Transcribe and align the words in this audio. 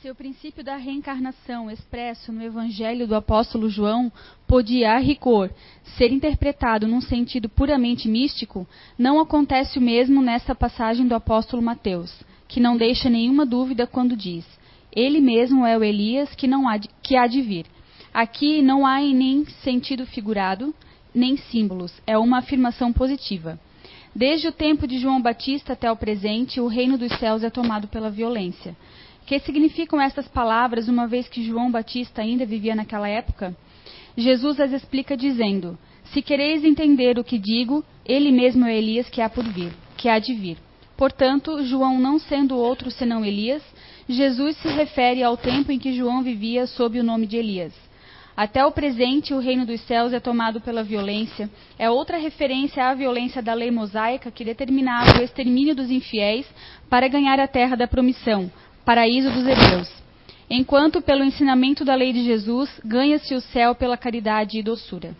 Se 0.00 0.08
o 0.08 0.14
princípio 0.14 0.62
da 0.62 0.76
reencarnação 0.76 1.68
expresso 1.68 2.30
no 2.30 2.40
Evangelho 2.40 3.04
do 3.04 3.16
apóstolo 3.16 3.68
João 3.68 4.12
podia, 4.46 4.92
a 4.92 4.98
rigor, 4.98 5.50
ser 5.96 6.12
interpretado 6.12 6.86
num 6.86 7.00
sentido 7.00 7.48
puramente 7.48 8.06
místico, 8.06 8.64
não 8.96 9.18
acontece 9.18 9.76
o 9.76 9.82
mesmo 9.82 10.22
nesta 10.22 10.54
passagem 10.54 11.08
do 11.08 11.16
apóstolo 11.16 11.60
Mateus, 11.60 12.14
que 12.46 12.60
não 12.60 12.76
deixa 12.76 13.10
nenhuma 13.10 13.44
dúvida 13.44 13.88
quando 13.88 14.16
diz: 14.16 14.46
Ele 14.94 15.20
mesmo 15.20 15.66
é 15.66 15.76
o 15.76 15.82
Elias 15.82 16.32
que, 16.32 16.46
não 16.46 16.68
há 16.68 16.76
de, 16.76 16.88
que 17.02 17.16
há 17.16 17.26
de 17.26 17.42
vir. 17.42 17.66
Aqui 18.14 18.62
não 18.62 18.86
há 18.86 19.00
nem 19.00 19.44
sentido 19.64 20.06
figurado, 20.06 20.72
nem 21.12 21.36
símbolos, 21.36 21.92
é 22.06 22.16
uma 22.16 22.38
afirmação 22.38 22.92
positiva. 22.92 23.58
Desde 24.14 24.46
o 24.46 24.52
tempo 24.52 24.86
de 24.86 24.96
João 24.98 25.20
Batista 25.20 25.72
até 25.72 25.90
o 25.90 25.96
presente, 25.96 26.60
o 26.60 26.68
reino 26.68 26.96
dos 26.96 27.12
céus 27.18 27.42
é 27.42 27.50
tomado 27.50 27.88
pela 27.88 28.08
violência 28.10 28.76
que 29.28 29.38
significam 29.40 30.00
estas 30.00 30.26
palavras, 30.26 30.88
uma 30.88 31.06
vez 31.06 31.28
que 31.28 31.44
João 31.44 31.70
Batista 31.70 32.22
ainda 32.22 32.46
vivia 32.46 32.74
naquela 32.74 33.06
época? 33.06 33.54
Jesus 34.16 34.58
as 34.58 34.72
explica 34.72 35.14
dizendo: 35.14 35.78
Se 36.04 36.22
quereis 36.22 36.64
entender 36.64 37.18
o 37.18 37.22
que 37.22 37.36
digo, 37.36 37.84
ele 38.06 38.32
mesmo 38.32 38.64
é 38.64 38.74
Elias 38.74 39.10
que 39.10 39.20
há 39.20 39.28
por 39.28 39.44
vir, 39.44 39.70
que 39.98 40.08
há 40.08 40.18
de 40.18 40.32
vir. 40.32 40.56
Portanto, 40.96 41.62
João 41.62 41.98
não 42.00 42.18
sendo 42.18 42.56
outro 42.56 42.90
senão 42.90 43.22
Elias, 43.22 43.62
Jesus 44.08 44.56
se 44.56 44.68
refere 44.68 45.22
ao 45.22 45.36
tempo 45.36 45.70
em 45.70 45.78
que 45.78 45.92
João 45.92 46.22
vivia 46.22 46.66
sob 46.66 46.98
o 46.98 47.04
nome 47.04 47.26
de 47.26 47.36
Elias. 47.36 47.74
Até 48.34 48.64
o 48.64 48.72
presente, 48.72 49.34
o 49.34 49.40
reino 49.40 49.66
dos 49.66 49.80
céus 49.82 50.14
é 50.14 50.20
tomado 50.20 50.58
pela 50.58 50.82
violência. 50.82 51.50
É 51.78 51.90
outra 51.90 52.16
referência 52.16 52.84
à 52.84 52.94
violência 52.94 53.42
da 53.42 53.52
lei 53.52 53.70
mosaica 53.70 54.30
que 54.30 54.44
determinava 54.44 55.18
o 55.18 55.22
extermínio 55.22 55.74
dos 55.74 55.90
infiéis 55.90 56.46
para 56.88 57.08
ganhar 57.08 57.38
a 57.38 57.48
terra 57.48 57.76
da 57.76 57.88
promissão, 57.88 58.50
paraíso 58.88 59.30
dos 59.30 59.46
hebreus. 59.46 59.86
Enquanto, 60.48 61.02
pelo 61.02 61.22
ensinamento 61.22 61.84
da 61.84 61.94
lei 61.94 62.10
de 62.10 62.24
Jesus, 62.24 62.70
ganha-se 62.82 63.34
o 63.34 63.40
céu 63.42 63.74
pela 63.74 63.98
caridade 63.98 64.58
e 64.58 64.62
doçura. 64.62 65.10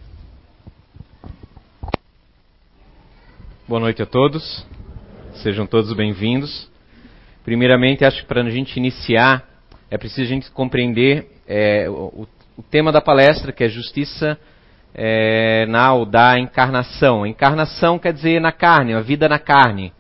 Boa 3.69 3.79
noite 3.79 4.01
a 4.01 4.07
todos. 4.07 4.67
Sejam 5.43 5.67
todos 5.67 5.93
bem-vindos. 5.93 6.67
Primeiramente, 7.45 8.07
acho 8.07 8.23
que 8.23 8.27
para 8.27 8.41
a 8.41 8.49
gente 8.49 8.75
iniciar, 8.79 9.47
é 9.91 9.99
preciso 9.99 10.23
a 10.23 10.35
gente 10.35 10.51
compreender 10.51 11.31
é, 11.47 11.91
o, 11.91 12.27
o, 12.57 12.63
tema 12.71 12.91
da 12.91 13.03
palestra, 13.03 13.53
que 13.53 13.63
é 13.63 13.69
justiça 13.69 14.39
é, 14.95 15.67
na 15.67 15.93
ou 15.93 16.07
da 16.07 16.39
encarnação. 16.39 17.27
Encarnação 17.27 17.99
quer 17.99 18.15
dizer 18.15 18.41
na 18.41 18.51
carne, 18.51 18.95
a 18.95 19.03
vida 19.03 19.29
na 19.29 19.39
carne. 19.39 19.93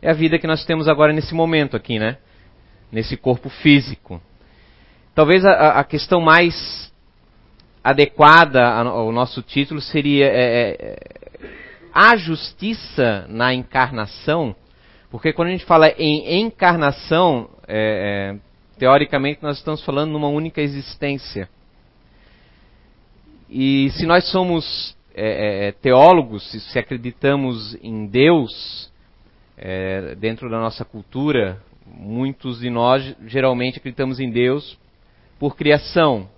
É 0.00 0.08
a 0.08 0.14
vida 0.14 0.38
que 0.38 0.46
nós 0.46 0.64
temos 0.64 0.88
agora 0.88 1.12
nesse 1.12 1.34
momento 1.34 1.76
aqui, 1.76 1.98
né? 1.98 2.16
Nesse 2.90 3.16
corpo 3.16 3.48
físico. 3.48 4.20
Talvez 5.14 5.44
a, 5.44 5.80
a 5.80 5.84
questão 5.84 6.20
mais 6.20 6.90
adequada 7.82 8.66
ao 8.66 9.10
nosso 9.10 9.42
título 9.42 9.80
seria 9.80 10.26
é, 10.26 10.76
é, 10.78 10.98
a 11.92 12.16
justiça 12.16 13.26
na 13.28 13.54
encarnação, 13.54 14.54
porque 15.10 15.32
quando 15.32 15.48
a 15.48 15.52
gente 15.52 15.64
fala 15.64 15.88
em 15.98 16.40
encarnação, 16.40 17.48
é, 17.66 18.36
é, 18.36 18.78
teoricamente 18.78 19.42
nós 19.42 19.58
estamos 19.58 19.84
falando 19.84 20.12
numa 20.12 20.28
única 20.28 20.60
existência. 20.60 21.48
E 23.48 23.90
se 23.90 24.06
nós 24.06 24.30
somos 24.30 24.96
é, 25.14 25.68
é, 25.68 25.72
teólogos, 25.72 26.48
se 26.50 26.78
acreditamos 26.78 27.76
em 27.82 28.06
Deus, 28.06 28.88
dentro 30.18 30.48
da 30.48 30.58
nossa 30.58 30.86
cultura, 30.86 31.60
muitos 31.94 32.60
de 32.60 32.70
nós 32.70 33.14
geralmente 33.26 33.78
acreditamos 33.78 34.20
em 34.20 34.30
Deus 34.30 34.78
por 35.38 35.56
criação, 35.56 36.28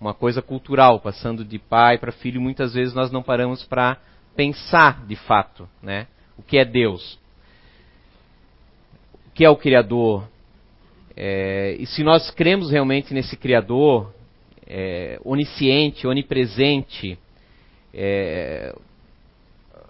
uma 0.00 0.14
coisa 0.14 0.40
cultural, 0.40 1.00
passando 1.00 1.44
de 1.44 1.58
pai 1.58 1.98
para 1.98 2.12
filho, 2.12 2.40
muitas 2.40 2.74
vezes 2.74 2.94
nós 2.94 3.10
não 3.10 3.22
paramos 3.22 3.64
para 3.64 3.98
pensar 4.36 5.04
de 5.06 5.16
fato, 5.16 5.68
né? 5.82 6.06
O 6.36 6.42
que 6.42 6.58
é 6.58 6.64
Deus? 6.64 7.18
O 9.26 9.30
que 9.34 9.44
é 9.44 9.50
o 9.50 9.56
Criador? 9.56 10.28
É, 11.16 11.76
e 11.78 11.86
se 11.86 12.02
nós 12.02 12.30
cremos 12.30 12.70
realmente 12.70 13.14
nesse 13.14 13.36
Criador, 13.36 14.12
é, 14.66 15.18
onisciente, 15.24 16.06
onipresente, 16.06 17.18
é, 17.92 18.74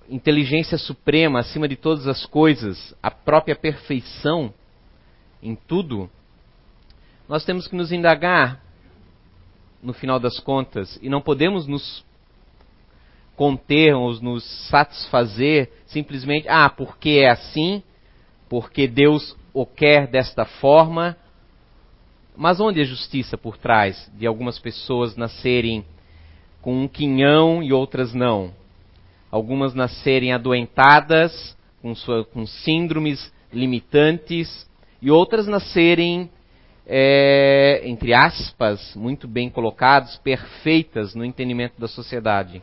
inteligência 0.08 0.76
suprema 0.76 1.40
acima 1.40 1.66
de 1.66 1.76
todas 1.76 2.06
as 2.06 2.26
coisas, 2.26 2.94
a 3.02 3.10
própria 3.10 3.56
perfeição, 3.56 4.52
em 5.44 5.54
tudo, 5.54 6.10
nós 7.28 7.44
temos 7.44 7.68
que 7.68 7.76
nos 7.76 7.92
indagar 7.92 8.60
no 9.82 9.92
final 9.92 10.18
das 10.18 10.40
contas 10.40 10.98
e 11.02 11.08
não 11.10 11.20
podemos 11.20 11.66
nos 11.66 12.02
conter 13.36 13.94
ou 13.94 14.18
nos 14.20 14.42
satisfazer 14.68 15.70
simplesmente, 15.86 16.48
ah, 16.48 16.70
porque 16.70 17.20
é 17.22 17.30
assim, 17.30 17.82
porque 18.48 18.88
Deus 18.88 19.36
o 19.52 19.66
quer 19.66 20.06
desta 20.06 20.46
forma. 20.46 21.16
Mas 22.36 22.58
onde 22.58 22.80
é 22.80 22.84
justiça 22.84 23.36
por 23.36 23.56
trás 23.56 24.10
de 24.14 24.26
algumas 24.26 24.58
pessoas 24.58 25.14
nascerem 25.14 25.84
com 26.60 26.82
um 26.82 26.88
quinhão 26.88 27.62
e 27.62 27.72
outras 27.72 28.12
não? 28.14 28.52
Algumas 29.30 29.74
nascerem 29.74 30.32
adoentadas, 30.32 31.56
com, 31.82 31.94
sua, 31.94 32.24
com 32.24 32.46
síndromes 32.46 33.32
limitantes, 33.52 34.68
e 35.04 35.10
outras 35.10 35.46
nascerem, 35.46 36.30
é, 36.86 37.82
entre 37.84 38.14
aspas, 38.14 38.96
muito 38.96 39.28
bem 39.28 39.50
colocados, 39.50 40.16
perfeitas 40.24 41.14
no 41.14 41.22
entendimento 41.22 41.78
da 41.78 41.86
sociedade, 41.86 42.62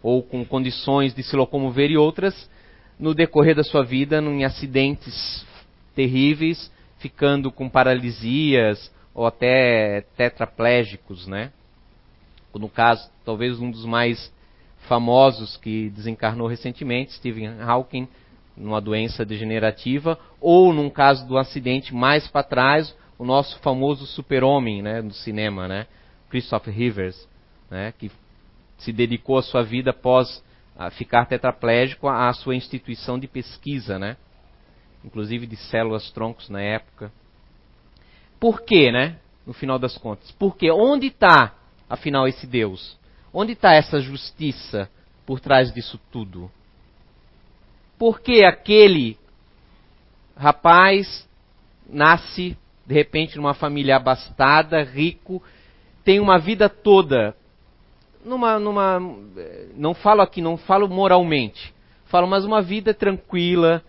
ou 0.00 0.22
com 0.22 0.44
condições 0.44 1.12
de 1.12 1.24
se 1.24 1.34
locomover, 1.34 1.90
e 1.90 1.98
outras, 1.98 2.48
no 2.96 3.12
decorrer 3.12 3.56
da 3.56 3.64
sua 3.64 3.82
vida, 3.82 4.20
em 4.20 4.44
acidentes 4.44 5.44
terríveis, 5.92 6.70
ficando 7.00 7.50
com 7.50 7.68
paralisias 7.68 8.88
ou 9.12 9.26
até 9.26 10.02
tetraplégicos, 10.16 11.26
né? 11.26 11.50
No 12.54 12.68
caso, 12.68 13.10
talvez 13.24 13.58
um 13.58 13.72
dos 13.72 13.84
mais 13.84 14.32
famosos 14.86 15.56
que 15.56 15.90
desencarnou 15.90 16.46
recentemente, 16.46 17.14
Stephen 17.14 17.60
Hawking, 17.60 18.06
numa 18.60 18.80
doença 18.80 19.24
degenerativa, 19.24 20.18
ou 20.40 20.72
num 20.72 20.90
caso 20.90 21.26
do 21.26 21.38
acidente 21.38 21.94
mais 21.94 22.28
para 22.28 22.42
trás, 22.42 22.94
o 23.18 23.24
nosso 23.24 23.58
famoso 23.60 24.06
super-homem 24.06 24.82
né, 24.82 25.00
no 25.00 25.12
cinema, 25.12 25.66
né, 25.66 25.86
Christopher 26.28 26.72
Rivers, 26.72 27.28
né, 27.70 27.92
que 27.98 28.10
se 28.78 28.92
dedicou 28.92 29.38
a 29.38 29.42
sua 29.42 29.62
vida 29.62 29.90
após 29.90 30.42
a 30.76 30.90
ficar 30.90 31.26
tetraplégico 31.26 32.08
à 32.08 32.32
sua 32.32 32.54
instituição 32.54 33.18
de 33.18 33.26
pesquisa, 33.26 33.98
né, 33.98 34.16
inclusive 35.04 35.46
de 35.46 35.56
células 35.56 36.10
troncos 36.10 36.48
na 36.48 36.60
época. 36.60 37.12
Por 38.38 38.62
quê, 38.62 38.90
né? 38.90 39.16
No 39.46 39.52
final 39.52 39.78
das 39.78 39.98
contas. 39.98 40.30
Por 40.32 40.56
quê? 40.56 40.70
Onde 40.70 41.08
está, 41.08 41.54
afinal, 41.88 42.26
esse 42.26 42.46
Deus? 42.46 42.98
Onde 43.32 43.52
está 43.52 43.74
essa 43.74 44.00
justiça 44.00 44.88
por 45.26 45.40
trás 45.40 45.72
disso 45.72 46.00
tudo? 46.10 46.50
Porque 48.00 48.44
aquele 48.46 49.18
rapaz 50.34 51.28
nasce 51.86 52.56
de 52.86 52.94
repente 52.94 53.36
numa 53.36 53.52
família 53.52 53.96
abastada, 53.96 54.82
rico, 54.82 55.42
tem 56.02 56.18
uma 56.18 56.38
vida 56.38 56.66
toda? 56.66 57.36
Numa, 58.24 58.58
numa 58.58 58.98
não 59.76 59.92
falo 59.92 60.22
aqui, 60.22 60.40
não 60.40 60.56
falo 60.56 60.88
moralmente, 60.88 61.74
falo 62.06 62.26
mas 62.26 62.46
uma 62.46 62.62
vida 62.62 62.94
tranquila, 62.94 63.82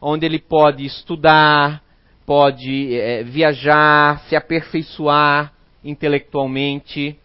onde 0.00 0.24
ele 0.24 0.38
pode 0.38 0.84
estudar, 0.84 1.82
pode 2.24 2.94
é, 2.94 3.24
viajar, 3.24 4.20
se 4.28 4.36
aperfeiçoar 4.36 5.52
intelectualmente, 5.82 7.18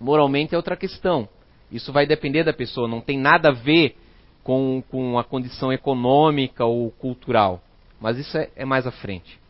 moralmente 0.00 0.54
é 0.54 0.56
outra 0.56 0.74
questão. 0.74 1.28
Isso 1.70 1.92
vai 1.92 2.06
depender 2.06 2.44
da 2.44 2.52
pessoa, 2.54 2.88
não 2.88 3.02
tem 3.02 3.18
nada 3.18 3.50
a 3.50 3.52
ver 3.52 3.94
com, 4.44 4.84
com 4.90 5.18
a 5.18 5.24
condição 5.24 5.72
econômica 5.72 6.64
ou 6.64 6.90
cultural. 6.90 7.62
Mas 7.98 8.18
isso 8.18 8.36
é, 8.36 8.50
é 8.54 8.64
mais 8.64 8.86
à 8.86 8.92
frente. 8.92 9.40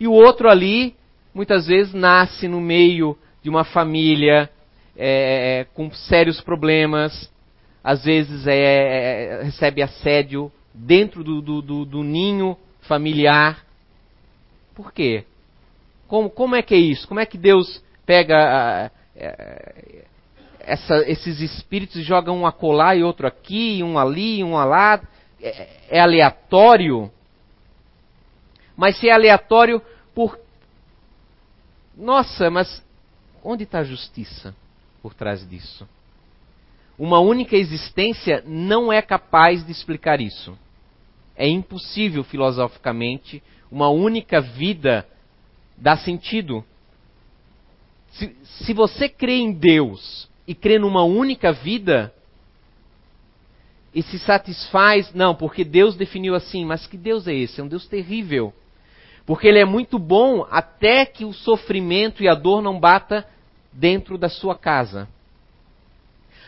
E 0.00 0.08
o 0.08 0.12
outro 0.12 0.48
ali, 0.48 0.96
muitas 1.34 1.66
vezes, 1.66 1.92
nasce 1.92 2.48
no 2.48 2.60
meio 2.60 3.16
de 3.42 3.50
uma 3.50 3.62
família 3.62 4.50
é, 4.96 5.60
é 5.60 5.64
com 5.74 5.90
sérios 5.92 6.40
problemas, 6.40 7.30
às 7.82 8.04
vezes 8.04 8.46
é, 8.46 8.54
é, 8.54 9.42
recebe 9.42 9.82
assédio 9.82 10.50
dentro 10.72 11.22
do, 11.22 11.42
do, 11.42 11.60
do, 11.60 11.84
do, 11.84 12.02
ninho 12.02 12.56
familiar. 12.80 13.64
Por 14.74 14.92
quê? 14.92 15.24
Como, 16.08 16.30
como 16.30 16.56
é 16.56 16.62
que 16.62 16.74
é 16.74 16.78
isso? 16.78 17.06
Como 17.06 17.20
é 17.20 17.26
que 17.26 17.36
Deus 17.36 17.84
pega 18.06 18.90
essa, 20.66 20.96
esses 21.08 21.40
espíritos 21.40 22.04
jogam 22.04 22.38
um 22.38 22.46
acolá 22.46 22.94
e 22.94 23.02
outro 23.02 23.26
aqui, 23.26 23.82
um 23.82 23.98
ali, 23.98 24.42
um 24.42 24.54
lá. 24.54 25.00
É, 25.40 25.68
é 25.90 26.00
aleatório. 26.00 27.10
Mas 28.76 28.98
se 28.98 29.08
é 29.08 29.12
aleatório, 29.12 29.80
por, 30.14 30.38
Nossa, 31.96 32.50
mas 32.50 32.84
onde 33.42 33.64
está 33.64 33.80
a 33.80 33.84
justiça 33.84 34.54
por 35.02 35.14
trás 35.14 35.48
disso? 35.48 35.88
Uma 36.98 37.20
única 37.20 37.56
existência 37.56 38.42
não 38.46 38.92
é 38.92 39.02
capaz 39.02 39.64
de 39.64 39.72
explicar 39.72 40.20
isso. 40.20 40.56
É 41.36 41.46
impossível 41.46 42.22
filosoficamente 42.22 43.42
uma 43.70 43.88
única 43.88 44.40
vida 44.40 45.06
dar 45.76 45.96
sentido. 45.96 46.64
Se, 48.12 48.36
se 48.44 48.72
você 48.72 49.08
crê 49.08 49.38
em 49.38 49.52
Deus 49.52 50.28
e 50.46 50.54
crê 50.54 50.78
numa 50.78 51.02
única 51.04 51.52
vida 51.52 52.12
e 53.94 54.02
se 54.02 54.18
satisfaz, 54.18 55.14
não, 55.14 55.34
porque 55.34 55.64
Deus 55.64 55.94
definiu 55.94 56.34
assim, 56.34 56.64
mas 56.64 56.86
que 56.86 56.96
Deus 56.96 57.28
é 57.28 57.34
esse? 57.34 57.60
É 57.60 57.64
um 57.64 57.68
Deus 57.68 57.86
terrível. 57.86 58.52
Porque 59.24 59.46
ele 59.46 59.60
é 59.60 59.64
muito 59.64 59.98
bom 59.98 60.46
até 60.50 61.06
que 61.06 61.24
o 61.24 61.32
sofrimento 61.32 62.22
e 62.22 62.28
a 62.28 62.34
dor 62.34 62.60
não 62.60 62.78
bata 62.78 63.26
dentro 63.72 64.18
da 64.18 64.28
sua 64.28 64.56
casa. 64.56 65.08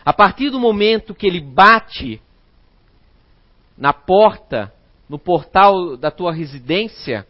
A 0.04 0.12
partir 0.12 0.50
do 0.50 0.58
momento 0.58 1.14
que 1.14 1.26
ele 1.26 1.40
bate 1.40 2.20
na 3.78 3.92
porta, 3.92 4.72
no 5.08 5.18
portal 5.18 5.96
da 5.96 6.10
tua 6.10 6.32
residência, 6.32 7.26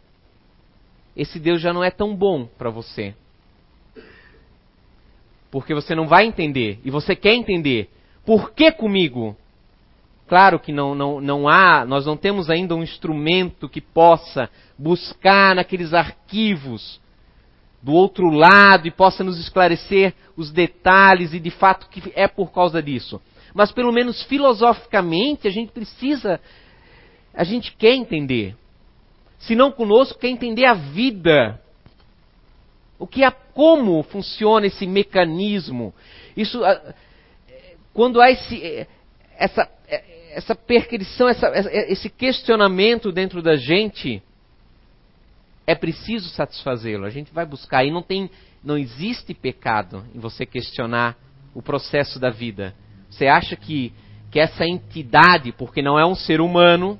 esse 1.15 1.39
Deus 1.39 1.61
já 1.61 1.71
não 1.71 1.83
é 1.83 1.91
tão 1.91 2.15
bom 2.15 2.45
para 2.45 2.69
você. 2.69 3.15
Porque 5.51 5.73
você 5.73 5.95
não 5.95 6.07
vai 6.07 6.25
entender 6.25 6.79
e 6.83 6.91
você 6.91 7.15
quer 7.15 7.33
entender. 7.33 7.89
Por 8.25 8.51
que 8.51 8.71
comigo? 8.71 9.35
Claro 10.27 10.59
que 10.59 10.73
não, 10.73 10.93
não, 10.93 11.21
não 11.21 11.47
há, 11.47 11.85
nós 11.85 12.05
não 12.05 12.17
temos 12.17 12.49
ainda 12.49 12.75
um 12.75 12.83
instrumento 12.83 13.69
que 13.69 13.79
possa 13.79 14.49
buscar 14.77 15.55
naqueles 15.55 15.93
arquivos 15.93 16.99
do 17.81 17.93
outro 17.93 18.29
lado 18.29 18.87
e 18.87 18.91
possa 18.91 19.23
nos 19.23 19.39
esclarecer 19.39 20.13
os 20.35 20.51
detalhes 20.51 21.33
e 21.33 21.39
de 21.39 21.49
fato 21.49 21.87
que 21.89 22.11
é 22.13 22.27
por 22.27 22.51
causa 22.51 22.83
disso. 22.83 23.21
Mas 23.53 23.71
pelo 23.71 23.93
menos 23.93 24.21
filosoficamente 24.23 25.47
a 25.47 25.51
gente 25.51 25.71
precisa, 25.71 26.41
a 27.33 27.45
gente 27.45 27.73
quer 27.77 27.95
entender. 27.95 28.53
Se 29.39 29.55
não 29.55 29.71
conosco, 29.71 30.19
quer 30.19 30.29
entender 30.29 30.65
a 30.65 30.73
vida. 30.73 31.61
O 32.99 33.05
que 33.05 33.23
é, 33.23 33.31
como 33.31 34.01
funciona 34.03 34.65
esse 34.65 34.87
mecanismo? 34.87 35.93
Isso, 36.35 36.61
quando 37.93 38.19
há 38.19 38.31
esse, 38.31 38.87
essa, 39.37 39.69
essa 40.31 40.55
perquisição, 40.55 41.27
essa, 41.29 41.51
esse 41.89 42.09
questionamento 42.09 43.11
dentro 43.11 43.41
da 43.41 43.55
gente, 43.55 44.21
é 45.65 45.75
preciso 45.75 46.29
satisfazê-lo. 46.29 47.05
A 47.05 47.09
gente 47.09 47.33
vai 47.33 47.45
buscar 47.45 47.85
e 47.85 47.91
não 47.91 48.01
tem, 48.01 48.29
não 48.63 48.77
existe 48.77 49.33
pecado 49.33 50.03
em 50.13 50.19
você 50.19 50.45
questionar 50.45 51.15
o 51.53 51.61
processo 51.61 52.19
da 52.19 52.29
vida. 52.29 52.73
Você 53.09 53.27
acha 53.27 53.55
que 53.55 53.93
que 54.29 54.39
essa 54.39 54.65
entidade, 54.65 55.51
porque 55.51 55.81
não 55.81 55.97
é 55.97 56.05
um 56.05 56.15
ser 56.15 56.41
humano, 56.41 56.99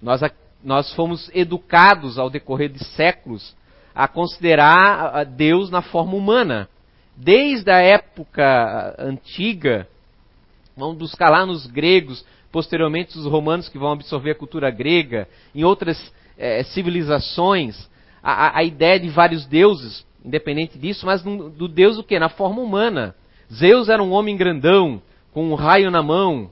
nós, 0.00 0.20
nós 0.62 0.92
fomos 0.94 1.30
educados 1.34 2.18
ao 2.18 2.28
decorrer 2.28 2.70
de 2.70 2.84
séculos 2.84 3.54
a 3.94 4.08
considerar 4.08 5.24
Deus 5.24 5.70
na 5.70 5.82
forma 5.82 6.14
humana. 6.14 6.68
Desde 7.16 7.70
a 7.70 7.78
época 7.78 8.94
antiga, 8.98 9.86
vamos 10.76 10.96
buscar 10.96 11.30
lá 11.30 11.44
nos 11.44 11.66
gregos, 11.66 12.24
posteriormente 12.50 13.18
os 13.18 13.26
romanos 13.26 13.68
que 13.68 13.78
vão 13.78 13.92
absorver 13.92 14.32
a 14.32 14.34
cultura 14.34 14.70
grega, 14.70 15.28
em 15.54 15.64
outras 15.64 16.12
é, 16.38 16.62
civilizações, 16.64 17.88
a, 18.22 18.58
a, 18.58 18.64
ideia 18.64 18.98
de 18.98 19.08
vários 19.08 19.46
deuses, 19.46 20.06
independente 20.24 20.78
disso, 20.78 21.04
mas 21.04 21.22
do, 21.22 21.68
Deus 21.68 21.98
o 21.98 22.04
que? 22.04 22.18
Na 22.18 22.28
forma 22.28 22.60
humana. 22.60 23.14
Zeus 23.52 23.88
era 23.88 24.02
um 24.02 24.12
homem 24.12 24.36
grandão, 24.36 25.02
com 25.32 25.50
um 25.50 25.54
raio 25.54 25.90
na 25.90 26.02
mão, 26.02 26.50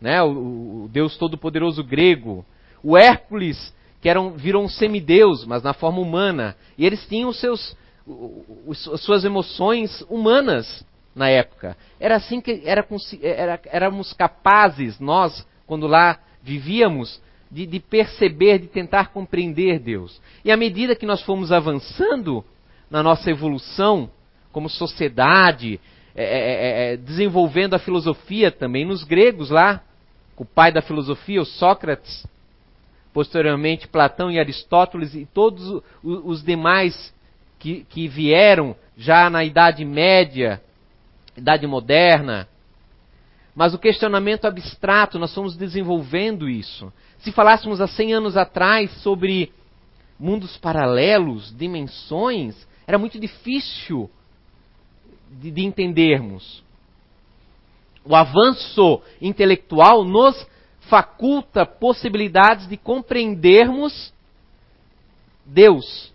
né? 0.00 0.22
o, 0.22 0.84
o 0.84 0.90
Deus 0.92 1.16
todo-poderoso 1.16 1.82
grego. 1.82 2.44
O 2.82 2.96
Hércules, 2.96 3.74
que 4.06 4.10
era 4.10 4.20
um, 4.20 4.30
virou 4.30 4.62
um 4.62 4.68
semideus, 4.68 5.44
mas 5.44 5.64
na 5.64 5.74
forma 5.74 5.98
humana. 5.98 6.54
E 6.78 6.86
eles 6.86 7.04
tinham 7.08 7.32
seus, 7.32 7.76
os, 8.06 8.86
as 8.86 9.00
suas 9.00 9.24
emoções 9.24 10.00
humanas 10.08 10.86
na 11.12 11.28
época. 11.28 11.76
Era 11.98 12.14
assim 12.14 12.40
que 12.40 12.62
era, 12.64 12.86
era, 13.20 13.60
éramos 13.64 14.12
capazes, 14.12 15.00
nós, 15.00 15.44
quando 15.66 15.88
lá 15.88 16.20
vivíamos, 16.40 17.20
de, 17.50 17.66
de 17.66 17.80
perceber, 17.80 18.60
de 18.60 18.68
tentar 18.68 19.08
compreender 19.08 19.80
Deus. 19.80 20.22
E 20.44 20.52
à 20.52 20.56
medida 20.56 20.94
que 20.94 21.04
nós 21.04 21.20
fomos 21.22 21.50
avançando 21.50 22.44
na 22.88 23.02
nossa 23.02 23.28
evolução 23.28 24.08
como 24.52 24.70
sociedade, 24.70 25.80
é, 26.14 26.22
é, 26.22 26.38
é, 26.38 26.92
é, 26.92 26.96
desenvolvendo 26.96 27.74
a 27.74 27.80
filosofia 27.80 28.52
também 28.52 28.84
nos 28.84 29.02
gregos 29.02 29.50
lá, 29.50 29.82
o 30.36 30.44
pai 30.44 30.70
da 30.70 30.80
filosofia, 30.80 31.42
o 31.42 31.44
Sócrates, 31.44 32.24
posteriormente 33.16 33.88
Platão 33.88 34.30
e 34.30 34.38
Aristóteles 34.38 35.14
e 35.14 35.24
todos 35.24 35.82
os 36.02 36.44
demais 36.44 37.14
que, 37.58 37.82
que 37.88 38.06
vieram 38.06 38.76
já 38.94 39.30
na 39.30 39.42
Idade 39.42 39.86
Média, 39.86 40.60
Idade 41.34 41.66
Moderna. 41.66 42.46
Mas 43.54 43.72
o 43.72 43.78
questionamento 43.78 44.44
abstrato, 44.44 45.18
nós 45.18 45.34
fomos 45.34 45.56
desenvolvendo 45.56 46.46
isso. 46.46 46.92
Se 47.20 47.32
falássemos 47.32 47.80
há 47.80 47.86
100 47.86 48.12
anos 48.12 48.36
atrás 48.36 48.90
sobre 49.00 49.50
mundos 50.20 50.58
paralelos, 50.58 51.56
dimensões, 51.56 52.68
era 52.86 52.98
muito 52.98 53.18
difícil 53.18 54.10
de, 55.40 55.50
de 55.50 55.64
entendermos. 55.64 56.62
O 58.04 58.14
avanço 58.14 59.00
intelectual 59.22 60.04
nos 60.04 60.46
faculta 60.88 61.66
possibilidades 61.66 62.68
de 62.68 62.76
compreendermos 62.76 64.12
Deus. 65.44 66.12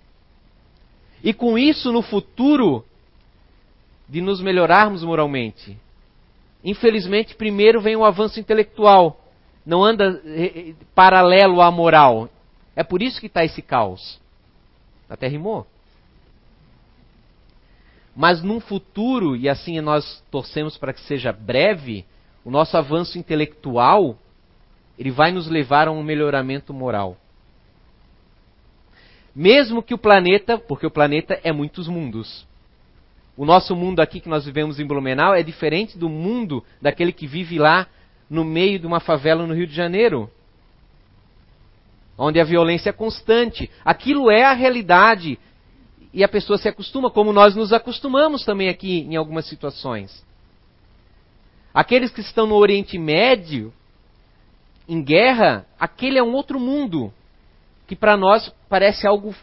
E 1.24 1.34
com 1.34 1.58
isso, 1.58 1.92
no 1.92 2.02
futuro, 2.02 2.84
de 4.10 4.22
nos 4.22 4.42
melhorarmos 4.42 5.04
moralmente. 5.04 5.78
Infelizmente, 6.64 7.36
primeiro 7.36 7.82
vem 7.82 7.96
o 7.96 8.04
avanço 8.04 8.40
intelectual 8.40 9.22
não 9.66 9.84
anda 9.84 10.22
eh, 10.26 10.70
eh, 10.70 10.74
paralelo 10.96 11.62
à 11.62 11.72
moral. 11.72 12.30
É 12.76 12.84
por 12.84 13.02
isso 13.02 13.20
que 13.20 13.28
está 13.28 13.44
esse 13.44 13.62
caos. 13.62 14.20
Até 15.10 15.28
rimou. 15.28 15.68
Mas 18.16 18.42
num 18.42 18.60
futuro, 18.60 19.36
e 19.36 19.48
assim 19.48 19.80
nós 19.80 20.24
torcemos 20.32 20.78
para 20.78 20.94
que 20.94 21.02
seja 21.02 21.32
breve, 21.32 22.06
o 22.44 22.52
nosso 22.52 22.76
avanço 22.76 23.18
intelectual, 23.18 24.18
ele 25.02 25.10
vai 25.10 25.32
nos 25.32 25.48
levar 25.48 25.88
a 25.88 25.92
um 25.92 26.04
melhoramento 26.04 26.72
moral. 26.72 27.18
Mesmo 29.36 29.82
que 29.82 29.96
o 29.96 29.98
planeta, 29.98 30.60
porque 30.60 30.86
o 30.86 30.92
planeta 30.92 31.40
é 31.44 31.52
muitos 31.52 31.88
mundos. 31.88 32.46
O 33.36 33.44
nosso 33.44 33.76
mundo 33.76 34.00
aqui 34.00 34.20
que 34.20 34.30
nós 34.30 34.46
vivemos 34.46 34.80
em 34.80 34.86
Blumenau 34.86 35.34
é 35.34 35.42
diferente 35.42 35.98
do 35.98 36.08
mundo 36.08 36.64
daquele 36.80 37.12
que 37.12 37.26
vive 37.26 37.58
lá 37.58 37.88
no 38.30 38.46
meio 38.46 38.78
de 38.78 38.86
uma 38.86 39.00
favela 39.00 39.48
no 39.48 39.56
Rio 39.56 39.66
de 39.66 39.74
Janeiro, 39.74 40.30
onde 42.16 42.40
a 42.40 42.44
violência 42.44 42.92
é 42.92 42.94
constante. 42.94 43.72
Aquilo 43.84 44.30
é 44.30 44.44
a 44.44 44.54
realidade 44.54 45.40
e 46.14 46.24
a 46.24 46.28
pessoa 46.28 46.60
se 46.60 46.70
acostuma, 46.70 47.10
como 47.10 47.34
nós 47.34 47.56
nos 47.56 47.74
acostumamos 47.74 48.46
também 48.46 48.70
aqui 48.70 49.00
em 49.00 49.16
algumas 49.16 49.48
situações. 49.48 50.24
Aqueles 51.74 52.12
que 52.12 52.22
estão 52.22 52.46
no 52.46 52.54
Oriente 52.54 53.00
Médio, 53.00 53.74
em 54.88 55.02
guerra, 55.02 55.66
aquele 55.80 56.18
é 56.18 56.24
um 56.24 56.34
outro 56.34 56.60
mundo 56.60 57.14
que 57.88 57.96
para 57.96 58.16
nós 58.16 58.54
parece 58.70 59.06
algo 59.06 59.36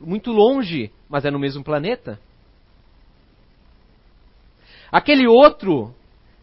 muito 0.00 0.30
longe, 0.30 0.92
mas 1.08 1.24
é 1.24 1.30
no 1.30 1.38
mesmo 1.38 1.64
planeta. 1.64 2.20
Aquele 4.90 5.26
outro, 5.26 5.94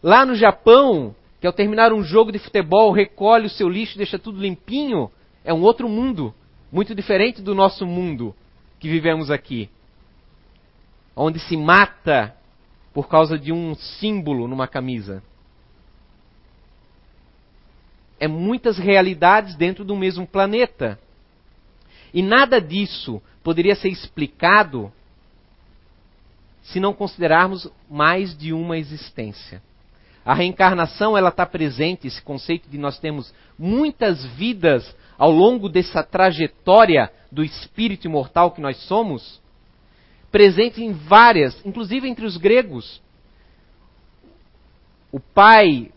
lá 0.02 0.24
no 0.24 0.34
Japão, 0.34 1.14
que 1.40 1.46
ao 1.46 1.52
terminar 1.52 1.92
um 1.92 2.02
jogo 2.02 2.30
de 2.30 2.38
futebol 2.38 2.92
recolhe 2.92 3.46
o 3.46 3.50
seu 3.50 3.68
lixo, 3.68 3.96
deixa 3.96 4.18
tudo 4.18 4.40
limpinho, 4.40 5.10
é 5.44 5.52
um 5.52 5.62
outro 5.62 5.88
mundo, 5.88 6.34
muito 6.70 6.94
diferente 6.94 7.40
do 7.40 7.54
nosso 7.54 7.86
mundo 7.86 8.34
que 8.78 8.88
vivemos 8.88 9.30
aqui, 9.30 9.70
onde 11.14 11.38
se 11.38 11.56
mata 11.56 12.34
por 12.92 13.08
causa 13.08 13.38
de 13.38 13.52
um 13.52 13.74
símbolo 13.74 14.46
numa 14.48 14.66
camisa. 14.68 15.22
É 18.18 18.26
muitas 18.26 18.78
realidades 18.78 19.54
dentro 19.54 19.84
do 19.84 19.96
mesmo 19.96 20.26
planeta. 20.26 20.98
E 22.12 22.22
nada 22.22 22.60
disso 22.60 23.20
poderia 23.42 23.74
ser 23.74 23.88
explicado 23.88 24.92
se 26.62 26.80
não 26.80 26.92
considerarmos 26.92 27.70
mais 27.88 28.36
de 28.36 28.52
uma 28.52 28.78
existência. 28.78 29.62
A 30.24 30.34
reencarnação 30.34 31.16
ela 31.16 31.28
está 31.28 31.46
presente, 31.46 32.08
esse 32.08 32.20
conceito 32.20 32.68
de 32.68 32.76
nós 32.76 32.98
temos 32.98 33.32
muitas 33.56 34.24
vidas 34.24 34.96
ao 35.16 35.30
longo 35.30 35.68
dessa 35.68 36.02
trajetória 36.02 37.12
do 37.30 37.44
espírito 37.44 38.06
imortal 38.06 38.50
que 38.50 38.60
nós 38.60 38.76
somos, 38.88 39.40
presente 40.32 40.82
em 40.82 40.92
várias, 40.92 41.64
inclusive 41.64 42.08
entre 42.08 42.26
os 42.26 42.36
gregos. 42.36 43.00
O 45.12 45.20
pai 45.20 45.92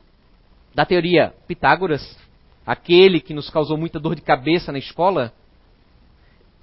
da 0.79 0.85
teoria 0.85 1.33
Pitágoras, 1.45 2.17
aquele 2.65 3.19
que 3.19 3.33
nos 3.33 3.49
causou 3.49 3.77
muita 3.77 3.99
dor 3.99 4.15
de 4.15 4.21
cabeça 4.21 4.71
na 4.71 4.79
escola, 4.79 5.33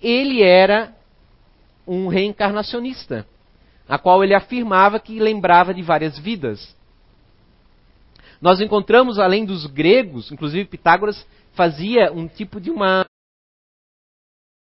ele 0.01 0.43
era 0.43 0.97
um 1.87 2.09
reencarnacionista, 2.09 3.27
a 3.87 3.99
qual 3.99 4.25
ele 4.25 4.33
afirmava 4.35 4.99
que 4.99 5.19
lembrava 5.19 5.75
de 5.75 5.83
várias 5.83 6.19
vidas. 6.19 6.75
Nós 8.41 8.59
encontramos, 8.63 9.19
além 9.19 9.45
dos 9.45 9.67
gregos, 9.67 10.33
inclusive 10.33 10.65
Pitágoras 10.65 11.27
fazia 11.53 12.11
um 12.11 12.27
tipo 12.27 12.59
de 12.59 12.71
uma 12.71 13.05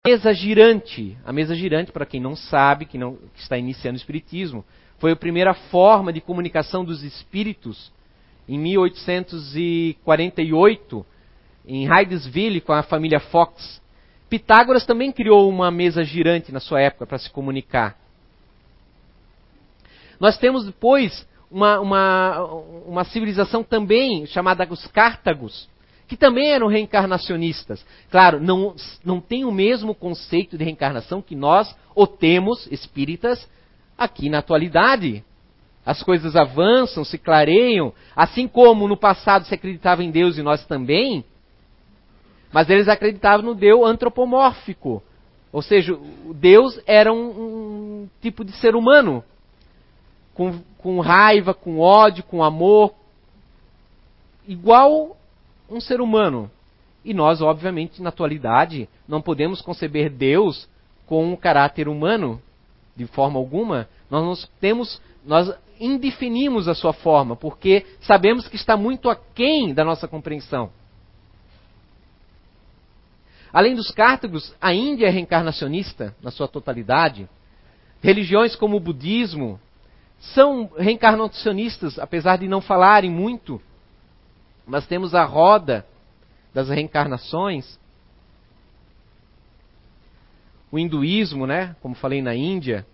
mesa 0.05 0.35
girante. 0.35 1.17
A 1.25 1.33
mesa 1.33 1.55
girante, 1.55 1.93
para 1.93 2.05
quem 2.05 2.21
não 2.21 2.35
sabe, 2.35 2.87
que, 2.87 2.99
não, 2.99 3.15
que 3.33 3.39
está 3.39 3.57
iniciando 3.57 3.95
o 3.95 4.01
Espiritismo, 4.01 4.65
foi 4.99 5.13
a 5.13 5.17
primeira 5.17 5.55
forma 5.55 6.13
de 6.13 6.21
comunicação 6.21 6.85
dos 6.85 7.05
espíritos 7.05 7.93
em 8.49 8.59
1848, 8.59 11.07
em 11.67 11.87
Hydesville, 11.87 12.61
com 12.61 12.73
a 12.73 12.83
família 12.83 13.21
Fox. 13.21 13.81
Pitágoras 14.29 14.85
também 14.85 15.13
criou 15.13 15.49
uma 15.49 15.71
mesa 15.71 16.05
girante 16.05 16.53
na 16.53 16.61
sua 16.61 16.81
época 16.81 17.07
para 17.07 17.17
se 17.19 17.31
comunicar. 17.31 17.97
Nós 20.19 20.37
temos 20.39 20.65
depois 20.65 21.27
uma, 21.51 21.79
uma, 21.81 22.45
uma 22.87 23.05
civilização 23.05 23.63
também 23.63 24.25
chamada 24.27 24.67
os 24.71 24.87
Cártagos, 24.89 25.69
que 26.09 26.17
também 26.17 26.51
eram 26.51 26.67
reencarnacionistas. 26.67 27.85
Claro, 28.11 28.41
não, 28.41 28.75
não 29.05 29.21
tem 29.21 29.45
o 29.45 29.53
mesmo 29.53 29.95
conceito 29.95 30.59
de 30.59 30.65
reencarnação 30.65 31.23
que 31.23 31.37
nós 31.37 31.75
o 31.95 32.07
temos, 32.07 32.67
espíritas, 32.71 33.49
aqui 33.97 34.29
na 34.29 34.39
atualidade. 34.39 35.25
As 35.85 36.03
coisas 36.03 36.35
avançam, 36.35 37.05
se 37.05 37.19
clareiam, 37.19 37.93
assim 38.17 38.49
como 38.49 38.89
no 38.89 38.97
passado 38.97 39.45
se 39.45 39.55
acreditava 39.55 40.03
em 40.03 40.11
Deus 40.11 40.39
e 40.39 40.43
nós 40.43 40.65
também, 40.67 41.25
mas 42.53 42.71
eles 42.71 42.89
acreditavam 42.89 43.45
no 43.45 43.55
Deus 43.55 43.87
antropomórfico. 43.87 45.03
Ou 45.53 45.61
seja, 45.61 45.97
Deus 46.35 46.81
era 46.87 47.13
um, 47.13 48.03
um 48.03 48.09
tipo 48.23 48.45
de 48.45 48.53
ser 48.53 48.75
humano, 48.75 49.23
com, 50.33 50.61
com 50.79 51.01
raiva, 51.01 51.53
com 51.53 51.79
ódio, 51.79 52.25
com 52.25 52.43
amor, 52.43 52.95
igual 54.47 55.17
um 55.71 55.81
ser 55.81 56.01
humano. 56.01 56.51
E 57.05 57.13
nós, 57.13 57.43
obviamente, 57.43 58.01
na 58.01 58.09
atualidade, 58.09 58.89
não 59.07 59.21
podemos 59.21 59.61
conceber 59.61 60.11
Deus 60.11 60.69
com 61.07 61.33
um 61.33 61.37
caráter 61.37 61.89
humano 61.89 62.41
de 62.97 63.07
forma 63.07 63.39
alguma. 63.39 63.89
Nós 64.11 64.49
temos, 64.61 65.01
nós 65.25 65.53
indefinimos 65.81 66.69
a 66.69 66.75
sua 66.75 66.93
forma, 66.93 67.37
porque 67.37 67.87
sabemos 68.01 68.49
que 68.49 68.57
está 68.57 68.77
muito 68.77 69.11
aquém 69.11 69.75
da 69.75 69.85
nossa 69.85 70.09
compreensão. 70.09 70.71
Além 73.53 73.75
dos 73.75 73.91
cártagos, 73.91 74.55
a 74.61 74.75
Índia 74.75 75.07
é 75.07 75.11
reencarnacionista 75.11 76.15
na 76.21 76.31
sua 76.31 76.49
totalidade. 76.49 77.29
Religiões 78.03 78.57
como 78.57 78.77
o 78.77 78.81
budismo, 78.81 79.61
são 80.33 80.71
reencarnacionistas, 80.77 81.99
apesar 81.99 82.39
de 82.39 82.49
não 82.49 82.61
falarem 82.61 83.11
muito, 83.11 83.61
mas 84.67 84.87
temos 84.87 85.15
a 85.15 85.25
roda 85.25 85.87
das 86.53 86.69
reencarnações. 86.69 87.79
O 90.73 90.79
hinduísmo, 90.79 91.47
né, 91.47 91.77
como 91.81 91.95
falei 91.95 92.23
na 92.23 92.35
Índia, 92.35 92.87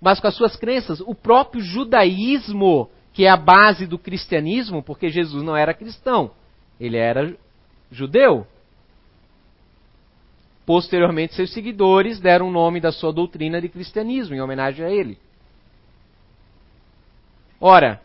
mas 0.00 0.20
com 0.20 0.26
as 0.26 0.34
suas 0.34 0.56
crenças, 0.56 1.00
o 1.00 1.14
próprio 1.14 1.60
judaísmo, 1.60 2.88
que 3.12 3.24
é 3.24 3.30
a 3.30 3.36
base 3.36 3.86
do 3.86 3.98
cristianismo, 3.98 4.82
porque 4.82 5.08
Jesus 5.08 5.42
não 5.42 5.56
era 5.56 5.74
cristão, 5.74 6.30
ele 6.78 6.96
era 6.96 7.36
judeu. 7.90 8.46
Posteriormente, 10.64 11.34
seus 11.34 11.52
seguidores 11.52 12.20
deram 12.20 12.48
o 12.48 12.52
nome 12.52 12.80
da 12.80 12.92
sua 12.92 13.12
doutrina 13.12 13.60
de 13.60 13.68
cristianismo, 13.68 14.34
em 14.34 14.40
homenagem 14.40 14.84
a 14.84 14.90
ele. 14.90 15.18
Ora, 17.60 18.00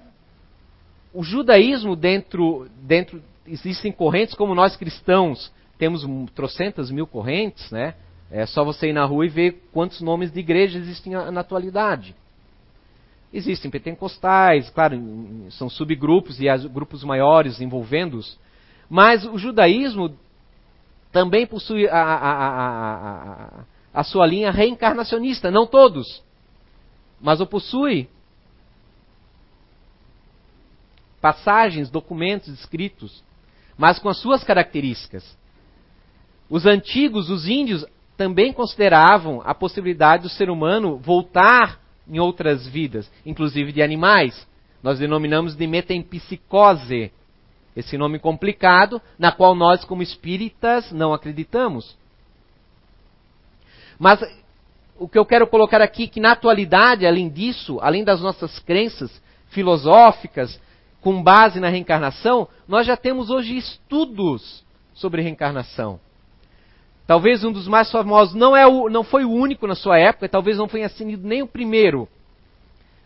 o 1.13 1.23
judaísmo 1.23 1.95
dentro, 1.95 2.67
dentro 2.81 3.21
existem 3.45 3.91
correntes 3.91 4.33
como 4.33 4.55
nós 4.55 4.75
cristãos 4.75 5.51
temos 5.77 6.05
trocentas 6.33 6.89
mil 6.89 7.05
correntes, 7.05 7.69
né? 7.71 7.95
É 8.35 8.47
só 8.47 8.65
você 8.65 8.89
ir 8.89 8.93
na 8.93 9.05
rua 9.05 9.27
e 9.27 9.29
ver 9.29 9.61
quantos 9.71 10.01
nomes 10.01 10.31
de 10.31 10.39
igreja 10.39 10.79
existem 10.79 11.13
na 11.13 11.41
atualidade. 11.41 12.15
Existem 13.31 13.69
pentecostais, 13.69 14.71
claro, 14.71 14.99
são 15.51 15.69
subgrupos 15.69 16.41
e 16.41 16.45
grupos 16.67 17.03
maiores 17.03 17.61
envolvendo-os, 17.61 18.39
mas 18.89 19.23
o 19.23 19.37
judaísmo 19.37 20.17
também 21.11 21.45
possui 21.45 21.87
a, 21.87 21.95
a, 21.95 22.31
a, 22.31 23.63
a, 23.93 24.03
sua 24.03 24.25
linha 24.25 24.49
reencarnacionista, 24.49 25.51
não 25.51 25.67
todos, 25.67 26.23
mas 27.21 27.39
o 27.39 27.45
possui 27.45 28.09
passagens, 31.21 31.91
documentos 31.91 32.47
escritos, 32.47 33.23
mas 33.77 33.99
com 33.99 34.09
as 34.09 34.17
suas 34.17 34.43
características. 34.43 35.37
Os 36.49 36.65
antigos, 36.65 37.29
os 37.29 37.47
índios, 37.47 37.85
também 38.17 38.53
consideravam 38.53 39.41
a 39.43 39.53
possibilidade 39.53 40.23
do 40.23 40.29
ser 40.29 40.49
humano 40.49 40.97
voltar 40.97 41.79
em 42.07 42.19
outras 42.19 42.67
vidas, 42.67 43.11
inclusive 43.25 43.71
de 43.71 43.81
animais. 43.81 44.47
Nós 44.81 44.99
denominamos 44.99 45.55
de 45.55 45.65
metempsicose, 45.65 47.11
esse 47.75 47.97
nome 47.97 48.19
complicado, 48.19 49.01
na 49.17 49.31
qual 49.31 49.55
nós, 49.55 49.83
como 49.83 50.03
espíritas, 50.03 50.91
não 50.91 51.13
acreditamos. 51.13 51.97
Mas 53.97 54.19
o 54.97 55.07
que 55.07 55.17
eu 55.17 55.25
quero 55.25 55.47
colocar 55.47 55.81
aqui 55.81 56.03
é 56.03 56.07
que 56.07 56.19
na 56.19 56.33
atualidade, 56.33 57.05
além 57.05 57.29
disso, 57.29 57.79
além 57.81 58.03
das 58.03 58.21
nossas 58.21 58.59
crenças 58.59 59.21
filosóficas, 59.49 60.59
com 61.01 61.21
base 61.21 61.59
na 61.59 61.69
reencarnação, 61.69 62.47
nós 62.67 62.87
já 62.87 62.95
temos 62.95 63.29
hoje 63.29 63.57
estudos 63.57 64.63
sobre 64.93 65.21
reencarnação. 65.21 65.99
Talvez 67.05 67.43
um 67.43 67.51
dos 67.51 67.67
mais 67.67 67.91
famosos, 67.91 68.33
não, 68.33 68.55
é 68.55 68.65
o, 68.65 68.89
não 68.89 69.03
foi 69.03 69.25
o 69.25 69.31
único 69.31 69.67
na 69.67 69.75
sua 69.75 69.99
época, 69.99 70.29
talvez 70.29 70.57
não 70.57 70.67
tenha 70.67 70.87
sido 70.87 71.27
nem 71.27 71.41
o 71.41 71.47
primeiro. 71.47 72.07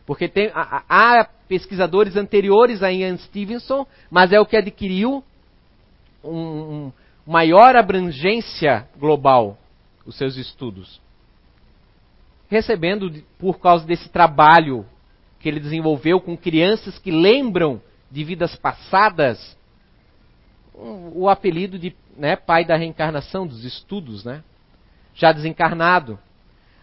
Porque 0.06 0.28
tem, 0.28 0.52
há, 0.54 0.84
há 0.88 1.28
pesquisadores 1.48 2.16
anteriores 2.16 2.84
a 2.84 2.92
Ian 2.92 3.18
Stevenson, 3.18 3.88
mas 4.10 4.32
é 4.32 4.40
o 4.40 4.46
que 4.46 4.56
adquiriu 4.56 5.24
um, 6.24 6.38
um 6.38 6.92
maior 7.26 7.76
abrangência 7.76 8.88
global, 8.98 9.58
os 10.06 10.16
seus 10.16 10.38
estudos. 10.38 11.02
Recebendo, 12.48 13.12
por 13.38 13.60
causa 13.60 13.86
desse 13.86 14.10
trabalho 14.10 14.86
que 15.40 15.50
ele 15.50 15.60
desenvolveu 15.60 16.22
com 16.22 16.38
crianças 16.38 16.98
que 17.00 17.12
lembram 17.12 17.82
de 18.10 18.24
vidas 18.24 18.56
passadas, 18.56 19.57
o 21.14 21.28
apelido 21.28 21.80
de 21.80 21.96
né, 22.16 22.36
pai 22.36 22.64
da 22.64 22.76
reencarnação, 22.76 23.48
dos 23.48 23.64
estudos, 23.64 24.24
né? 24.24 24.44
já 25.18 25.32
desencarnado. 25.32 26.18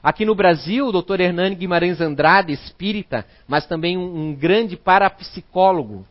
Aqui 0.03 0.25
no 0.25 0.35
Brasil, 0.35 0.87
o 0.87 0.93
doutor 0.93 1.21
Hernani 1.21 1.55
Guimarães 1.55 2.01
Andrade, 2.01 2.53
espírita, 2.53 3.25
mas 3.49 3.67
também 3.67 3.97
um, 3.97 4.29
um 4.29 4.35
grande 4.35 4.77
parapsicólogo, 4.77 6.05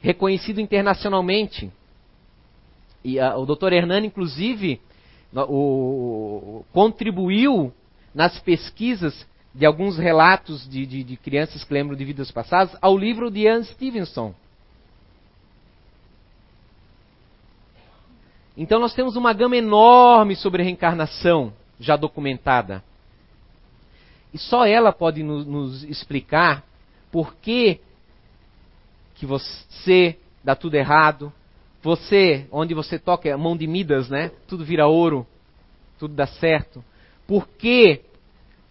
reconhecido 0.00 0.60
internacionalmente. 0.60 1.70
E 3.04 3.20
uh, 3.20 3.38
o 3.38 3.46
doutor 3.46 3.72
Hernani, 3.72 4.08
inclusive, 4.08 4.80
o, 5.32 6.64
contribuiu 6.72 7.72
nas 8.14 8.38
pesquisas 8.40 9.26
de 9.54 9.64
alguns 9.64 9.96
relatos 9.96 10.68
de, 10.68 10.86
de, 10.86 11.04
de 11.04 11.16
crianças 11.16 11.62
que 11.62 11.72
lembram 11.72 11.96
de 11.96 12.04
vidas 12.04 12.30
passadas 12.30 12.76
ao 12.80 12.96
livro 12.96 13.30
de 13.30 13.40
Ian 13.40 13.62
Stevenson. 13.62 14.34
Então 18.58 18.80
nós 18.80 18.92
temos 18.92 19.14
uma 19.14 19.32
gama 19.32 19.56
enorme 19.56 20.34
sobre 20.34 20.64
reencarnação 20.64 21.52
já 21.78 21.94
documentada. 21.94 22.82
E 24.34 24.38
só 24.38 24.66
ela 24.66 24.92
pode 24.92 25.22
nos, 25.22 25.46
nos 25.46 25.84
explicar 25.84 26.64
por 27.12 27.36
que, 27.36 27.80
que 29.14 29.24
você 29.24 30.18
dá 30.42 30.56
tudo 30.56 30.74
errado, 30.74 31.32
você, 31.80 32.48
onde 32.50 32.74
você 32.74 32.98
toca 32.98 33.32
a 33.32 33.38
mão 33.38 33.56
de 33.56 33.68
Midas, 33.68 34.10
né? 34.10 34.32
Tudo 34.48 34.64
vira 34.64 34.88
ouro, 34.88 35.24
tudo 35.96 36.14
dá 36.14 36.26
certo. 36.26 36.84
Por 37.28 37.46
que 37.46 38.00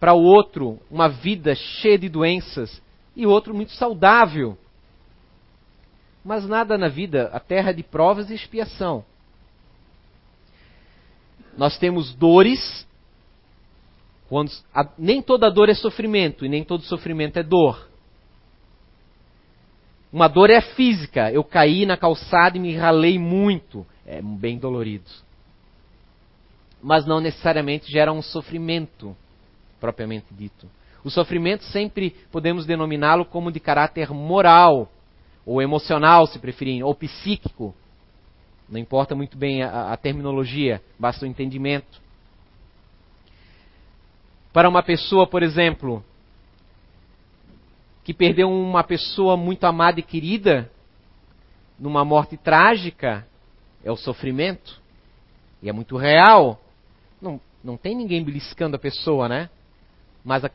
para 0.02 0.14
o 0.14 0.22
outro 0.22 0.80
uma 0.92 1.08
vida 1.08 1.56
cheia 1.56 1.98
de 1.98 2.10
doenças 2.10 2.82
e 3.16 3.26
outro 3.26 3.54
muito 3.56 3.72
saudável. 3.72 4.58
Mas 6.26 6.46
nada 6.46 6.78
na 6.78 6.90
vida, 6.90 7.30
a 7.32 7.40
terra 7.40 7.72
de 7.72 7.84
provas 7.84 8.30
e 8.30 8.34
expiação. 8.34 9.06
Nós 11.58 11.78
temos 11.78 12.14
dores, 12.14 12.88
Quando, 14.30 14.52
a, 14.74 14.88
nem 14.98 15.22
toda 15.22 15.50
dor 15.50 15.70
é 15.70 15.74
sofrimento 15.74 16.46
e 16.46 16.50
nem 16.50 16.64
todo 16.64 16.84
sofrimento 16.84 17.38
é 17.38 17.44
dor. 17.44 17.90
Uma 20.12 20.28
dor 20.28 20.50
é 20.50 20.62
física. 20.62 21.32
Eu 21.32 21.44
caí 21.44 21.86
na 21.86 21.98
calçada 21.98 22.58
e 22.58 22.60
me 22.60 22.76
ralei 22.76 23.18
muito. 23.18 23.86
É 24.06 24.22
bem 24.22 24.58
dolorido. 24.58 25.10
Mas 26.82 27.06
não 27.06 27.20
necessariamente 27.20 27.92
gera 27.92 28.14
um 28.14 28.22
sofrimento, 28.22 29.16
propriamente 29.80 30.28
dito. 30.32 30.70
O 31.04 31.10
sofrimento 31.10 31.64
sempre 31.66 32.12
podemos 32.32 32.66
denominá-lo 32.66 33.26
como 33.26 33.52
de 33.52 33.60
caráter 33.60 34.12
moral, 34.12 34.90
ou 35.46 35.62
emocional, 35.62 36.28
se 36.28 36.38
preferirem, 36.38 36.84
ou 36.84 36.94
psíquico. 36.94 37.74
Não 38.70 38.80
importa 38.80 39.16
muito 39.16 39.38
bem 39.38 39.64
a, 39.64 39.94
a 39.94 39.98
terminologia, 39.98 40.82
basta 41.00 41.26
o 41.26 41.28
entendimento. 41.28 42.02
Para 44.52 44.68
uma 44.68 44.84
pessoa, 44.84 45.28
por 45.28 45.44
exemplo, 45.44 46.04
que 48.04 48.14
perdeu 48.14 48.50
uma 48.50 48.84
pessoa 48.84 49.38
muito 49.38 49.66
amada 49.66 50.00
e 50.00 50.04
querida 50.04 50.70
numa 51.80 52.04
morte 52.04 52.36
trágica, 52.36 53.26
é 53.84 53.92
o 53.92 53.96
sofrimento. 53.96 54.82
E 55.62 55.70
é 55.70 55.74
muito 55.74 55.96
real. 55.96 56.60
Não, 57.22 57.40
não 57.64 57.78
tem 57.78 57.96
ninguém 57.96 58.24
beliscando 58.24 58.76
a 58.76 58.80
pessoa, 58.80 59.30
né? 59.30 59.50
Mas 60.24 60.44
a, 60.44 60.52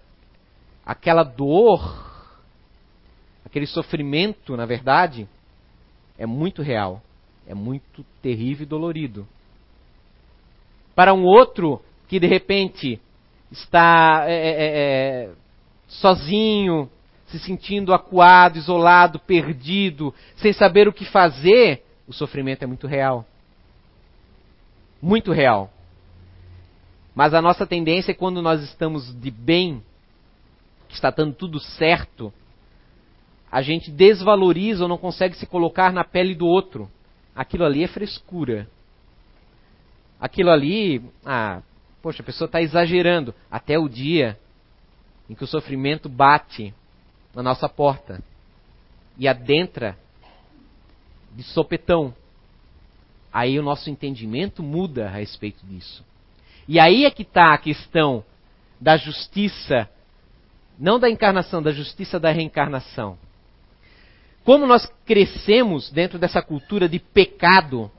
aquela 0.85 1.23
dor, 1.23 2.11
aquele 3.45 3.67
sofrimento, 3.67 4.57
na 4.57 4.67
verdade, 4.67 5.29
é 6.19 6.27
muito 6.27 6.63
real. 6.63 7.03
É 7.47 7.55
muito 7.55 8.05
terrível 8.21 8.65
e 8.65 8.69
dolorido. 8.69 9.27
Para 10.95 11.15
um 11.15 11.25
outro 11.25 11.83
que 12.09 12.21
de 12.21 12.27
repente 12.27 13.01
está 13.51 14.25
é, 14.27 14.35
é, 14.35 14.51
é, 14.51 14.67
é, 14.67 15.31
sozinho, 15.89 16.91
se 17.27 17.39
sentindo 17.39 17.95
acuado, 17.95 18.59
isolado, 18.59 19.19
perdido, 19.19 20.15
sem 20.37 20.53
saber 20.53 20.87
o 20.87 20.93
que 20.93 21.05
fazer, 21.05 21.83
o 22.07 22.13
sofrimento 22.13 22.63
é 22.63 22.67
muito 22.67 22.87
real. 22.87 23.27
Muito 25.01 25.33
real. 25.33 25.71
Mas 27.15 27.35
a 27.35 27.43
nossa 27.43 27.67
tendência 27.67 28.13
é 28.13 28.15
quando 28.15 28.41
nós 28.41 28.63
estamos 28.63 29.15
de 29.21 29.31
bem, 29.31 29.83
que 30.89 30.95
está 30.95 31.11
dando 31.11 31.35
tudo 31.35 31.59
certo, 31.59 32.33
a 33.51 33.61
gente 33.61 33.91
desvaloriza 33.91 34.85
ou 34.85 34.89
não 34.89 34.99
consegue 34.99 35.37
se 35.37 35.47
colocar 35.47 35.93
na 35.93 36.05
pele 36.05 36.35
do 36.35 36.47
outro. 36.47 36.91
Aquilo 37.35 37.65
ali 37.65 37.83
é 37.83 37.89
frescura. 37.89 38.69
Aquilo 40.21 40.51
ali, 40.51 41.03
ah, 41.25 41.63
Poxa, 42.03 42.21
a 42.21 42.27
pessoa 42.27 42.47
está 42.47 42.61
exagerando. 42.61 43.33
Até 43.49 43.79
o 43.79 43.89
dia 43.89 44.37
em 45.31 45.35
que 45.35 45.45
o 45.45 45.47
sofrimento 45.47 46.09
bate 46.09 46.75
na 47.33 47.43
nossa 47.43 47.69
porta 47.69 48.21
e 49.17 49.29
adentra 49.29 49.97
de 51.33 51.45
sopetão. 51.45 52.13
Aí 53.33 53.59
o 53.59 53.63
nosso 53.63 53.89
entendimento 53.89 54.63
muda 54.63 55.07
a 55.07 55.11
respeito 55.11 55.65
disso. 55.65 56.05
E 56.67 56.79
aí 56.81 57.05
é 57.05 57.11
que 57.11 57.23
está 57.23 57.55
a 57.55 57.59
questão 57.59 58.25
da 58.81 58.97
justiça, 58.97 59.89
não 60.79 60.99
da 60.99 61.09
encarnação, 61.09 61.63
da 61.63 61.71
justiça 61.71 62.19
da 62.19 62.31
reencarnação. 62.31 63.17
Como 64.45 64.67
nós 64.67 64.87
crescemos 65.07 65.91
dentro 65.91 66.19
dessa 66.19 66.43
cultura 66.43 66.89
de 66.89 66.99
pecado, 66.99 67.91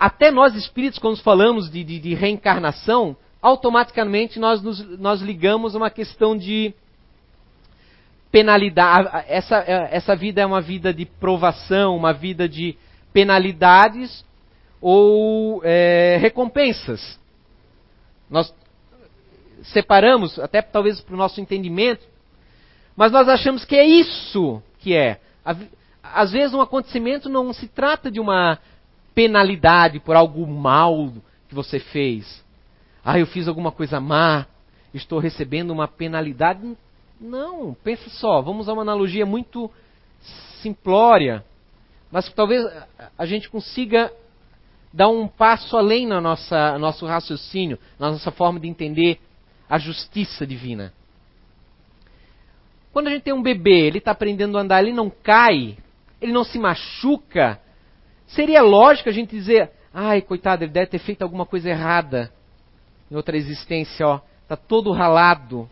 até 0.00 0.30
nós 0.30 0.54
espíritos, 0.54 0.98
quando 0.98 1.20
falamos 1.22 1.70
de, 1.70 1.84
de, 1.84 1.98
de 1.98 2.14
reencarnação, 2.14 3.16
automaticamente 3.42 4.38
nós, 4.38 4.62
nos, 4.62 4.80
nós 4.98 5.20
ligamos 5.20 5.74
uma 5.74 5.90
questão 5.90 6.36
de 6.36 6.72
penalidade. 8.32 9.08
Essa, 9.28 9.56
essa 9.58 10.16
vida 10.16 10.40
é 10.40 10.46
uma 10.46 10.62
vida 10.62 10.94
de 10.94 11.04
provação, 11.04 11.94
uma 11.94 12.12
vida 12.12 12.48
de 12.48 12.76
penalidades 13.12 14.24
ou 14.80 15.60
é, 15.62 16.16
recompensas. 16.20 17.20
Nós 18.30 18.52
separamos, 19.62 20.38
até 20.38 20.62
talvez 20.62 21.00
para 21.00 21.14
o 21.14 21.18
nosso 21.18 21.40
entendimento, 21.40 22.04
mas 22.96 23.10
nós 23.10 23.28
achamos 23.28 23.64
que 23.64 23.76
é 23.76 23.84
isso 23.84 24.62
que 24.78 24.94
é. 24.94 25.20
Às 26.02 26.32
vezes 26.32 26.54
um 26.54 26.60
acontecimento 26.60 27.28
não 27.28 27.52
se 27.52 27.66
trata 27.68 28.10
de 28.10 28.20
uma 28.20 28.58
penalidade 29.14 30.00
por 30.00 30.16
algo 30.16 30.46
mal 30.46 31.12
que 31.48 31.54
você 31.54 31.78
fez. 31.78 32.44
Ah, 33.04 33.18
eu 33.18 33.26
fiz 33.26 33.48
alguma 33.48 33.70
coisa 33.72 34.00
má, 34.00 34.46
estou 34.92 35.18
recebendo 35.18 35.70
uma 35.70 35.88
penalidade. 35.88 36.76
Não, 37.20 37.76
pensa 37.82 38.10
só, 38.10 38.40
vamos 38.42 38.68
a 38.68 38.72
uma 38.72 38.82
analogia 38.82 39.24
muito 39.24 39.70
simplória, 40.60 41.44
mas 42.10 42.32
talvez 42.32 42.64
a 43.18 43.26
gente 43.26 43.48
consiga 43.48 44.12
dar 44.92 45.08
um 45.08 45.26
passo 45.26 45.76
além 45.76 46.06
no 46.06 46.20
nossa, 46.20 46.78
nosso 46.78 47.06
raciocínio, 47.06 47.78
na 47.98 48.12
nossa 48.12 48.30
forma 48.30 48.60
de 48.60 48.68
entender 48.68 49.20
a 49.68 49.78
justiça 49.78 50.46
divina. 50.46 50.92
Quando 52.94 53.08
a 53.08 53.10
gente 53.10 53.24
tem 53.24 53.34
um 53.34 53.42
bebê, 53.42 53.86
ele 53.86 53.98
está 53.98 54.12
aprendendo 54.12 54.56
a 54.56 54.62
andar, 54.62 54.82
ele 54.82 54.94
não 54.94 55.10
cai, 55.10 55.76
ele 56.22 56.32
não 56.32 56.44
se 56.44 56.58
machuca, 56.58 57.60
Seria 58.26 58.62
lógico 58.62 59.08
a 59.08 59.12
gente 59.12 59.30
dizer, 59.30 59.70
ai, 59.92 60.20
coitado, 60.20 60.64
ele 60.64 60.72
deve 60.72 60.86
ter 60.86 60.98
feito 60.98 61.22
alguma 61.22 61.46
coisa 61.46 61.68
errada 61.68 62.32
em 63.10 63.14
outra 63.14 63.36
existência, 63.36 64.06
ó, 64.06 64.20
tá 64.48 64.56
todo 64.56 64.90
ralado. 64.90 65.68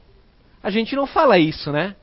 A 0.63 0.71
gente 0.71 0.95
não 0.95 1.07
fala 1.07 1.39
isso, 1.39 1.73
né? 1.73 1.97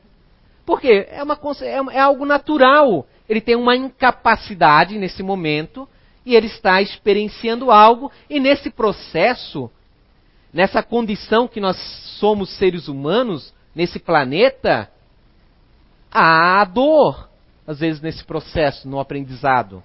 Porque 0.65 1.07
é, 1.09 1.23
uma, 1.23 1.39
é, 1.61 1.97
é 1.97 1.99
algo 1.99 2.25
natural. 2.25 3.07
Ele 3.27 3.39
tem 3.39 3.55
uma 3.55 3.75
incapacidade 3.75 4.97
nesse 4.97 5.23
momento 5.23 5.87
e 6.25 6.35
ele 6.35 6.47
está 6.47 6.81
experienciando 6.81 7.71
algo 7.71 8.11
e 8.29 8.39
nesse 8.39 8.69
processo, 8.69 9.71
nessa 10.51 10.83
condição 10.83 11.47
que 11.47 11.61
nós 11.61 11.77
somos 12.19 12.49
seres 12.57 12.87
humanos 12.87 13.53
nesse 13.73 13.99
planeta, 13.99 14.91
há 16.11 16.63
dor, 16.65 17.29
às 17.67 17.79
vezes 17.79 18.01
nesse 18.01 18.23
processo, 18.23 18.87
no 18.87 18.99
aprendizado. 18.99 19.83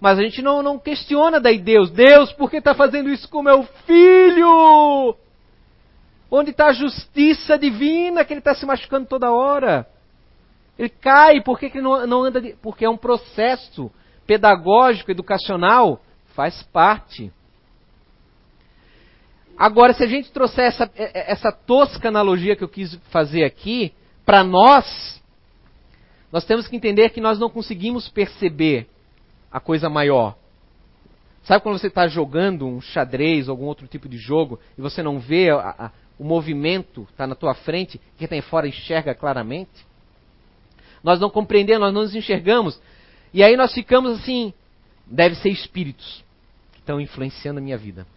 Mas 0.00 0.18
a 0.18 0.22
gente 0.22 0.42
não, 0.42 0.62
não 0.62 0.78
questiona 0.78 1.40
daí 1.40 1.58
Deus. 1.58 1.90
Deus, 1.90 2.32
por 2.32 2.50
que 2.50 2.58
está 2.58 2.74
fazendo 2.74 3.08
isso 3.08 3.28
com 3.28 3.42
meu 3.42 3.64
filho? 3.86 5.16
Onde 6.30 6.50
está 6.50 6.66
a 6.66 6.72
justiça 6.72 7.58
divina 7.58 8.24
que 8.24 8.32
ele 8.32 8.40
está 8.40 8.54
se 8.54 8.66
machucando 8.66 9.06
toda 9.06 9.32
hora? 9.32 9.86
Ele 10.78 10.88
cai, 10.88 11.40
por 11.40 11.58
que, 11.58 11.70
que 11.70 11.78
ele 11.78 11.84
não, 11.84 12.06
não 12.06 12.24
anda? 12.24 12.40
De... 12.40 12.54
Porque 12.60 12.84
é 12.84 12.90
um 12.90 12.96
processo 12.96 13.90
pedagógico, 14.26 15.10
educacional, 15.10 16.00
faz 16.34 16.62
parte. 16.64 17.32
Agora, 19.56 19.92
se 19.92 20.02
a 20.02 20.06
gente 20.06 20.32
trouxer 20.32 20.64
essa, 20.64 20.90
essa 20.96 21.52
tosca 21.52 22.08
analogia 22.08 22.56
que 22.56 22.64
eu 22.64 22.68
quis 22.68 22.96
fazer 23.10 23.44
aqui, 23.44 23.94
para 24.26 24.42
nós, 24.42 25.22
nós 26.34 26.44
temos 26.44 26.66
que 26.66 26.74
entender 26.74 27.10
que 27.10 27.20
nós 27.20 27.38
não 27.38 27.48
conseguimos 27.48 28.08
perceber 28.08 28.88
a 29.52 29.60
coisa 29.60 29.88
maior. 29.88 30.36
Sabe 31.44 31.62
quando 31.62 31.78
você 31.78 31.86
está 31.86 32.08
jogando 32.08 32.66
um 32.66 32.80
xadrez 32.80 33.46
ou 33.46 33.52
algum 33.52 33.66
outro 33.66 33.86
tipo 33.86 34.08
de 34.08 34.18
jogo 34.18 34.58
e 34.76 34.82
você 34.82 35.00
não 35.00 35.20
vê 35.20 35.50
a, 35.50 35.76
a, 35.78 35.90
o 36.18 36.24
movimento 36.24 37.06
está 37.08 37.24
na 37.24 37.36
tua 37.36 37.54
frente, 37.54 38.00
quem 38.18 38.24
está 38.24 38.42
fora 38.50 38.66
enxerga 38.66 39.14
claramente? 39.14 39.86
Nós 41.04 41.20
não 41.20 41.30
compreendemos, 41.30 41.82
nós 41.82 41.94
não 41.94 42.02
nos 42.02 42.16
enxergamos. 42.16 42.82
E 43.32 43.40
aí 43.40 43.56
nós 43.56 43.72
ficamos 43.72 44.18
assim, 44.18 44.52
deve 45.06 45.36
ser 45.36 45.50
espíritos 45.50 46.24
que 46.72 46.80
estão 46.80 47.00
influenciando 47.00 47.60
a 47.60 47.62
minha 47.62 47.78
vida. 47.78 48.08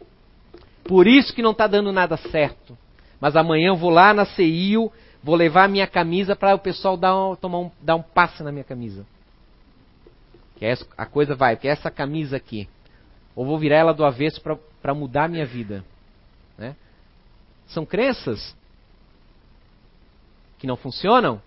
Por 0.85 1.05
isso 1.05 1.35
que 1.35 1.43
não 1.43 1.51
está 1.51 1.67
dando 1.67 1.91
nada 1.91 2.17
certo. 2.17 2.75
Mas 3.21 3.35
amanhã 3.35 3.67
eu 3.67 3.75
vou 3.75 3.91
lá 3.91 4.11
na 4.11 4.25
CIO, 4.25 4.91
vou 5.27 5.35
levar 5.35 5.65
a 5.65 5.67
minha 5.67 5.85
camisa 5.85 6.37
para 6.37 6.55
o 6.55 6.59
pessoal 6.59 6.95
dar 6.95 7.13
um, 7.13 7.35
tomar 7.35 7.59
um, 7.59 7.71
dar 7.81 7.97
um 7.97 8.01
passe 8.01 8.41
na 8.41 8.49
minha 8.49 8.63
camisa. 8.63 9.05
Que 10.55 10.65
é 10.65 10.73
a 10.97 11.05
coisa 11.05 11.35
vai, 11.35 11.57
que 11.57 11.67
é 11.67 11.71
essa 11.71 11.91
camisa 11.91 12.37
aqui. 12.37 12.65
Ou 13.35 13.45
vou 13.45 13.59
virar 13.59 13.75
ela 13.75 13.93
do 13.93 14.05
avesso 14.05 14.41
para 14.81 14.93
mudar 14.93 15.25
a 15.25 15.27
minha 15.27 15.45
vida. 15.45 15.83
Né? 16.57 16.77
São 17.67 17.85
crenças 17.85 18.55
que 20.57 20.65
não 20.65 20.77
funcionam. 20.77 21.41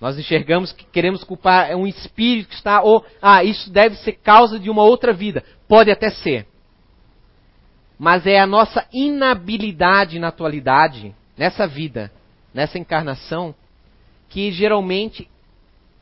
Nós 0.00 0.16
enxergamos 0.16 0.72
que 0.72 0.84
queremos 0.84 1.24
culpar 1.24 1.74
um 1.74 1.88
espírito 1.88 2.50
que 2.50 2.54
está, 2.54 2.82
ou, 2.82 3.04
ah, 3.20 3.42
isso 3.42 3.68
deve 3.68 3.96
ser 3.96 4.12
causa 4.12 4.60
de 4.60 4.70
uma 4.70 4.84
outra 4.84 5.12
vida. 5.12 5.44
Pode 5.66 5.90
até 5.90 6.08
ser. 6.08 6.46
Mas 7.98 8.28
é 8.28 8.38
a 8.38 8.46
nossa 8.46 8.86
inabilidade 8.92 10.20
na 10.20 10.28
atualidade, 10.28 11.16
nessa 11.40 11.66
vida, 11.66 12.12
nessa 12.52 12.78
encarnação, 12.78 13.54
que 14.28 14.52
geralmente 14.52 15.26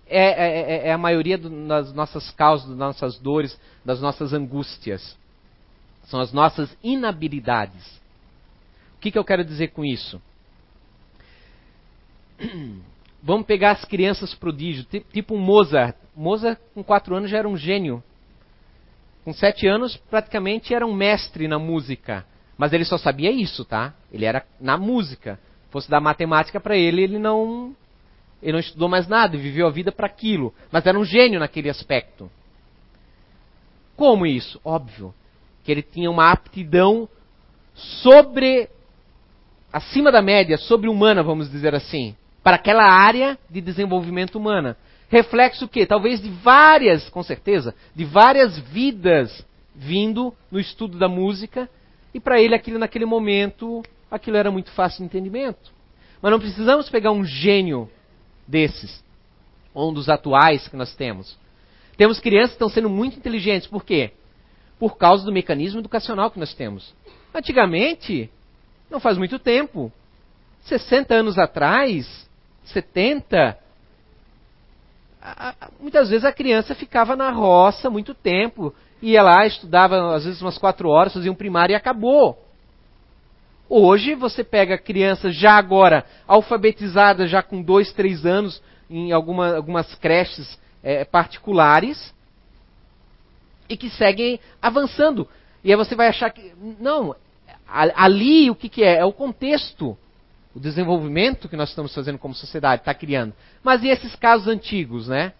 é, 0.09 0.27
é, 0.27 0.61
é, 0.61 0.89
é 0.89 0.93
a 0.93 0.99
maioria 0.99 1.39
do, 1.39 1.49
das 1.69 1.93
nossas 1.93 2.29
causas, 2.33 2.69
das 2.71 2.77
nossas 2.77 3.19
dores, 3.21 3.57
das 3.85 4.01
nossas 4.01 4.33
angústias. 4.33 5.17
São 6.07 6.19
as 6.19 6.33
nossas 6.33 6.77
inabilidades. 6.83 7.87
O 8.97 9.01
que, 9.01 9.13
que 9.13 9.19
eu 9.19 9.25
quero 9.25 9.45
dizer 9.45 9.69
com 9.69 9.85
isso? 9.85 10.21
Vamos 13.23 13.47
pegar 13.47 13.71
as 13.71 13.85
crianças 13.85 14.35
prodígio, 14.35 14.85
tipo 15.13 15.37
Mozart. 15.37 15.97
Mozart, 16.17 16.59
com 16.75 16.83
quatro 16.83 17.15
anos, 17.15 17.31
já 17.31 17.39
era 17.39 17.49
um 17.49 17.57
gênio. 17.57 18.03
Com 19.25 19.33
sete 19.33 19.69
anos, 19.69 19.97
praticamente 19.97 20.75
era 20.75 20.85
um 20.85 20.95
mestre 20.95 21.47
na 21.47 21.61
música. 21.61 22.27
Mas 22.59 22.73
ele 22.73 22.85
só 22.85 22.99
sabia 22.99 23.31
isso, 23.31 23.65
tá? 23.65 23.95
Ele 24.13 24.27
era 24.27 24.45
na 24.61 24.77
música. 24.77 25.39
Fosse 25.71 25.89
dar 25.89 26.01
matemática 26.01 26.61
para 26.61 26.77
ele, 26.77 27.03
ele 27.03 27.19
não, 27.19 27.75
ele 28.43 28.53
não 28.53 28.59
estudou 28.59 28.89
mais 28.89 29.07
nada 29.07 29.39
viveu 29.39 29.67
a 29.67 29.71
vida 29.71 29.93
para 29.93 30.07
aquilo. 30.07 30.53
Mas 30.71 30.85
era 30.85 30.99
um 30.99 31.05
gênio 31.05 31.41
naquele 31.41 31.71
aspecto. 31.71 32.31
Como 33.97 34.27
isso? 34.27 34.61
Óbvio 34.65 35.15
que 35.65 35.71
ele 35.71 35.83
tinha 35.83 36.11
uma 36.11 36.33
aptidão 36.33 37.09
sobre 37.75 38.69
acima 39.73 40.11
da 40.11 40.21
média, 40.21 40.59
sobre-humana, 40.59 41.23
vamos 41.23 41.51
dizer 41.51 41.75
assim 41.75 42.17
para 42.49 42.57
aquela 42.57 42.91
área 42.91 43.39
de 43.51 43.61
desenvolvimento 43.61 44.37
humana. 44.37 44.75
Reflexo 45.11 45.67
o 45.67 45.69
quê? 45.69 45.85
Talvez 45.85 46.19
de 46.19 46.31
várias, 46.31 47.07
com 47.11 47.23
certeza, 47.23 47.75
de 47.95 48.07
várias 48.07 48.59
vidas 48.59 49.45
vindo 49.75 50.35
no 50.51 50.59
estudo 50.59 50.99
da 50.99 51.09
música, 51.09 51.69
e 52.13 52.21
para 52.21 52.41
ele 52.41 52.55
aquilo 52.55 52.79
naquele 52.79 53.05
momento, 53.05 53.83
aquilo 54.11 54.37
era 54.37 54.51
muito 54.51 54.71
fácil 54.73 54.99
de 54.99 55.05
entendimento. 55.05 55.73
Mas 56.21 56.33
não 56.33 56.41
precisamos 56.41 56.89
pegar 56.89 57.13
um 57.13 57.25
gênio 57.25 57.89
desses, 58.47 59.05
ou 59.75 59.91
um 59.91 59.95
dos 59.95 60.09
atuais 60.09 60.67
que 60.69 60.77
nós 60.77 60.95
temos. 60.95 61.39
Temos 61.97 62.21
crianças 62.21 62.51
que 62.51 62.55
estão 62.57 62.69
sendo 62.69 62.89
muito 62.89 63.19
inteligentes, 63.19 63.69
por 63.69 63.85
quê? 63.85 64.13
Por 64.79 64.97
causa 64.97 65.25
do 65.25 65.33
mecanismo 65.33 65.81
educacional 65.81 66.31
que 66.31 66.39
nós 66.39 66.55
temos. 66.55 66.95
Antigamente, 67.35 68.31
não 68.91 69.01
faz 69.01 69.19
muito 69.19 69.39
tempo, 69.39 69.93
60 70.63 71.15
anos 71.15 71.39
atrás, 71.39 72.29
70, 72.65 73.59
muitas 75.81 76.09
vezes 76.09 76.25
a 76.25 76.33
criança 76.33 76.75
ficava 76.75 77.17
na 77.17 77.31
roça 77.31 77.91
muito 77.91 78.15
tempo, 78.15 78.75
ia 79.01 79.23
lá, 79.23 79.47
estudava 79.47 80.15
às 80.15 80.25
vezes 80.25 80.43
umas 80.43 80.59
quatro 80.59 80.89
horas, 80.89 81.13
fazia 81.13 81.31
um 81.31 81.37
primário 81.37 81.73
e 81.73 81.77
acabou. 81.77 82.45
Hoje 83.69 84.15
você 84.15 84.43
pega 84.43 84.79
crianças 84.79 85.35
já 85.35 85.53
agora 85.53 86.05
alfabetizadas, 86.27 87.31
já 87.31 87.43
com 87.43 87.63
dois, 87.63 87.93
três 87.93 88.25
anos, 88.25 88.63
em 88.89 89.13
alguma, 89.13 89.57
algumas 89.57 89.95
creches 89.97 90.59
é, 90.83 91.05
particulares, 91.05 92.15
e 93.69 93.77
que 93.77 93.91
seguem 93.91 94.41
avançando. 94.63 95.29
E 95.63 95.71
aí 95.71 95.77
você 95.77 95.95
vai 95.95 96.09
achar 96.09 96.31
que. 96.31 96.55
Não, 96.81 97.15
ali 97.69 98.49
o 98.49 98.55
que, 98.55 98.71
que 98.71 98.83
é? 98.83 98.99
É 98.99 99.05
o 99.05 99.13
contexto 99.13 99.97
o 100.59 100.61
desenvolvimento 100.61 101.49
que 101.49 101.57
nós 101.57 101.69
estamos 101.69 101.95
fazendo 101.95 102.19
como 102.19 102.35
sociedade, 102.35 102.83
está 102.83 102.93
criando. 102.93 103.33
Mas 103.63 103.83
e 103.85 103.89
esses 103.89 104.17
casos 104.17 104.49
antigos, 104.49 105.07
né? 105.07 105.33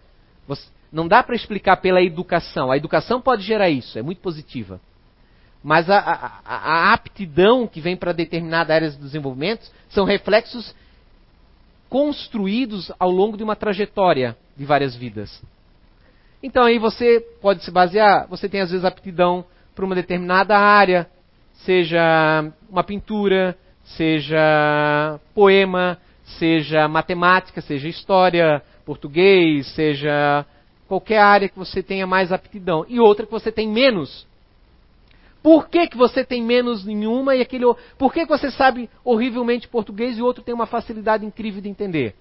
Você, 0.47 0.65
não 0.91 1.07
dá 1.07 1.21
para 1.21 1.35
explicar 1.35 1.77
pela 1.77 2.01
educação. 2.01 2.71
A 2.71 2.77
educação 2.77 3.21
pode 3.21 3.43
gerar 3.43 3.69
isso, 3.69 3.97
é 3.97 4.01
muito 4.01 4.21
positiva. 4.21 4.79
Mas 5.63 5.89
a, 5.89 5.97
a, 5.97 6.41
a 6.45 6.93
aptidão 6.93 7.67
que 7.67 7.81
vem 7.81 7.95
para 7.95 8.13
determinada 8.13 8.73
área 8.73 8.89
de 8.89 8.97
desenvolvimento 8.97 9.69
são 9.89 10.05
reflexos 10.05 10.73
construídos 11.89 12.91
ao 12.99 13.09
longo 13.09 13.35
de 13.35 13.43
uma 13.43 13.55
trajetória 13.55 14.37
de 14.55 14.63
várias 14.63 14.95
vidas. 14.95 15.41
Então 16.41 16.63
aí 16.63 16.79
você 16.79 17.19
pode 17.41 17.63
se 17.63 17.71
basear, 17.71 18.27
você 18.29 18.47
tem 18.47 18.61
às 18.61 18.71
vezes 18.71 18.85
aptidão 18.85 19.43
para 19.75 19.83
uma 19.83 19.95
determinada 19.95 20.57
área, 20.57 21.09
seja 21.65 22.51
uma 22.69 22.83
pintura, 22.83 23.57
seja 23.83 25.19
poema, 25.33 25.97
seja 26.37 26.87
matemática, 26.87 27.59
seja 27.59 27.89
história, 27.89 28.61
português, 28.85 29.67
seja 29.73 30.45
qualquer 30.89 31.19
área 31.19 31.47
que 31.47 31.57
você 31.57 31.83
tenha 31.83 32.07
mais 32.07 32.31
aptidão 32.31 32.83
e 32.89 32.99
outra 32.99 33.25
que 33.25 33.31
você 33.31 33.51
tem 33.51 33.69
menos. 33.69 34.27
Por 35.41 35.69
que, 35.69 35.87
que 35.87 35.95
você 35.95 36.25
tem 36.25 36.43
menos 36.43 36.83
nenhuma 36.83 37.35
e 37.35 37.41
aquele 37.41 37.63
Por 37.97 38.11
que, 38.11 38.25
que 38.25 38.27
você 38.27 38.49
sabe 38.49 38.89
horrivelmente 39.05 39.67
português 39.67 40.17
e 40.17 40.21
o 40.21 40.25
outro 40.25 40.43
tem 40.43 40.53
uma 40.53 40.65
facilidade 40.65 41.23
incrível 41.23 41.61
de 41.61 41.69
entender? 41.69 42.15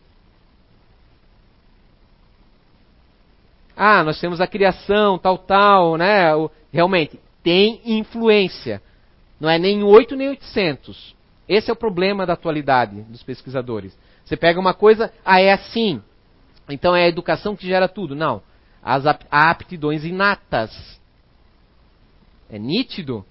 Ah, 3.75 4.05
nós 4.05 4.21
temos 4.21 4.41
a 4.41 4.47
criação, 4.47 5.19
tal, 5.19 5.39
tal, 5.39 5.97
né? 5.97 6.27
Realmente, 6.71 7.19
tem 7.43 7.81
influência. 7.85 8.83
Não 9.41 9.49
é 9.49 9.59
nem 9.59 9.83
8 9.83 10.15
nem 10.15 10.29
800. 10.29 11.17
Esse 11.49 11.71
é 11.71 11.73
o 11.73 11.77
problema 11.77 12.27
da 12.27 12.35
atualidade 12.35 13.03
dos 13.03 13.23
pesquisadores. 13.23 13.97
Você 14.25 14.37
pega 14.37 14.61
uma 14.61 14.75
coisa, 14.75 15.11
ah, 15.25 15.41
é 15.41 15.53
assim. 15.53 16.03
Então 16.69 16.95
é 16.95 17.05
a 17.05 17.09
educação 17.09 17.57
que 17.57 17.67
gera 17.67 17.89
tudo. 17.89 18.15
Não. 18.15 18.43
As 18.83 19.07
há 19.07 19.51
aptidões 19.51 20.05
inatas. 20.05 20.99
É 22.51 22.59
nítido. 22.59 23.25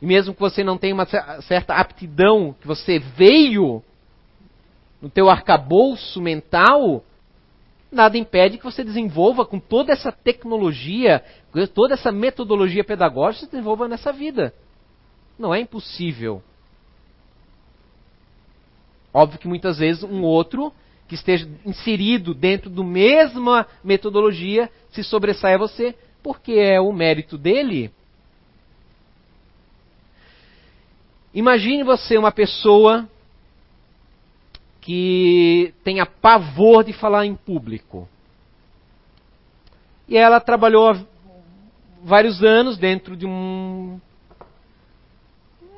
E 0.00 0.06
mesmo 0.06 0.34
que 0.34 0.40
você 0.40 0.62
não 0.62 0.78
tenha 0.78 0.94
uma 0.94 1.06
certa 1.42 1.74
aptidão, 1.74 2.54
que 2.60 2.66
você 2.66 2.98
veio 2.98 3.82
no 5.00 5.08
teu 5.08 5.28
arcabouço 5.28 6.20
mental, 6.20 7.04
nada 7.90 8.18
impede 8.18 8.58
que 8.58 8.64
você 8.64 8.84
desenvolva 8.84 9.44
com 9.44 9.58
toda 9.58 9.92
essa 9.92 10.12
tecnologia, 10.12 11.24
toda 11.74 11.94
essa 11.94 12.12
metodologia 12.12 12.84
pedagógica, 12.84 13.46
você 13.46 13.50
desenvolva 13.50 13.88
nessa 13.88 14.12
vida. 14.12 14.54
Não 15.38 15.54
é 15.54 15.60
impossível. 15.60 16.42
Óbvio 19.12 19.38
que 19.38 19.48
muitas 19.48 19.78
vezes 19.78 20.02
um 20.02 20.22
outro 20.22 20.72
que 21.08 21.14
esteja 21.14 21.48
inserido 21.64 22.34
dentro 22.34 22.68
da 22.68 22.84
mesma 22.84 23.66
metodologia 23.82 24.70
se 24.90 25.02
sobressai 25.02 25.54
a 25.54 25.58
você, 25.58 25.94
porque 26.22 26.52
é 26.52 26.78
o 26.78 26.92
mérito 26.92 27.38
dele. 27.38 27.90
Imagine 31.32 31.82
você 31.82 32.18
uma 32.18 32.30
pessoa 32.30 33.08
que 34.82 35.72
tenha 35.82 36.04
pavor 36.04 36.84
de 36.84 36.92
falar 36.92 37.24
em 37.24 37.34
público. 37.34 38.08
E 40.06 40.16
ela 40.16 40.40
trabalhou 40.40 40.96
vários 42.02 42.42
anos 42.42 42.76
dentro 42.76 43.16
de 43.16 43.26
um 43.26 44.00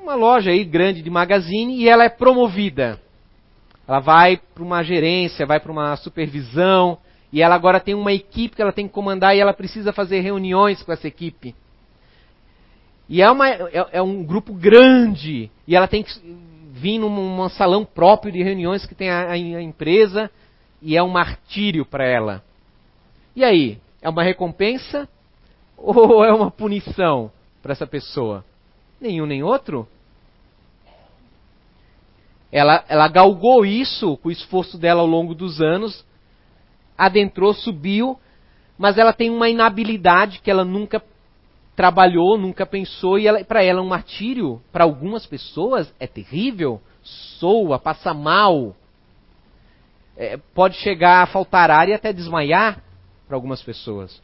uma 0.02 0.14
loja 0.14 0.50
aí 0.50 0.64
grande 0.64 1.02
de 1.02 1.10
magazine 1.10 1.76
e 1.76 1.88
ela 1.88 2.04
é 2.04 2.08
promovida. 2.08 3.00
Ela 3.90 3.98
vai 3.98 4.36
para 4.36 4.62
uma 4.62 4.84
gerência, 4.84 5.44
vai 5.44 5.58
para 5.58 5.72
uma 5.72 5.96
supervisão 5.96 6.96
e 7.32 7.42
ela 7.42 7.56
agora 7.56 7.80
tem 7.80 7.92
uma 7.92 8.12
equipe 8.12 8.54
que 8.54 8.62
ela 8.62 8.70
tem 8.70 8.86
que 8.86 8.94
comandar 8.94 9.34
e 9.34 9.40
ela 9.40 9.52
precisa 9.52 9.92
fazer 9.92 10.20
reuniões 10.20 10.80
com 10.80 10.92
essa 10.92 11.08
equipe. 11.08 11.56
E 13.08 13.20
é, 13.20 13.28
uma, 13.28 13.48
é, 13.48 13.70
é 13.90 14.00
um 14.00 14.22
grupo 14.22 14.54
grande 14.54 15.50
e 15.66 15.74
ela 15.74 15.88
tem 15.88 16.04
que 16.04 16.12
vir 16.70 17.00
num, 17.00 17.48
salão 17.48 17.84
próprio 17.84 18.32
de 18.32 18.40
reuniões 18.44 18.86
que 18.86 18.94
tem 18.94 19.10
a, 19.10 19.22
a, 19.22 19.32
a 19.32 19.60
empresa 19.60 20.30
e 20.80 20.96
é 20.96 21.02
um 21.02 21.08
martírio 21.08 21.84
para 21.84 22.06
ela. 22.06 22.44
E 23.34 23.42
aí, 23.42 23.78
é 24.00 24.08
uma 24.08 24.22
recompensa 24.22 25.08
ou 25.76 26.24
é 26.24 26.32
uma 26.32 26.48
punição 26.48 27.28
para 27.60 27.72
essa 27.72 27.88
pessoa? 27.88 28.44
Nenhum 29.00 29.26
nem 29.26 29.42
outro. 29.42 29.88
Ela, 32.52 32.84
ela 32.88 33.08
galgou 33.08 33.64
isso 33.64 34.16
com 34.18 34.28
o 34.28 34.32
esforço 34.32 34.76
dela 34.76 35.00
ao 35.00 35.06
longo 35.06 35.34
dos 35.34 35.60
anos, 35.60 36.04
adentrou, 36.98 37.54
subiu, 37.54 38.18
mas 38.76 38.98
ela 38.98 39.12
tem 39.12 39.30
uma 39.30 39.48
inabilidade 39.48 40.40
que 40.40 40.50
ela 40.50 40.64
nunca 40.64 41.02
trabalhou, 41.76 42.36
nunca 42.36 42.66
pensou, 42.66 43.18
e 43.18 43.44
para 43.44 43.62
ela 43.62 43.78
é 43.78 43.82
um 43.82 43.88
martírio, 43.88 44.60
para 44.72 44.84
algumas 44.84 45.24
pessoas 45.26 45.94
é 45.98 46.06
terrível, 46.06 46.80
soa, 47.02 47.78
passa 47.78 48.12
mal, 48.12 48.74
é, 50.16 50.36
pode 50.54 50.76
chegar 50.76 51.22
a 51.22 51.26
faltar 51.26 51.70
ar 51.70 51.88
e 51.88 51.94
até 51.94 52.12
desmaiar 52.12 52.82
para 53.26 53.36
algumas 53.36 53.62
pessoas. 53.62 54.20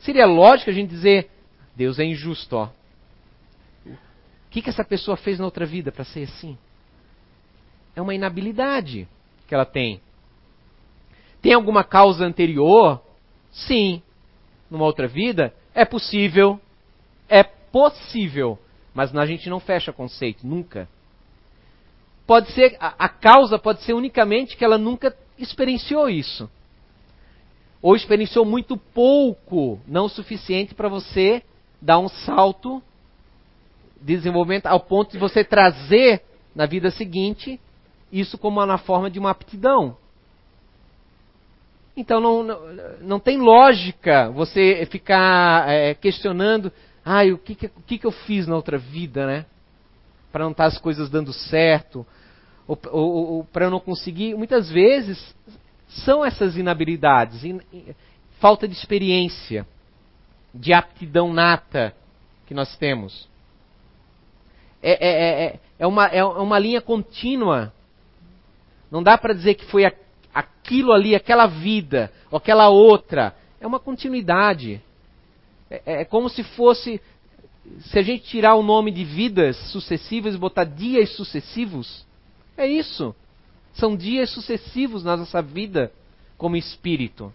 Seria 0.00 0.26
lógico 0.26 0.70
a 0.70 0.74
gente 0.74 0.90
dizer, 0.90 1.30
Deus 1.74 1.98
é 1.98 2.04
injusto, 2.04 2.56
ó. 2.56 2.68
Que, 4.56 4.62
que 4.62 4.70
essa 4.70 4.82
pessoa 4.82 5.18
fez 5.18 5.38
na 5.38 5.44
outra 5.44 5.66
vida 5.66 5.92
para 5.92 6.02
ser 6.02 6.22
assim? 6.22 6.56
É 7.94 8.00
uma 8.00 8.14
inabilidade 8.14 9.06
que 9.46 9.54
ela 9.54 9.66
tem. 9.66 10.00
Tem 11.42 11.52
alguma 11.52 11.84
causa 11.84 12.24
anterior? 12.24 13.02
Sim. 13.52 14.00
Numa 14.70 14.86
outra 14.86 15.06
vida? 15.06 15.52
É 15.74 15.84
possível. 15.84 16.58
É 17.28 17.42
possível. 17.42 18.58
Mas 18.94 19.14
a 19.14 19.26
gente 19.26 19.50
não 19.50 19.60
fecha 19.60 19.92
conceito, 19.92 20.46
nunca. 20.46 20.88
Pode 22.26 22.50
ser, 22.52 22.78
a, 22.80 22.94
a 22.98 23.10
causa 23.10 23.58
pode 23.58 23.82
ser 23.82 23.92
unicamente 23.92 24.56
que 24.56 24.64
ela 24.64 24.78
nunca 24.78 25.14
experienciou 25.36 26.08
isso. 26.08 26.50
ou 27.82 27.94
experienciou 27.94 28.46
muito 28.46 28.74
pouco, 28.78 29.78
não 29.86 30.06
o 30.06 30.08
suficiente 30.08 30.74
para 30.74 30.88
você 30.88 31.42
dar 31.78 31.98
um 31.98 32.08
salto 32.08 32.82
desenvolvimento 34.06 34.66
ao 34.66 34.80
ponto 34.80 35.12
de 35.12 35.18
você 35.18 35.42
trazer 35.42 36.22
na 36.54 36.64
vida 36.64 36.90
seguinte 36.90 37.60
isso 38.10 38.38
como 38.38 38.64
na 38.64 38.78
forma 38.78 39.10
de 39.10 39.18
uma 39.18 39.30
aptidão. 39.30 39.96
Então 41.96 42.20
não, 42.20 42.42
não, 42.42 42.60
não 43.00 43.20
tem 43.20 43.38
lógica 43.38 44.30
você 44.30 44.86
ficar 44.86 45.68
é, 45.68 45.94
questionando, 45.94 46.72
ah, 47.04 47.24
o 47.24 47.38
que, 47.38 47.54
que, 47.54 47.66
o 47.66 47.82
que, 47.86 47.98
que 47.98 48.06
eu 48.06 48.12
fiz 48.12 48.46
na 48.46 48.54
outra 48.54 48.78
vida, 48.78 49.26
né? 49.26 49.46
Para 50.30 50.44
não 50.44 50.52
estar 50.52 50.64
tá 50.64 50.68
as 50.68 50.78
coisas 50.78 51.10
dando 51.10 51.32
certo, 51.32 52.06
ou, 52.68 52.78
ou, 52.90 53.26
ou 53.36 53.44
para 53.44 53.66
eu 53.66 53.70
não 53.70 53.80
conseguir. 53.80 54.34
Muitas 54.34 54.70
vezes 54.70 55.34
são 55.88 56.24
essas 56.24 56.56
inabilidades, 56.56 57.44
in, 57.44 57.60
in, 57.72 57.94
falta 58.38 58.68
de 58.68 58.74
experiência, 58.74 59.66
de 60.54 60.72
aptidão 60.72 61.32
nata 61.32 61.94
que 62.46 62.54
nós 62.54 62.76
temos. 62.76 63.28
É, 64.82 64.92
é, 64.92 65.08
é, 65.08 65.44
é, 65.44 65.60
é 65.78 65.86
uma, 65.86 66.06
é 66.06 66.24
uma 66.24 66.58
linha 66.58 66.80
contínua. 66.80 67.72
Não 68.90 69.02
dá 69.02 69.18
para 69.18 69.34
dizer 69.34 69.54
que 69.54 69.64
foi 69.66 69.84
aquilo 70.32 70.92
ali, 70.92 71.14
aquela 71.14 71.46
vida, 71.46 72.12
ou 72.30 72.36
aquela 72.36 72.68
outra. 72.68 73.34
É 73.60 73.66
uma 73.66 73.80
continuidade. 73.80 74.80
É, 75.70 75.82
é, 75.86 76.00
é 76.02 76.04
como 76.04 76.28
se 76.28 76.42
fosse. 76.42 77.00
Se 77.80 77.98
a 77.98 78.02
gente 78.02 78.24
tirar 78.24 78.54
o 78.54 78.62
nome 78.62 78.92
de 78.92 79.04
vidas 79.04 79.56
sucessivas 79.72 80.34
e 80.34 80.38
botar 80.38 80.64
dias 80.64 81.10
sucessivos, 81.16 82.06
é 82.56 82.66
isso. 82.66 83.14
São 83.74 83.96
dias 83.96 84.30
sucessivos 84.30 85.02
na 85.02 85.16
nossa 85.16 85.42
vida 85.42 85.92
como 86.38 86.56
espírito. 86.56 87.32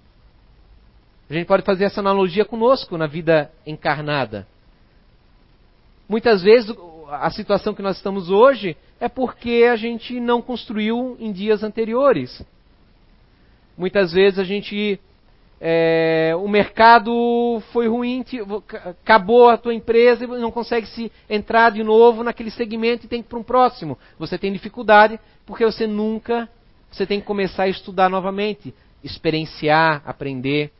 A 1.30 1.34
gente 1.34 1.47
pode 1.47 1.63
fazer 1.63 1.86
essa 1.86 1.99
analogia 1.99 2.43
conosco 2.43 2.97
na 2.97 3.08
vida 3.08 3.51
encarnada. 3.65 4.47
Muitas 6.08 6.41
vezes 6.41 6.75
a 7.12 7.30
situação 7.30 7.74
que 7.74 7.82
nós 7.82 7.97
estamos 7.97 8.30
hoje 8.30 8.78
é 9.00 9.10
porque 9.10 9.67
a 9.69 9.76
gente 9.76 10.19
não 10.19 10.41
construiu 10.41 11.17
em 11.19 11.32
dias 11.32 11.63
anteriores. 11.63 12.41
Muitas 13.78 14.13
vezes 14.13 14.39
a 14.39 14.43
gente. 14.43 15.00
É, 15.63 16.34
o 16.41 16.47
mercado 16.47 17.62
foi 17.71 17.88
ruim, 17.88 18.26
acabou 18.84 19.47
a 19.47 19.58
tua 19.58 19.76
empresa 19.76 20.24
e 20.24 20.28
não 20.28 20.50
consegue 20.50 20.88
se 20.88 21.12
entrar 21.30 21.69
de 21.69 21.84
novo 21.84 22.24
naquele 22.24 22.50
segmento 22.50 23.06
e 23.06 23.08
tem 23.08 23.21
que 23.21 23.28
ir 23.28 23.30
para 23.30 23.38
um 23.38 23.43
próximo. 23.43 23.95
Você 24.17 24.39
tem 24.39 24.52
dificuldade 24.52 25.19
porque 25.45 25.63
você 25.63 25.86
nunca, 25.86 26.50
você 26.89 27.06
tem 27.06 27.19
que 27.19 27.28
começar 27.28 27.63
a 27.63 27.67
estudar 27.67 28.10
novamente, 28.10 28.74
experienciar, 29.04 30.02
aprender. 30.04 30.71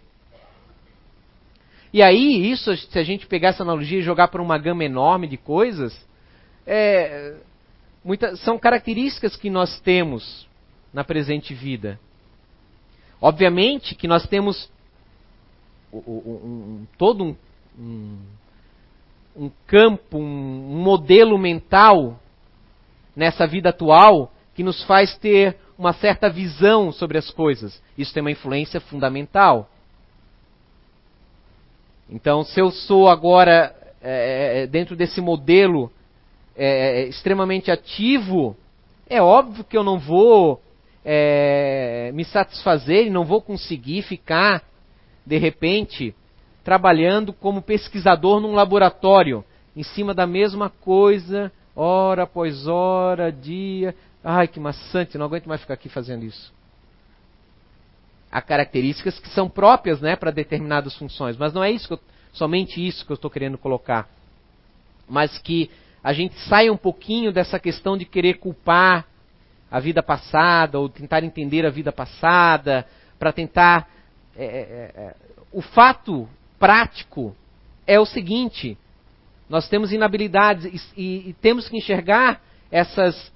E 1.94 2.02
aí, 2.02 2.50
isso, 2.50 2.76
se 2.76 2.98
a 2.98 3.04
gente 3.04 3.28
pegar 3.28 3.50
essa 3.50 3.62
analogia 3.62 4.00
e 4.00 4.02
jogar 4.02 4.30
para 4.30 4.41
uma 4.41 4.58
gama 4.58 4.84
enorme 4.84 5.28
de 5.28 5.38
coisas, 5.38 5.96
é, 6.65 7.36
muita, 8.04 8.36
são 8.38 8.58
características 8.58 9.36
que 9.36 9.50
nós 9.50 9.80
temos 9.80 10.47
na 10.93 11.04
presente 11.04 11.54
vida. 11.54 12.00
Obviamente 13.21 13.95
que 13.95 14.08
nós 14.08 14.28
temos 14.28 14.69
um, 15.93 16.00
um, 16.00 16.88
todo 16.97 17.38
um, 17.78 18.17
um 19.36 19.52
campo, 19.67 20.17
um 20.17 20.82
modelo 20.82 21.38
mental 21.38 22.19
nessa 23.15 23.45
vida 23.45 23.69
atual 23.69 24.32
que 24.56 24.63
nos 24.63 24.84
faz 24.84 25.17
ter 25.17 25.58
uma 25.78 25.93
certa 25.93 26.30
visão 26.30 26.91
sobre 26.91 27.17
as 27.17 27.30
coisas. 27.30 27.82
Isso 27.97 28.13
tem 28.13 28.21
uma 28.21 28.32
influência 28.32 28.80
fundamental. 28.80 29.69
Então, 32.10 32.43
se 32.43 32.60
eu 32.60 32.71
sou 32.71 33.08
agora 33.08 33.76
é, 34.02 34.63
é 34.63 34.67
dentro 34.67 34.95
desse 34.95 35.21
modelo 35.21 35.91
é, 36.56 37.02
é, 37.02 37.08
extremamente 37.08 37.72
ativo, 37.72 38.56
é 39.10 39.22
óbvio 39.22 39.64
que 39.64 39.78
eu 39.78 39.84
não 39.84 40.00
vou 40.00 40.62
é, 41.04 42.12
me 42.14 42.24
satisfazer 42.26 43.08
e 43.08 43.10
não 43.10 43.26
vou 43.26 43.42
conseguir 43.42 44.02
ficar, 44.04 44.64
de 45.26 45.38
repente, 45.38 46.16
trabalhando 46.64 47.34
como 47.34 47.62
pesquisador 47.62 48.40
num 48.40 48.54
laboratório, 48.54 49.44
em 49.76 49.84
cima 49.84 50.14
da 50.14 50.28
mesma 50.28 50.70
coisa, 50.70 51.52
hora 51.76 52.24
após 52.24 52.68
hora, 52.68 53.32
dia. 53.32 53.96
Ai, 54.24 54.48
que 54.48 54.60
maçante, 54.60 55.18
não 55.18 55.26
aguento 55.26 55.48
mais 55.48 55.62
ficar 55.62 55.74
aqui 55.74 55.90
fazendo 55.90 56.24
isso. 56.24 56.54
Há 58.32 58.42
características 58.42 59.20
que 59.20 59.30
são 59.30 59.50
próprias 59.50 60.00
né, 60.00 60.16
para 60.16 60.32
determinadas 60.32 60.96
funções, 60.96 61.36
mas 61.38 61.54
não 61.54 61.64
é 61.64 61.72
isso 61.72 61.92
eu, 61.94 62.00
somente 62.32 62.86
isso 62.86 63.06
que 63.06 63.12
eu 63.12 63.16
estou 63.16 63.32
querendo 63.32 63.58
colocar. 63.58 64.08
Mas 65.10 65.38
que 65.40 65.70
a 66.04 66.14
gente 66.14 66.36
saia 66.48 66.72
um 66.72 66.78
pouquinho 66.78 67.32
dessa 67.32 67.60
questão 67.60 67.96
de 67.96 68.06
querer 68.06 68.40
culpar 68.40 69.06
a 69.70 69.80
vida 69.80 70.02
passada 70.02 70.80
ou 70.80 70.90
tentar 70.90 71.24
entender 71.24 71.66
a 71.66 71.70
vida 71.70 71.92
passada, 71.92 72.88
para 73.20 73.32
tentar. 73.32 73.88
É, 74.36 74.44
é, 74.44 74.92
é, 74.96 75.16
o 75.52 75.62
fato 75.62 76.28
prático 76.60 77.36
é 77.86 78.00
o 78.00 78.06
seguinte: 78.06 78.78
nós 79.48 79.70
temos 79.70 79.92
inabilidades 79.92 80.66
e, 80.96 81.02
e, 81.02 81.30
e 81.30 81.34
temos 81.34 81.70
que 81.70 81.78
enxergar 81.78 82.42
essas, 82.72 83.32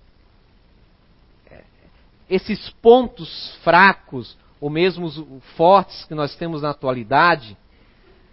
esses 2.29 2.69
pontos 2.81 3.55
fracos 3.63 4.37
ou 4.59 4.69
mesmo 4.69 5.05
os 5.05 5.23
fortes 5.55 6.05
que 6.05 6.15
nós 6.15 6.35
temos 6.35 6.63
na 6.63 6.71
atualidade 6.71 7.55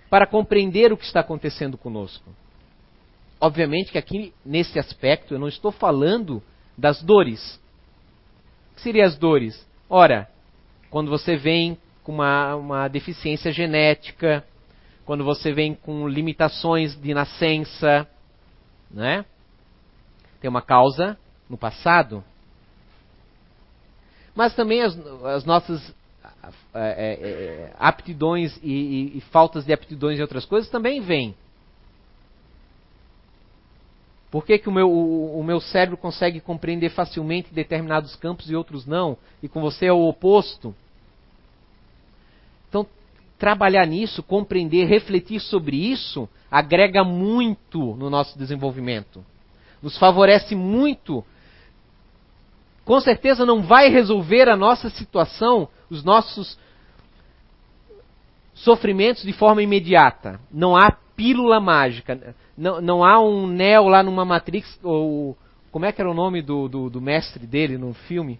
para 0.08 0.26
compreender 0.26 0.92
o 0.92 0.96
que 0.96 1.04
está 1.04 1.20
acontecendo 1.20 1.76
conosco. 1.76 2.30
Obviamente 3.42 3.90
que 3.90 3.98
aqui, 3.98 4.32
nesse 4.46 4.78
aspecto, 4.78 5.34
eu 5.34 5.38
não 5.40 5.48
estou 5.48 5.72
falando 5.72 6.40
das 6.78 7.02
dores. 7.02 7.60
O 8.70 8.76
que 8.76 8.82
seriam 8.82 9.04
as 9.04 9.16
dores? 9.16 9.66
Ora, 9.90 10.30
quando 10.88 11.10
você 11.10 11.34
vem 11.34 11.76
com 12.04 12.12
uma, 12.12 12.54
uma 12.54 12.86
deficiência 12.86 13.50
genética, 13.50 14.44
quando 15.04 15.24
você 15.24 15.52
vem 15.52 15.74
com 15.74 16.06
limitações 16.06 16.94
de 16.94 17.12
nascença, 17.12 18.08
né? 18.88 19.24
Tem 20.40 20.48
uma 20.48 20.62
causa 20.62 21.18
no 21.50 21.58
passado. 21.58 22.22
Mas 24.36 24.54
também 24.54 24.82
as, 24.82 24.96
as 25.24 25.44
nossas 25.44 25.92
é, 26.72 26.80
é, 26.80 27.28
é, 27.28 27.72
aptidões 27.76 28.56
e, 28.62 28.70
e, 28.70 29.18
e 29.18 29.20
faltas 29.32 29.64
de 29.64 29.72
aptidões 29.72 30.20
em 30.20 30.22
outras 30.22 30.44
coisas 30.44 30.70
também 30.70 31.00
vêm. 31.00 31.34
Por 34.32 34.46
que, 34.46 34.56
que 34.58 34.68
o, 34.70 34.72
meu, 34.72 34.90
o, 34.90 35.40
o, 35.40 35.44
meu 35.44 35.60
cérebro 35.60 35.98
consegue 35.98 36.40
compreender 36.40 36.88
facilmente 36.88 37.52
determinados 37.52 38.16
campos 38.16 38.50
e 38.50 38.56
outros 38.56 38.86
não? 38.86 39.18
E 39.42 39.46
com 39.46 39.60
você 39.60 39.84
é 39.84 39.92
o 39.92 40.08
oposto? 40.08 40.74
Então, 42.66 42.86
trabalhar 43.38 43.86
nisso, 43.86 44.22
compreender, 44.22 44.86
refletir 44.86 45.38
sobre 45.38 45.76
isso, 45.76 46.26
agrega 46.50 47.04
muito 47.04 47.94
no 47.96 48.08
nosso 48.08 48.38
desenvolvimento. 48.38 49.22
Nos 49.82 49.98
favorece 49.98 50.54
muito. 50.54 51.22
Com 52.86 53.02
certeza 53.02 53.44
não 53.44 53.60
vai 53.60 53.90
resolver 53.90 54.48
a 54.48 54.56
nossa 54.56 54.88
situação, 54.88 55.68
os 55.90 56.02
nossos 56.02 56.58
sofrimentos 58.54 59.24
de 59.24 59.32
forma 59.34 59.62
imediata. 59.62 60.40
Não 60.50 60.74
há 60.74 60.90
pílula 61.16 61.60
mágica. 61.60 62.34
Não, 62.56 62.80
não 62.80 63.04
há 63.04 63.20
um 63.20 63.46
Neo 63.46 63.88
lá 63.88 64.02
numa 64.02 64.24
Matrix, 64.24 64.78
ou 64.82 65.36
como 65.70 65.86
é 65.86 65.92
que 65.92 66.00
era 66.00 66.10
o 66.10 66.14
nome 66.14 66.42
do, 66.42 66.68
do, 66.68 66.90
do 66.90 67.00
mestre 67.00 67.46
dele 67.46 67.78
no 67.78 67.94
filme? 67.94 68.38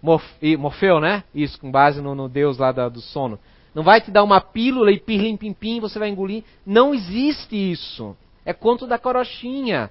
Morfeu, 0.00 1.00
né? 1.00 1.24
Isso, 1.34 1.60
com 1.60 1.70
base 1.70 2.00
no, 2.00 2.14
no 2.14 2.28
Deus 2.28 2.56
lá 2.56 2.72
da, 2.72 2.88
do 2.88 3.00
sono. 3.00 3.38
Não 3.74 3.82
vai 3.82 4.00
te 4.00 4.10
dar 4.10 4.24
uma 4.24 4.40
pílula 4.40 4.90
e 4.90 4.98
pirlim 4.98 5.36
pim 5.36 5.52
pim, 5.52 5.80
você 5.80 5.98
vai 5.98 6.08
engolir. 6.08 6.42
Não 6.64 6.94
existe 6.94 7.54
isso. 7.54 8.16
É 8.44 8.52
conto 8.52 8.86
da 8.86 8.98
corochinha. 8.98 9.90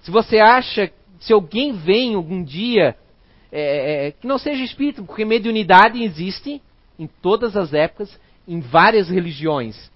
Se 0.00 0.10
você 0.10 0.38
acha, 0.38 0.90
se 1.20 1.32
alguém 1.32 1.72
vem 1.72 2.14
algum 2.14 2.42
dia, 2.42 2.96
é, 3.50 4.06
é, 4.06 4.10
que 4.12 4.26
não 4.26 4.38
seja 4.38 4.62
espírito, 4.62 5.04
porque 5.04 5.24
mediunidade 5.24 6.02
existe 6.02 6.60
em 6.98 7.06
todas 7.06 7.56
as 7.56 7.72
épocas, 7.72 8.18
em 8.46 8.60
várias 8.60 9.08
religiões. 9.08 9.90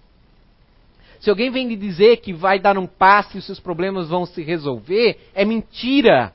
Se 1.22 1.30
alguém 1.30 1.52
vem 1.52 1.68
lhe 1.68 1.76
dizer 1.76 2.16
que 2.16 2.32
vai 2.32 2.58
dar 2.58 2.76
um 2.76 2.86
passe 2.86 3.36
e 3.36 3.38
os 3.38 3.46
seus 3.46 3.60
problemas 3.60 4.08
vão 4.08 4.26
se 4.26 4.42
resolver, 4.42 5.20
é 5.32 5.44
mentira. 5.44 6.34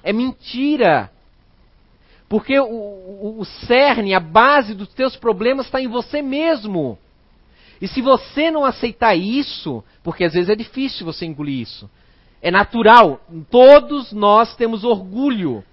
É 0.00 0.12
mentira. 0.12 1.10
Porque 2.28 2.56
o, 2.60 2.64
o, 2.64 3.40
o 3.40 3.44
cerne, 3.44 4.14
a 4.14 4.20
base 4.20 4.74
dos 4.74 4.88
teus 4.94 5.16
problemas 5.16 5.66
está 5.66 5.80
em 5.80 5.88
você 5.88 6.22
mesmo. 6.22 6.96
E 7.80 7.88
se 7.88 8.00
você 8.00 8.48
não 8.48 8.64
aceitar 8.64 9.16
isso, 9.16 9.82
porque 10.04 10.22
às 10.22 10.34
vezes 10.34 10.48
é 10.48 10.54
difícil 10.54 11.04
você 11.04 11.26
engolir 11.26 11.58
isso, 11.58 11.90
é 12.40 12.48
natural, 12.48 13.20
todos 13.50 14.12
nós 14.12 14.54
temos 14.54 14.84
orgulho. 14.84 15.64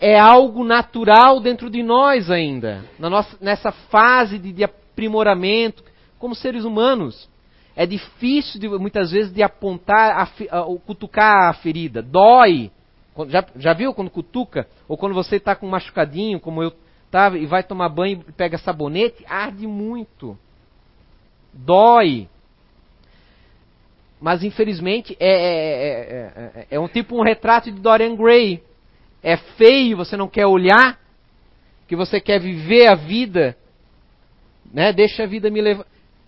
é 0.00 0.18
algo 0.18 0.64
natural 0.64 1.38
dentro 1.38 1.70
de 1.70 1.82
nós 1.82 2.28
ainda, 2.28 2.84
nossa, 2.98 3.36
nessa 3.40 3.70
fase 3.70 4.36
de, 4.36 4.52
de 4.52 4.64
aprimoramento, 4.64 5.82
como 6.18 6.34
seres 6.34 6.64
humanos. 6.64 7.28
É 7.74 7.84
difícil 7.84 8.58
de, 8.58 8.68
muitas 8.68 9.10
vezes 9.10 9.32
de 9.32 9.42
apontar, 9.42 10.16
a, 10.16 10.22
a, 10.22 10.64
cutucar 10.86 11.50
a 11.50 11.52
ferida. 11.52 12.00
Dói. 12.00 12.70
Já, 13.28 13.44
já 13.56 13.72
viu 13.74 13.92
quando 13.92 14.10
cutuca? 14.10 14.66
Ou 14.88 14.96
quando 14.96 15.14
você 15.14 15.36
está 15.36 15.54
com 15.54 15.66
um 15.66 15.70
machucadinho, 15.70 16.40
como 16.40 16.62
eu 16.62 16.72
estava, 17.04 17.38
e 17.38 17.46
vai 17.46 17.62
tomar 17.62 17.88
banho 17.88 18.24
e 18.26 18.32
pega 18.32 18.56
sabonete? 18.56 19.24
Arde 19.26 19.66
muito. 19.66 20.38
Dói. 21.52 22.28
Mas 24.20 24.42
infelizmente 24.42 25.16
é, 25.20 25.28
é, 25.28 26.32
é, 26.60 26.66
é, 26.70 26.80
um 26.80 26.88
tipo 26.88 27.16
um 27.16 27.22
retrato 27.22 27.70
de 27.70 27.80
Dorian 27.80 28.16
Gray. 28.16 28.62
É 29.22 29.36
feio, 29.36 29.96
você 29.96 30.16
não 30.16 30.28
quer 30.28 30.46
olhar, 30.46 30.98
que 31.88 31.96
você 31.96 32.20
quer 32.20 32.40
viver 32.40 32.86
a 32.86 32.94
vida, 32.94 33.56
né? 34.72 34.92
Deixa 34.92 35.24
a 35.24 35.26
vida 35.26 35.50
me 35.50 35.60
levar. 35.60 35.84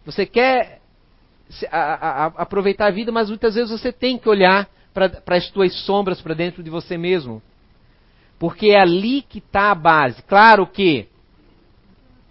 Você 0.08 0.24
quer 0.24 0.80
a, 1.70 1.76
a, 1.76 2.26
aproveitar 2.28 2.86
a 2.86 2.90
vida, 2.90 3.12
mas 3.12 3.28
muitas 3.28 3.56
vezes 3.56 3.70
você 3.70 3.92
tem 3.92 4.16
que 4.16 4.26
olhar 4.26 4.66
para 4.94 5.36
as 5.36 5.50
tuas 5.50 5.74
sombras 5.84 6.18
para 6.22 6.32
dentro 6.32 6.62
de 6.62 6.70
você 6.70 6.96
mesmo. 6.96 7.42
Porque 8.38 8.68
é 8.68 8.80
ali 8.80 9.20
que 9.20 9.36
está 9.36 9.70
a 9.70 9.74
base. 9.74 10.22
Claro 10.22 10.66
que 10.66 11.06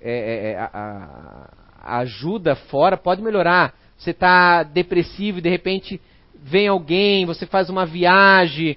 é, 0.02 0.12
é, 0.12 0.52
é 0.54 0.58
a, 0.58 1.50
a, 1.84 2.00
ajuda 2.00 2.56
fora 2.56 2.98
pode 2.98 3.22
melhorar. 3.22 3.76
Você 3.96 4.10
está 4.10 4.64
depressivo 4.64 5.38
e 5.38 5.42
de 5.42 5.50
repente 5.50 6.02
vem 6.34 6.68
alguém, 6.68 7.28
você 7.28 7.46
faz 7.46 7.70
uma 7.70 7.86
viagem. 7.86 8.76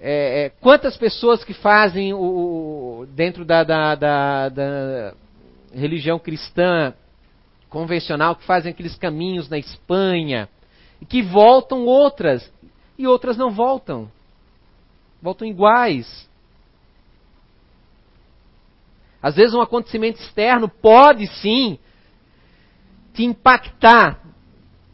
É, 0.00 0.46
é 0.46 0.48
quantas 0.62 0.96
pessoas 0.96 1.44
que 1.44 1.52
fazem 1.52 2.14
o, 2.14 3.06
dentro 3.10 3.44
da, 3.44 3.62
da, 3.62 3.94
da, 3.94 4.48
da 4.48 5.14
religião 5.74 6.18
cristã 6.18 6.94
convencional 7.72 8.36
que 8.36 8.44
fazem 8.44 8.70
aqueles 8.70 8.94
caminhos 8.96 9.48
na 9.48 9.58
Espanha 9.58 10.46
e 11.00 11.06
que 11.06 11.22
voltam 11.22 11.86
outras 11.86 12.52
e 12.98 13.06
outras 13.06 13.36
não 13.36 13.50
voltam. 13.50 14.10
Voltam 15.22 15.48
iguais. 15.48 16.28
Às 19.22 19.36
vezes 19.36 19.54
um 19.54 19.62
acontecimento 19.62 20.20
externo 20.20 20.68
pode 20.68 21.26
sim 21.38 21.78
te 23.14 23.24
impactar. 23.24 24.20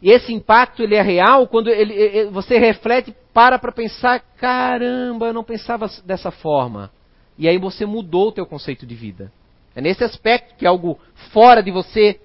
E 0.01 0.09
esse 0.09 0.31
impacto 0.31 0.81
ele 0.81 0.95
é 0.95 1.01
real 1.01 1.47
quando 1.47 1.67
ele, 1.67 1.93
ele, 1.93 2.29
você 2.29 2.57
reflete, 2.57 3.13
para 3.33 3.59
para 3.59 3.73
pensar, 3.73 4.21
caramba, 4.37 5.27
eu 5.27 5.33
não 5.33 5.43
pensava 5.43 5.87
dessa 6.05 6.31
forma. 6.31 6.89
E 7.37 7.49
aí 7.49 7.57
você 7.57 7.85
mudou 7.85 8.29
o 8.29 8.31
teu 8.31 8.45
conceito 8.45 8.85
de 8.85 8.95
vida. 8.95 9.31
É 9.75 9.81
nesse 9.81 10.03
aspecto 10.03 10.55
que 10.55 10.65
algo 10.65 10.97
fora 11.31 11.61
de 11.61 11.71
você 11.71 12.19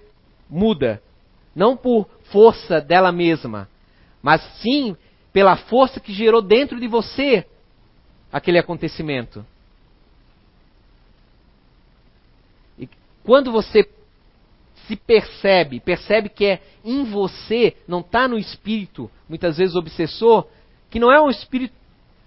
muda. 0.54 1.02
Não 1.54 1.76
por 1.76 2.08
força 2.30 2.80
dela 2.80 3.10
mesma, 3.10 3.68
mas 4.22 4.40
sim 4.60 4.96
pela 5.32 5.56
força 5.56 5.98
que 5.98 6.12
gerou 6.12 6.40
dentro 6.40 6.78
de 6.78 6.86
você 6.86 7.44
aquele 8.32 8.58
acontecimento. 8.58 9.44
E 12.78 12.88
quando 13.24 13.50
você 13.50 13.88
se 14.86 14.96
percebe, 14.96 15.80
percebe 15.80 16.28
que 16.28 16.44
é 16.44 16.62
em 16.84 17.04
você, 17.04 17.76
não 17.86 18.00
está 18.00 18.28
no 18.28 18.38
espírito, 18.38 19.10
muitas 19.28 19.56
vezes 19.56 19.74
obsessor, 19.74 20.46
que 20.90 21.00
não 21.00 21.10
é 21.10 21.20
um 21.20 21.30
espírito 21.30 21.74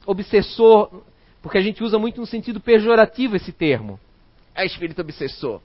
obsessor, 0.06 1.02
porque 1.42 1.58
a 1.58 1.62
gente 1.62 1.84
usa 1.84 1.98
muito 1.98 2.20
no 2.20 2.28
sentido 2.28 2.60
pejorativo 2.60 3.36
esse 3.36 3.52
termo. 3.52 4.00
É 4.56 4.66
espírito 4.66 5.02
obsessor. 5.02 5.62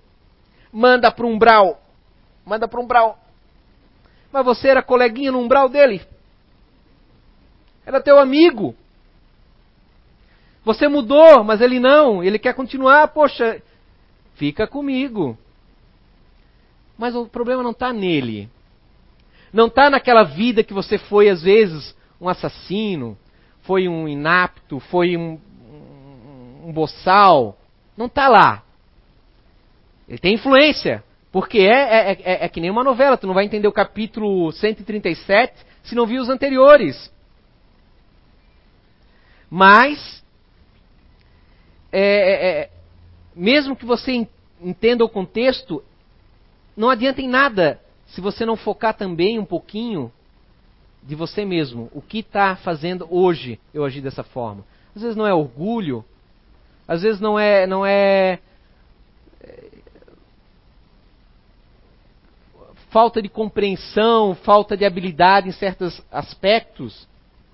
Manda 0.72 1.10
para 1.10 1.26
um 1.26 1.32
umbral 1.32 1.81
Manda 2.44 2.66
para 2.66 2.80
um 2.80 2.84
umbral. 2.84 3.18
Mas 4.32 4.44
você 4.44 4.68
era 4.68 4.82
coleguinha 4.82 5.32
no 5.32 5.40
umbral 5.40 5.68
dele. 5.68 6.02
Era 7.84 8.00
teu 8.00 8.18
amigo. 8.18 8.74
Você 10.64 10.88
mudou, 10.88 11.42
mas 11.44 11.60
ele 11.60 11.80
não. 11.80 12.22
Ele 12.22 12.38
quer 12.38 12.54
continuar. 12.54 13.08
Poxa, 13.08 13.60
fica 14.34 14.66
comigo. 14.66 15.36
Mas 16.96 17.14
o 17.14 17.26
problema 17.26 17.62
não 17.62 17.72
está 17.72 17.92
nele. 17.92 18.48
Não 19.52 19.66
está 19.66 19.90
naquela 19.90 20.22
vida 20.22 20.64
que 20.64 20.72
você 20.72 20.96
foi, 20.96 21.28
às 21.28 21.42
vezes, 21.42 21.94
um 22.20 22.28
assassino, 22.28 23.18
foi 23.62 23.86
um 23.86 24.08
inapto, 24.08 24.80
foi 24.80 25.16
um, 25.16 25.38
um, 25.68 26.68
um 26.68 26.72
boçal. 26.72 27.58
Não 27.96 28.06
está 28.06 28.28
lá. 28.28 28.62
Ele 30.08 30.18
tem 30.18 30.34
influência. 30.34 31.04
Porque 31.32 31.60
é, 31.60 32.12
é, 32.12 32.12
é, 32.12 32.44
é, 32.44 32.48
que 32.48 32.60
nem 32.60 32.70
uma 32.70 32.84
novela, 32.84 33.16
tu 33.16 33.26
não 33.26 33.32
vai 33.32 33.46
entender 33.46 33.66
o 33.66 33.72
capítulo 33.72 34.52
137 34.52 35.54
se 35.82 35.94
não 35.94 36.06
viu 36.06 36.20
os 36.20 36.28
anteriores. 36.28 37.10
Mas, 39.50 40.22
é, 41.90 42.00
é, 42.00 42.60
é, 42.60 42.70
mesmo 43.34 43.74
que 43.74 43.86
você 43.86 44.28
entenda 44.60 45.04
o 45.04 45.08
contexto, 45.08 45.82
não 46.76 46.90
adianta 46.90 47.22
em 47.22 47.28
nada 47.28 47.80
se 48.06 48.20
você 48.20 48.44
não 48.44 48.56
focar 48.56 48.94
também 48.94 49.38
um 49.38 49.44
pouquinho 49.44 50.12
de 51.02 51.14
você 51.14 51.46
mesmo. 51.46 51.90
O 51.94 52.02
que 52.02 52.18
está 52.18 52.56
fazendo 52.56 53.08
hoje 53.10 53.58
eu 53.72 53.84
agir 53.86 54.02
dessa 54.02 54.22
forma? 54.22 54.64
Às 54.94 55.00
vezes 55.00 55.16
não 55.16 55.26
é 55.26 55.32
orgulho, 55.32 56.04
às 56.86 57.00
vezes 57.00 57.20
não 57.22 57.38
é, 57.38 57.66
não 57.66 57.86
é 57.86 58.38
falta 62.92 63.22
de 63.22 63.28
compreensão, 63.28 64.34
falta 64.34 64.76
de 64.76 64.84
habilidade 64.84 65.48
em 65.48 65.52
certos 65.52 66.00
aspectos. 66.12 67.08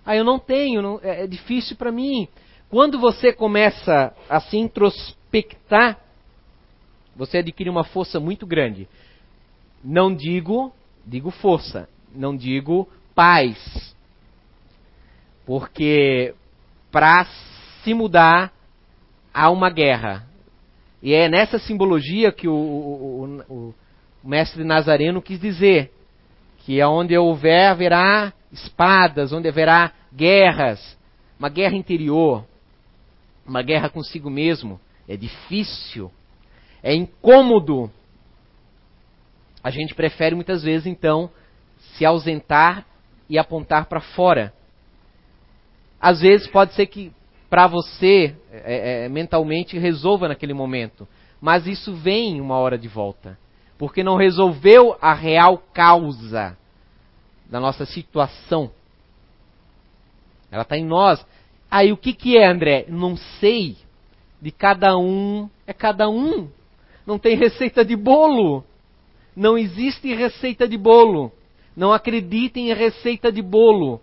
Ah, 0.05 0.16
eu 0.16 0.24
não 0.24 0.38
tenho, 0.38 0.83
não, 0.83 1.01
é, 1.03 1.24
é 1.24 1.27
difícil 1.27 1.77
para 1.77 1.92
mim. 1.92 2.29
Quando 2.68 2.98
você 2.98 3.33
começa 3.33 4.12
a 4.29 4.40
se 4.40 4.59
introspectar, 4.59 5.98
você 7.16 7.38
adquire 7.38 7.70
uma 7.70 7.85
força 7.85 8.20
muito 8.20 8.46
grande. 8.46 8.88
Não 9.83 10.14
digo, 10.14 10.72
digo 11.07 11.31
força, 11.31 11.88
não 12.12 12.37
digo 12.37 12.88
paz. 13.14 13.94
Porque 15.46 16.35
para 16.90 17.24
se 17.85 17.94
mudar 17.94 18.53
há 19.33 19.51
uma 19.51 19.70
guerra. 19.70 20.27
E 21.01 21.14
é 21.14 21.29
nessa 21.29 21.61
simbologia 21.61 22.33
que 22.33 22.48
o, 22.48 22.55
o, 22.55 23.44
o, 23.48 23.74
o 24.28 24.30
mestre 24.30 24.62
Nazareno 24.62 25.22
quis 25.22 25.40
dizer 25.40 25.90
que 26.58 26.84
onde 26.84 27.16
houver 27.16 27.70
haverá 27.70 28.30
espadas, 28.52 29.32
onde 29.32 29.48
haverá 29.48 29.90
guerras, 30.14 30.98
uma 31.38 31.48
guerra 31.48 31.74
interior, 31.74 32.44
uma 33.46 33.62
guerra 33.62 33.88
consigo 33.88 34.28
mesmo. 34.28 34.78
É 35.08 35.16
difícil, 35.16 36.12
é 36.82 36.94
incômodo. 36.94 37.90
A 39.64 39.70
gente 39.70 39.94
prefere 39.94 40.34
muitas 40.34 40.62
vezes 40.62 40.86
então 40.86 41.30
se 41.78 42.04
ausentar 42.04 42.84
e 43.30 43.38
apontar 43.38 43.86
para 43.86 44.02
fora. 44.02 44.52
Às 45.98 46.20
vezes 46.20 46.46
pode 46.48 46.74
ser 46.74 46.84
que 46.84 47.10
para 47.48 47.66
você 47.66 48.36
é, 48.52 49.04
é, 49.04 49.08
mentalmente 49.08 49.78
resolva 49.78 50.28
naquele 50.28 50.52
momento, 50.52 51.08
mas 51.40 51.66
isso 51.66 51.94
vem 51.94 52.42
uma 52.42 52.58
hora 52.58 52.76
de 52.76 52.88
volta 52.88 53.38
porque 53.78 54.02
não 54.02 54.16
resolveu 54.16 54.98
a 55.00 55.14
real 55.14 55.62
causa 55.72 56.58
da 57.48 57.60
nossa 57.60 57.86
situação. 57.86 58.70
Ela 60.50 60.62
está 60.62 60.76
em 60.76 60.84
nós. 60.84 61.24
Aí 61.70 61.92
o 61.92 61.96
que, 61.96 62.12
que 62.12 62.36
é, 62.36 62.46
André? 62.46 62.84
Não 62.88 63.16
sei. 63.16 63.76
De 64.42 64.50
cada 64.50 64.98
um 64.98 65.48
é 65.66 65.72
cada 65.72 66.08
um. 66.08 66.48
Não 67.06 67.18
tem 67.18 67.37
receita 67.37 67.85
de 67.85 67.94
bolo. 67.94 68.64
Não 69.35 69.56
existe 69.56 70.12
receita 70.14 70.66
de 70.66 70.76
bolo. 70.76 71.33
Não 71.76 71.92
acreditem 71.92 72.70
em 72.70 72.74
receita 72.74 73.31
de 73.31 73.40
bolo. 73.40 74.00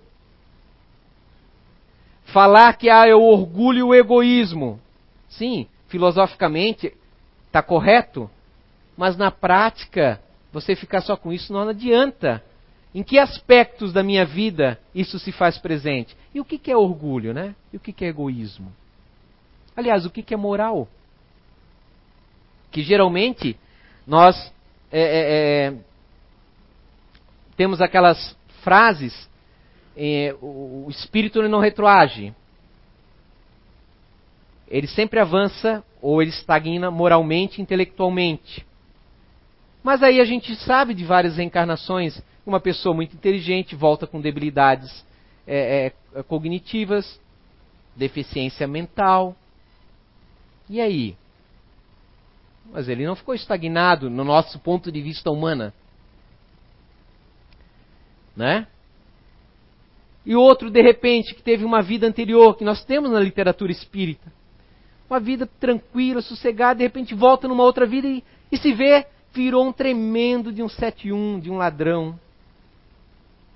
Falar 2.26 2.73
que 2.78 2.89
ah, 2.89 3.05
é 3.05 3.13
o 3.13 3.21
orgulho 3.21 3.80
e 3.80 3.84
o 3.84 3.93
egoísmo. 3.93 4.80
Sim, 5.28 5.67
filosoficamente 5.88 6.93
está 7.47 7.61
correto, 7.61 8.30
mas 8.98 9.18
na 9.18 9.30
prática, 9.32 10.22
você 10.52 10.76
ficar 10.76 11.02
só 11.02 11.18
com 11.18 11.34
isso 11.34 11.52
não 11.52 11.68
adianta. 11.68 12.43
Em 12.93 13.04
que 13.04 13.20
aspectos 13.20 13.91
da 13.91 14.02
minha 14.02 14.26
vida 14.26 14.80
isso 14.93 15.20
se 15.20 15.32
faz 15.32 15.58
presente? 15.58 16.16
E 16.34 16.39
o 16.39 16.46
que, 16.46 16.72
é 16.72 16.78
orgulho, 16.78 17.34
né? 17.34 17.54
E 17.74 17.78
o 17.78 17.80
que, 17.80 18.06
é 18.06 18.08
egoísmo? 18.08 18.72
Aliás, 19.76 20.06
o 20.06 20.10
que, 20.10 20.34
é 20.34 20.38
moral? 20.38 20.88
Que 22.72 22.82
geralmente 22.82 23.58
nós 24.08 24.54
é, 24.89 25.02
é, 25.02 25.68
é, 25.68 25.74
temos 27.58 27.82
aquelas 27.82 28.38
frases: 28.64 29.30
é, 29.98 30.34
o, 30.41 30.86
o 30.88 30.89
espírito 30.89 31.41
não 31.50 31.60
retroage. 31.60 32.34
ele 34.70 34.88
sempre 34.88 35.20
avança 35.20 35.84
ou 36.02 36.22
ele 36.22 36.32
estagna 36.32 36.89
moralmente, 36.89 37.62
intelectualmente. 37.62 38.66
Mas 39.86 40.01
aí 40.01 40.19
a 40.19 40.25
gente 40.25 40.55
sabe 40.55 40.95
de 40.95 41.05
várias 41.05 41.38
reencarnações. 41.38 42.19
Uma 42.43 42.59
pessoa 42.59 42.95
muito 42.95 43.15
inteligente 43.15 43.75
volta 43.75 44.07
com 44.07 44.19
debilidades 44.19 45.05
é, 45.45 45.93
é, 46.15 46.23
cognitivas, 46.23 47.21
deficiência 47.95 48.67
mental. 48.67 49.36
E 50.67 50.81
aí? 50.81 51.15
Mas 52.71 52.89
ele 52.89 53.05
não 53.05 53.15
ficou 53.15 53.36
estagnado 53.36 54.09
no 54.09 54.23
nosso 54.23 54.57
ponto 54.57 54.91
de 54.91 54.99
vista 55.03 55.29
humana. 55.29 55.71
Né? 58.36 58.65
E 60.25 60.36
outro, 60.36 60.71
de 60.71 60.81
repente, 60.81 61.36
que 61.36 61.43
teve 61.43 61.63
uma 61.63 61.83
vida 61.83 62.07
anterior, 62.07 62.57
que 62.57 62.63
nós 62.63 62.83
temos 62.83 63.11
na 63.11 63.19
literatura 63.19 63.71
espírita. 63.71 64.33
Uma 65.07 65.19
vida 65.19 65.45
tranquila, 65.59 66.23
sossegada, 66.23 66.79
de 66.79 66.83
repente 66.83 67.13
volta 67.13 67.47
numa 67.47 67.63
outra 67.63 67.86
vida 67.86 68.07
e, 68.07 68.23
e 68.51 68.57
se 68.57 68.73
vê, 68.73 69.05
virou 69.43 69.67
um 69.67 69.73
tremendo 69.73 70.51
de 70.51 70.63
um 70.63 70.67
7-1, 70.67 71.41
de 71.41 71.51
um 71.51 71.57
ladrão, 71.57 72.19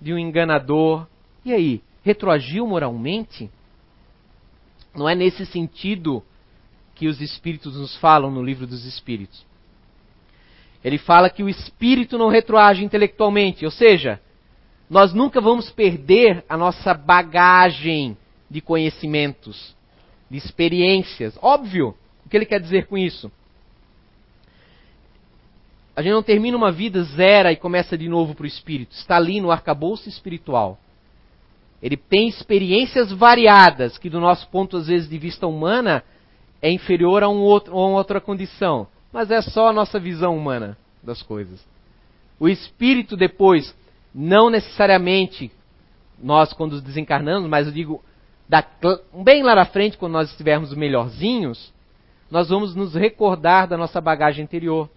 de 0.01 0.13
um 0.13 0.17
enganador. 0.17 1.07
E 1.43 1.53
aí, 1.53 1.81
retroagiu 2.03 2.67
moralmente? 2.67 3.49
Não 4.95 5.07
é 5.07 5.15
nesse 5.15 5.45
sentido 5.45 6.23
que 6.95 7.07
os 7.07 7.21
espíritos 7.21 7.77
nos 7.77 7.95
falam 7.97 8.29
no 8.29 8.43
livro 8.43 8.67
dos 8.67 8.85
espíritos. 8.85 9.45
Ele 10.83 10.97
fala 10.97 11.29
que 11.29 11.43
o 11.43 11.49
espírito 11.49 12.17
não 12.17 12.29
retroage 12.29 12.83
intelectualmente, 12.83 13.65
ou 13.65 13.71
seja, 13.71 14.19
nós 14.89 15.13
nunca 15.13 15.39
vamos 15.39 15.69
perder 15.69 16.43
a 16.47 16.57
nossa 16.57 16.93
bagagem 16.93 18.17
de 18.49 18.61
conhecimentos, 18.61 19.75
de 20.29 20.37
experiências. 20.37 21.37
Óbvio, 21.41 21.95
o 22.25 22.29
que 22.29 22.35
ele 22.35 22.45
quer 22.45 22.59
dizer 22.59 22.87
com 22.87 22.97
isso? 22.97 23.31
A 25.99 26.01
gente 26.01 26.13
não 26.13 26.23
termina 26.23 26.55
uma 26.55 26.71
vida 26.71 27.03
zero 27.03 27.49
e 27.49 27.57
começa 27.57 27.97
de 27.97 28.07
novo 28.07 28.33
para 28.33 28.45
o 28.45 28.47
espírito. 28.47 28.93
Está 28.93 29.17
ali 29.17 29.41
no 29.41 29.51
arcabouço 29.51 30.07
espiritual. 30.07 30.77
Ele 31.83 31.97
tem 31.97 32.29
experiências 32.29 33.11
variadas, 33.11 33.97
que 33.97 34.09
do 34.09 34.17
nosso 34.17 34.47
ponto, 34.47 34.77
às 34.77 34.87
vezes, 34.87 35.09
de 35.09 35.17
vista 35.17 35.45
humana, 35.45 36.01
é 36.61 36.71
inferior 36.71 37.21
a, 37.21 37.27
um 37.27 37.41
outro, 37.41 37.77
a 37.77 37.85
uma 37.85 37.97
outra 37.97 38.21
condição. 38.21 38.87
Mas 39.11 39.29
é 39.29 39.41
só 39.41 39.67
a 39.67 39.73
nossa 39.73 39.99
visão 39.99 40.37
humana 40.37 40.77
das 41.03 41.21
coisas. 41.21 41.67
O 42.39 42.47
espírito 42.47 43.17
depois 43.17 43.75
não 44.15 44.49
necessariamente 44.49 45.51
nós 46.17 46.53
quando 46.53 46.79
desencarnamos, 46.79 47.49
mas 47.49 47.67
eu 47.67 47.73
digo 47.73 48.01
da, 48.47 48.65
bem 49.21 49.43
lá 49.43 49.53
na 49.53 49.65
frente, 49.65 49.97
quando 49.97 50.13
nós 50.13 50.29
estivermos 50.29 50.73
melhorzinhos, 50.73 51.73
nós 52.31 52.47
vamos 52.47 52.73
nos 52.73 52.95
recordar 52.95 53.67
da 53.67 53.75
nossa 53.75 53.99
bagagem 53.99 54.45
anterior. 54.45 54.89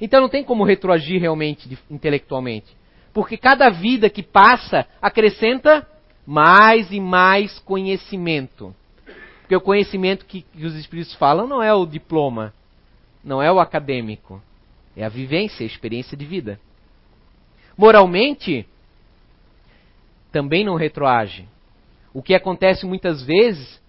Então 0.00 0.20
não 0.20 0.28
tem 0.28 0.42
como 0.42 0.64
retroagir 0.64 1.20
realmente 1.20 1.78
intelectualmente. 1.90 2.76
Porque 3.12 3.36
cada 3.36 3.68
vida 3.68 4.08
que 4.08 4.22
passa 4.22 4.86
acrescenta 5.02 5.86
mais 6.26 6.90
e 6.92 7.00
mais 7.00 7.58
conhecimento. 7.58 8.74
Porque 9.40 9.56
o 9.56 9.60
conhecimento 9.60 10.24
que, 10.24 10.42
que 10.42 10.64
os 10.64 10.74
Espíritos 10.76 11.14
falam 11.16 11.46
não 11.46 11.62
é 11.62 11.74
o 11.74 11.84
diploma, 11.84 12.54
não 13.22 13.42
é 13.42 13.50
o 13.50 13.58
acadêmico, 13.58 14.40
é 14.96 15.04
a 15.04 15.08
vivência, 15.08 15.64
a 15.64 15.66
experiência 15.66 16.16
de 16.16 16.24
vida. 16.24 16.60
Moralmente, 17.76 18.66
também 20.30 20.64
não 20.64 20.76
retroage. 20.76 21.48
O 22.14 22.22
que 22.22 22.34
acontece 22.34 22.86
muitas 22.86 23.22
vezes 23.22 23.80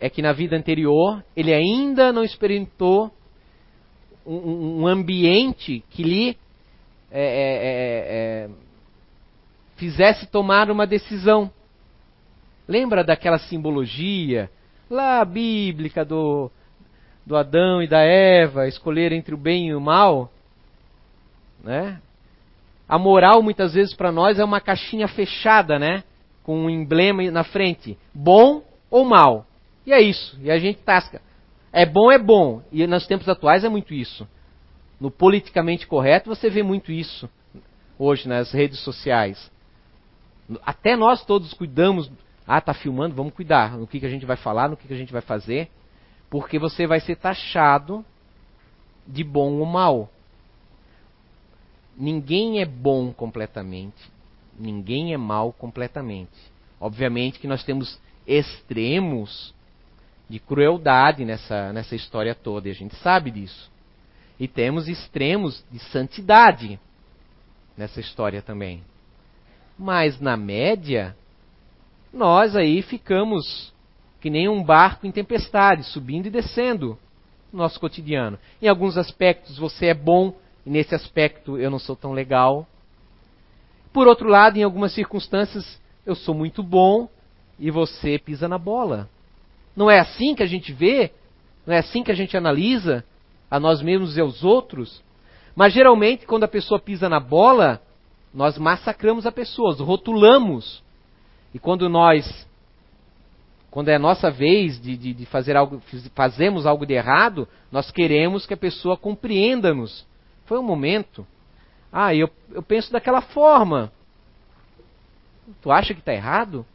é 0.00 0.08
que 0.08 0.22
na 0.22 0.32
vida 0.32 0.56
anterior 0.56 1.22
ele 1.36 1.52
ainda 1.52 2.12
não 2.12 2.24
experimentou 2.24 3.12
um, 4.30 4.82
um 4.82 4.86
ambiente 4.86 5.82
que 5.90 6.02
lhe 6.02 6.36
é, 7.10 7.20
é, 7.20 7.56
é, 7.62 8.46
é, 8.46 8.50
fizesse 9.76 10.26
tomar 10.28 10.70
uma 10.70 10.86
decisão. 10.86 11.50
Lembra 12.68 13.02
daquela 13.02 13.38
simbologia 13.38 14.48
lá 14.88 15.24
bíblica 15.24 16.04
do, 16.04 16.50
do 17.26 17.36
Adão 17.36 17.82
e 17.82 17.88
da 17.88 18.00
Eva 18.00 18.68
escolher 18.68 19.12
entre 19.12 19.34
o 19.34 19.38
bem 19.38 19.68
e 19.68 19.74
o 19.74 19.80
mal? 19.80 20.30
Né? 21.64 22.00
A 22.88 22.98
moral, 22.98 23.42
muitas 23.42 23.74
vezes, 23.74 23.94
para 23.94 24.12
nós 24.12 24.38
é 24.38 24.44
uma 24.44 24.60
caixinha 24.60 25.08
fechada, 25.08 25.78
né? 25.78 26.04
Com 26.42 26.64
um 26.64 26.70
emblema 26.70 27.28
na 27.30 27.44
frente. 27.44 27.96
Bom 28.14 28.62
ou 28.90 29.04
mal. 29.04 29.46
E 29.86 29.92
é 29.92 30.00
isso. 30.00 30.38
E 30.42 30.50
a 30.50 30.58
gente 30.58 30.78
tasca. 30.78 31.20
É 31.72 31.86
bom, 31.86 32.10
é 32.10 32.18
bom. 32.18 32.62
E 32.72 32.86
nos 32.86 33.06
tempos 33.06 33.28
atuais 33.28 33.64
é 33.64 33.68
muito 33.68 33.94
isso. 33.94 34.26
No 35.00 35.10
politicamente 35.10 35.86
correto, 35.86 36.28
você 36.28 36.50
vê 36.50 36.62
muito 36.62 36.92
isso 36.92 37.28
hoje 37.98 38.28
nas 38.28 38.52
redes 38.52 38.80
sociais. 38.80 39.50
Até 40.64 40.96
nós 40.96 41.24
todos 41.24 41.52
cuidamos. 41.54 42.10
Ah, 42.46 42.60
tá 42.60 42.74
filmando, 42.74 43.14
vamos 43.14 43.32
cuidar 43.32 43.76
no 43.76 43.86
que, 43.86 44.00
que 44.00 44.06
a 44.06 44.10
gente 44.10 44.26
vai 44.26 44.36
falar, 44.36 44.68
no 44.68 44.76
que, 44.76 44.88
que 44.88 44.94
a 44.94 44.96
gente 44.96 45.12
vai 45.12 45.22
fazer. 45.22 45.70
Porque 46.28 46.58
você 46.58 46.86
vai 46.86 47.00
ser 47.00 47.16
taxado 47.16 48.04
de 49.06 49.22
bom 49.22 49.52
ou 49.58 49.66
mal. 49.66 50.10
Ninguém 51.96 52.60
é 52.60 52.64
bom 52.64 53.12
completamente, 53.12 54.10
ninguém 54.58 55.12
é 55.12 55.16
mal 55.16 55.52
completamente. 55.52 56.30
Obviamente 56.80 57.38
que 57.38 57.46
nós 57.46 57.62
temos 57.62 58.00
extremos 58.26 59.54
de 60.30 60.38
crueldade 60.38 61.24
nessa, 61.24 61.72
nessa 61.72 61.96
história 61.96 62.36
toda, 62.36 62.68
e 62.68 62.70
a 62.70 62.74
gente 62.74 62.94
sabe 62.96 63.32
disso. 63.32 63.68
E 64.38 64.46
temos 64.46 64.88
extremos 64.88 65.64
de 65.72 65.80
santidade 65.80 66.78
nessa 67.76 67.98
história 67.98 68.40
também. 68.40 68.80
Mas 69.76 70.20
na 70.20 70.36
média, 70.36 71.16
nós 72.12 72.54
aí 72.54 72.80
ficamos 72.80 73.74
que 74.20 74.30
nem 74.30 74.48
um 74.48 74.62
barco 74.62 75.04
em 75.04 75.10
tempestade, 75.10 75.82
subindo 75.82 76.26
e 76.26 76.30
descendo 76.30 76.96
no 77.52 77.58
nosso 77.58 77.80
cotidiano. 77.80 78.38
Em 78.62 78.68
alguns 78.68 78.96
aspectos 78.96 79.58
você 79.58 79.86
é 79.86 79.94
bom 79.94 80.32
e 80.64 80.70
nesse 80.70 80.94
aspecto 80.94 81.58
eu 81.58 81.72
não 81.72 81.80
sou 81.80 81.96
tão 81.96 82.12
legal. 82.12 82.68
Por 83.92 84.06
outro 84.06 84.28
lado, 84.28 84.56
em 84.56 84.62
algumas 84.62 84.92
circunstâncias, 84.92 85.80
eu 86.06 86.14
sou 86.14 86.36
muito 86.36 86.62
bom 86.62 87.08
e 87.58 87.68
você 87.68 88.16
pisa 88.16 88.46
na 88.46 88.58
bola. 88.58 89.08
Não 89.80 89.90
é 89.90 89.98
assim 89.98 90.34
que 90.34 90.42
a 90.42 90.46
gente 90.46 90.74
vê? 90.74 91.10
Não 91.66 91.72
é 91.72 91.78
assim 91.78 92.02
que 92.02 92.10
a 92.12 92.14
gente 92.14 92.36
analisa 92.36 93.02
a 93.50 93.58
nós 93.58 93.80
mesmos 93.80 94.14
e 94.14 94.20
aos 94.20 94.44
outros? 94.44 95.02
Mas 95.56 95.72
geralmente, 95.72 96.26
quando 96.26 96.44
a 96.44 96.48
pessoa 96.48 96.78
pisa 96.78 97.08
na 97.08 97.18
bola, 97.18 97.80
nós 98.34 98.58
massacramos 98.58 99.24
a 99.24 99.32
pessoa, 99.32 99.74
rotulamos. 99.76 100.84
E 101.54 101.58
quando 101.58 101.88
nós, 101.88 102.46
quando 103.70 103.88
é 103.88 103.94
a 103.94 103.98
nossa 103.98 104.30
vez 104.30 104.78
de, 104.78 104.98
de, 104.98 105.14
de 105.14 105.24
fazer 105.24 105.56
algo, 105.56 105.80
fazemos 106.14 106.66
algo 106.66 106.84
de 106.84 106.92
errado, 106.92 107.48
nós 107.72 107.90
queremos 107.90 108.44
que 108.44 108.52
a 108.52 108.58
pessoa 108.58 108.98
compreenda-nos 108.98 110.06
foi 110.44 110.58
um 110.58 110.62
momento. 110.62 111.26
Ah, 111.90 112.14
eu, 112.14 112.28
eu 112.52 112.62
penso 112.62 112.92
daquela 112.92 113.22
forma. 113.22 113.90
Tu 115.62 115.72
acha 115.72 115.94
que 115.94 116.00
está 116.00 116.12
errado? 116.12 116.66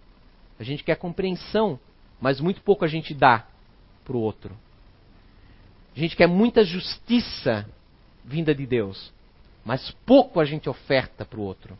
A 0.59 0.63
gente 0.63 0.83
quer 0.83 0.95
compreensão, 0.95 1.79
mas 2.19 2.39
muito 2.39 2.61
pouco 2.61 2.85
a 2.85 2.87
gente 2.87 3.13
dá 3.13 3.45
para 4.03 4.15
o 4.15 4.19
outro. 4.19 4.55
A 5.95 5.99
gente 5.99 6.15
quer 6.15 6.27
muita 6.27 6.63
justiça 6.63 7.67
vinda 8.23 8.53
de 8.53 8.65
Deus, 8.65 9.13
mas 9.63 9.91
pouco 10.05 10.39
a 10.39 10.45
gente 10.45 10.69
oferta 10.69 11.23
para 11.23 11.39
o 11.39 11.43
outro. 11.43 11.77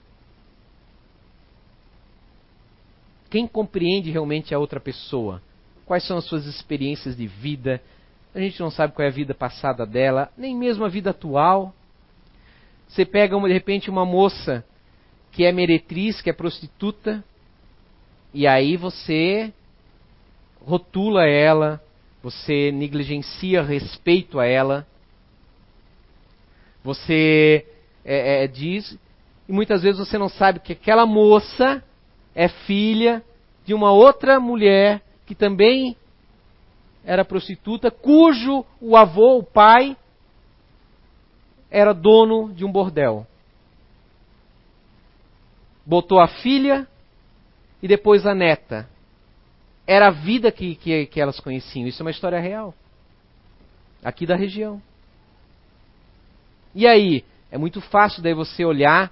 Quem 3.30 3.48
compreende 3.48 4.12
realmente 4.12 4.54
a 4.54 4.60
outra 4.60 4.80
pessoa? 4.80 5.42
Quais 5.86 6.06
são 6.08 6.18
as 6.18 6.26
suas 6.26 6.46
experiências 6.46 7.18
de 7.18 7.28
vida? 7.28 7.82
A 8.34 8.40
gente 8.40 8.60
não 8.60 8.72
sabe 8.72 8.94
qual 8.94 9.06
é 9.06 9.10
a 9.10 9.14
vida 9.14 9.34
passada 9.34 9.86
dela, 9.86 10.32
nem 10.38 10.56
mesmo 10.56 10.86
a 10.86 10.90
vida 10.90 11.10
atual. 11.10 11.74
Você 12.88 13.06
pega 13.06 13.38
de 13.38 13.54
repente 13.54 13.90
uma 13.90 14.06
moça 14.06 14.64
que 15.32 15.44
é 15.44 15.52
meretriz, 15.52 16.22
que 16.22 16.30
é 16.30 16.34
prostituta, 16.34 17.24
e 18.34 18.48
aí 18.48 18.78
você 18.78 19.54
rotula 20.66 21.28
ela, 21.28 21.80
você 22.24 22.72
negligencia 22.72 23.62
respeito 23.62 24.40
a 24.40 24.46
ela, 24.48 24.86
você 26.84 27.66
é, 28.04 28.44
é, 28.44 28.48
diz, 28.48 28.98
e 29.48 29.54
muitas 29.54 29.84
vezes 29.84 30.00
você 30.00 30.18
não 30.18 30.28
sabe 30.28 30.60
que 30.60 30.74
aquela 30.74 31.06
moça 31.06 31.84
é 32.34 32.48
filha 32.48 33.24
de 33.64 33.74
uma 33.74 33.92
outra 33.92 34.40
mulher 34.40 35.02
que 35.26 35.36
também 35.36 35.96
era 37.04 37.24
prostituta, 37.24 37.92
cujo 37.92 38.66
o 38.82 38.98
avô, 38.98 39.38
o 39.38 39.44
pai, 39.44 39.96
era 41.70 41.94
dono 41.94 42.52
de 42.54 42.66
um 42.66 42.72
bordel. 42.72 43.28
Botou 45.86 46.20
a 46.20 46.28
filha 46.28 46.88
e 47.84 47.88
depois 47.88 48.26
a 48.26 48.34
neta 48.34 48.95
era 49.88 50.08
a 50.08 50.12
vida 50.12 50.52
que, 50.52 50.76
que, 50.76 51.06
que 51.06 51.22
elas 51.22 51.40
conheciam. 51.40 51.88
Isso 51.88 52.02
é 52.02 52.06
uma 52.06 52.12
história 52.12 52.40
real. 52.40 52.74
Aqui 54.04 54.26
da 54.26 54.36
região. 54.36 54.82
E 56.74 56.88
aí? 56.88 57.24
É 57.52 57.58
muito 57.58 57.80
fácil 57.80 58.22
daí 58.22 58.34
você 58.34 58.66
olhar, 58.66 59.12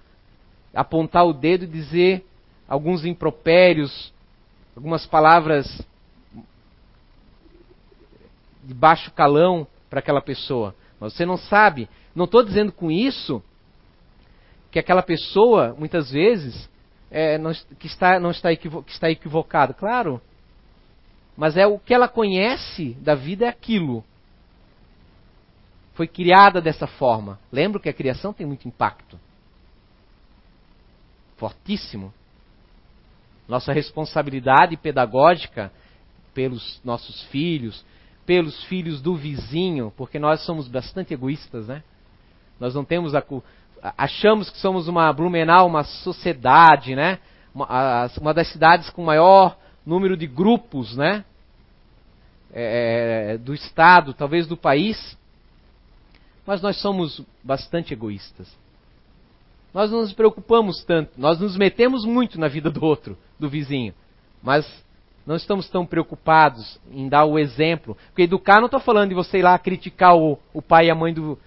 apontar 0.73 1.25
o 1.25 1.33
dedo 1.33 1.63
e 1.63 1.67
dizer 1.67 2.25
alguns 2.67 3.05
impropérios, 3.05 4.11
algumas 4.75 5.05
palavras 5.05 5.81
de 8.63 8.73
baixo 8.73 9.11
calão 9.11 9.67
para 9.89 9.99
aquela 9.99 10.21
pessoa. 10.21 10.75
Mas 10.99 11.13
você 11.13 11.25
não 11.25 11.37
sabe. 11.37 11.87
Não 12.15 12.25
estou 12.25 12.43
dizendo 12.43 12.71
com 12.71 12.89
isso 12.89 13.41
que 14.71 14.79
aquela 14.79 15.03
pessoa, 15.03 15.75
muitas 15.77 16.11
vezes, 16.11 16.69
é, 17.11 17.37
não, 17.37 17.51
que, 17.77 17.85
está, 17.85 18.19
não 18.19 18.31
está, 18.31 18.51
equivo, 18.51 18.81
que 18.83 18.91
está 18.91 19.09
equivocada. 19.09 19.73
Claro. 19.73 20.19
Mas 21.35 21.57
é 21.57 21.65
o 21.65 21.79
que 21.79 21.93
ela 21.93 22.07
conhece 22.07 22.93
da 23.01 23.15
vida 23.15 23.45
é 23.45 23.49
aquilo. 23.49 24.03
Foi 25.93 26.07
criada 26.07 26.61
dessa 26.61 26.87
forma. 26.87 27.39
Lembro 27.51 27.79
que 27.79 27.89
a 27.89 27.93
criação 27.93 28.33
tem 28.33 28.45
muito 28.45 28.67
impacto. 28.67 29.19
Fortíssimo. 31.37 32.13
Nossa 33.47 33.73
responsabilidade 33.73 34.77
pedagógica 34.77 35.71
pelos 36.33 36.79
nossos 36.83 37.21
filhos, 37.23 37.85
pelos 38.25 38.63
filhos 38.65 39.01
do 39.01 39.15
vizinho, 39.15 39.93
porque 39.95 40.17
nós 40.17 40.43
somos 40.45 40.67
bastante 40.67 41.13
egoístas, 41.13 41.67
né? 41.67 41.83
Nós 42.59 42.73
não 42.73 42.85
temos 42.85 43.13
a 43.13 43.21
achamos 43.97 44.49
que 44.49 44.57
somos 44.57 44.87
uma 44.87 45.11
Blumenau, 45.11 45.67
uma 45.67 45.83
sociedade, 45.83 46.95
né? 46.95 47.19
Uma, 47.53 48.09
uma 48.19 48.33
das 48.33 48.47
cidades 48.51 48.89
com 48.89 49.03
maior 49.03 49.57
número 49.85 50.15
de 50.15 50.27
grupos, 50.27 50.95
né? 50.95 51.25
É, 52.51 53.37
do 53.37 53.53
estado, 53.53 54.13
talvez 54.13 54.47
do 54.47 54.55
país. 54.55 55.17
Mas 56.45 56.61
nós 56.61 56.77
somos 56.77 57.21
bastante 57.43 57.93
egoístas. 57.93 58.47
Nós 59.73 59.89
não 59.89 60.01
nos 60.01 60.13
preocupamos 60.13 60.83
tanto, 60.83 61.11
nós 61.17 61.39
nos 61.39 61.57
metemos 61.57 62.05
muito 62.05 62.39
na 62.39 62.47
vida 62.47 62.69
do 62.69 62.85
outro, 62.85 63.17
do 63.39 63.49
vizinho. 63.49 63.93
Mas 64.41 64.67
não 65.25 65.35
estamos 65.35 65.67
tão 65.67 65.85
preocupados 65.85 66.79
em 66.91 67.09
dar 67.09 67.25
o 67.25 67.39
exemplo. 67.39 67.97
Porque 68.07 68.23
educar 68.23 68.59
não 68.59 68.65
estou 68.65 68.79
falando 68.79 69.09
de 69.09 69.15
você 69.15 69.39
ir 69.39 69.43
lá 69.43 69.57
criticar 69.57 70.15
o, 70.15 70.37
o 70.53 70.61
pai 70.61 70.87
e 70.87 70.91
a 70.91 70.95
mãe 70.95 71.13
do 71.13 71.39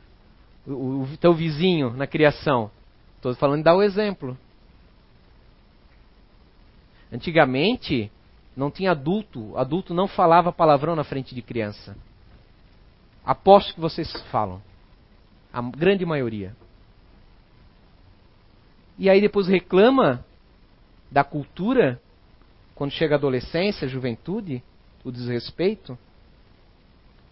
o, 0.66 1.02
o 1.02 1.16
teu 1.18 1.32
vizinho 1.32 1.90
na 1.90 2.06
criação. 2.06 2.70
Estou 3.16 3.34
falando 3.34 3.58
de 3.58 3.64
dar 3.64 3.76
o 3.76 3.82
exemplo. 3.82 4.36
Antigamente, 7.12 8.10
não 8.56 8.70
tinha 8.70 8.92
adulto. 8.92 9.56
Adulto 9.56 9.92
não 9.92 10.08
falava 10.08 10.52
palavrão 10.52 10.96
na 10.96 11.04
frente 11.04 11.34
de 11.34 11.42
criança. 11.42 11.96
Aposto 13.24 13.74
que 13.74 13.80
vocês 13.80 14.10
falam. 14.30 14.62
A 15.52 15.60
grande 15.60 16.06
maioria. 16.06 16.56
E 18.98 19.10
aí 19.10 19.20
depois 19.20 19.46
reclama 19.46 20.24
da 21.10 21.22
cultura 21.22 22.00
quando 22.74 22.92
chega 22.92 23.14
a 23.14 23.18
adolescência, 23.18 23.88
juventude, 23.88 24.62
o 25.04 25.12
desrespeito. 25.12 25.98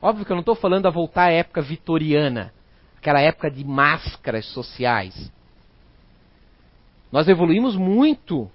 Óbvio 0.01 0.25
que 0.25 0.33
eu 0.33 0.37
não 0.37 0.41
estou 0.41 0.55
falando 0.55 0.87
a 0.87 0.91
voltar 0.91 1.25
à 1.25 1.33
época 1.33 1.63
vitoriana, 1.63 2.53
aquela 2.97 3.21
época 3.21 3.51
de 3.51 3.65
máscaras 3.65 4.47
sociais. 4.47 5.33
Nós 7.11 7.29
evoluímos 7.29 7.77
muito 7.77 8.51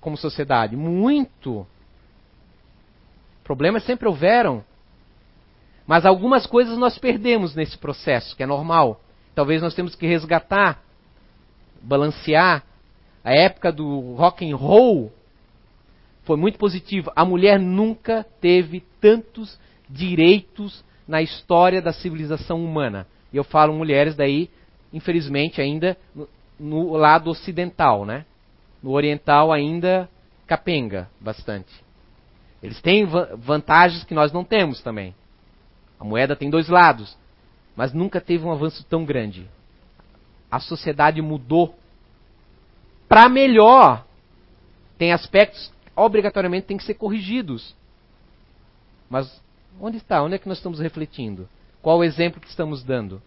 como 0.00 0.16
sociedade, 0.16 0.76
muito. 0.76 1.66
Problemas 3.46 3.84
sempre 3.84 4.08
houveram. 4.08 4.64
Mas 5.86 6.04
algumas 6.04 6.46
coisas 6.46 6.76
nós 6.76 6.98
perdemos 6.98 7.54
nesse 7.54 7.78
processo, 7.78 8.34
que 8.34 8.42
é 8.42 8.46
normal. 8.46 9.00
Talvez 9.36 9.62
nós 9.62 9.72
temos 9.72 9.94
que 9.94 10.04
resgatar, 10.04 10.82
balancear. 11.80 12.64
A 13.22 13.32
época 13.32 13.70
do 13.70 14.14
rock 14.14 14.50
and 14.50 14.56
roll 14.56 15.12
foi 16.24 16.36
muito 16.36 16.58
positiva. 16.58 17.12
A 17.14 17.24
mulher 17.24 17.60
nunca 17.60 18.26
teve 18.40 18.82
tantos 19.00 19.56
direitos 19.88 20.84
na 21.06 21.22
história 21.22 21.80
da 21.80 21.92
civilização 21.92 22.64
humana. 22.64 23.06
E 23.32 23.36
eu 23.36 23.44
falo 23.44 23.72
mulheres 23.72 24.16
daí, 24.16 24.50
infelizmente, 24.92 25.60
ainda 25.60 25.96
no, 26.58 26.96
lado 26.96 27.30
ocidental, 27.30 28.04
né? 28.04 28.26
No 28.82 28.90
oriental 28.90 29.52
ainda 29.52 30.08
capenga 30.48 31.08
bastante. 31.20 31.85
Eles 32.66 32.80
têm 32.80 33.06
vantagens 33.38 34.02
que 34.02 34.12
nós 34.12 34.32
não 34.32 34.42
temos 34.42 34.82
também. 34.82 35.14
A 36.00 36.04
moeda 36.04 36.34
tem 36.34 36.50
dois 36.50 36.68
lados, 36.68 37.16
mas 37.76 37.92
nunca 37.92 38.20
teve 38.20 38.44
um 38.44 38.50
avanço 38.50 38.84
tão 38.86 39.04
grande. 39.04 39.48
A 40.50 40.58
sociedade 40.58 41.22
mudou 41.22 41.78
para 43.08 43.28
melhor. 43.28 44.04
Tem 44.98 45.12
aspectos 45.12 45.72
obrigatoriamente 45.94 46.66
têm 46.66 46.76
que 46.76 46.82
ser 46.82 46.94
corrigidos. 46.94 47.72
Mas 49.08 49.40
onde 49.80 49.98
está? 49.98 50.20
Onde 50.20 50.34
é 50.34 50.38
que 50.38 50.48
nós 50.48 50.58
estamos 50.58 50.80
refletindo? 50.80 51.48
Qual 51.80 51.98
o 51.98 52.04
exemplo 52.04 52.40
que 52.40 52.48
estamos 52.48 52.82
dando? 52.82 53.22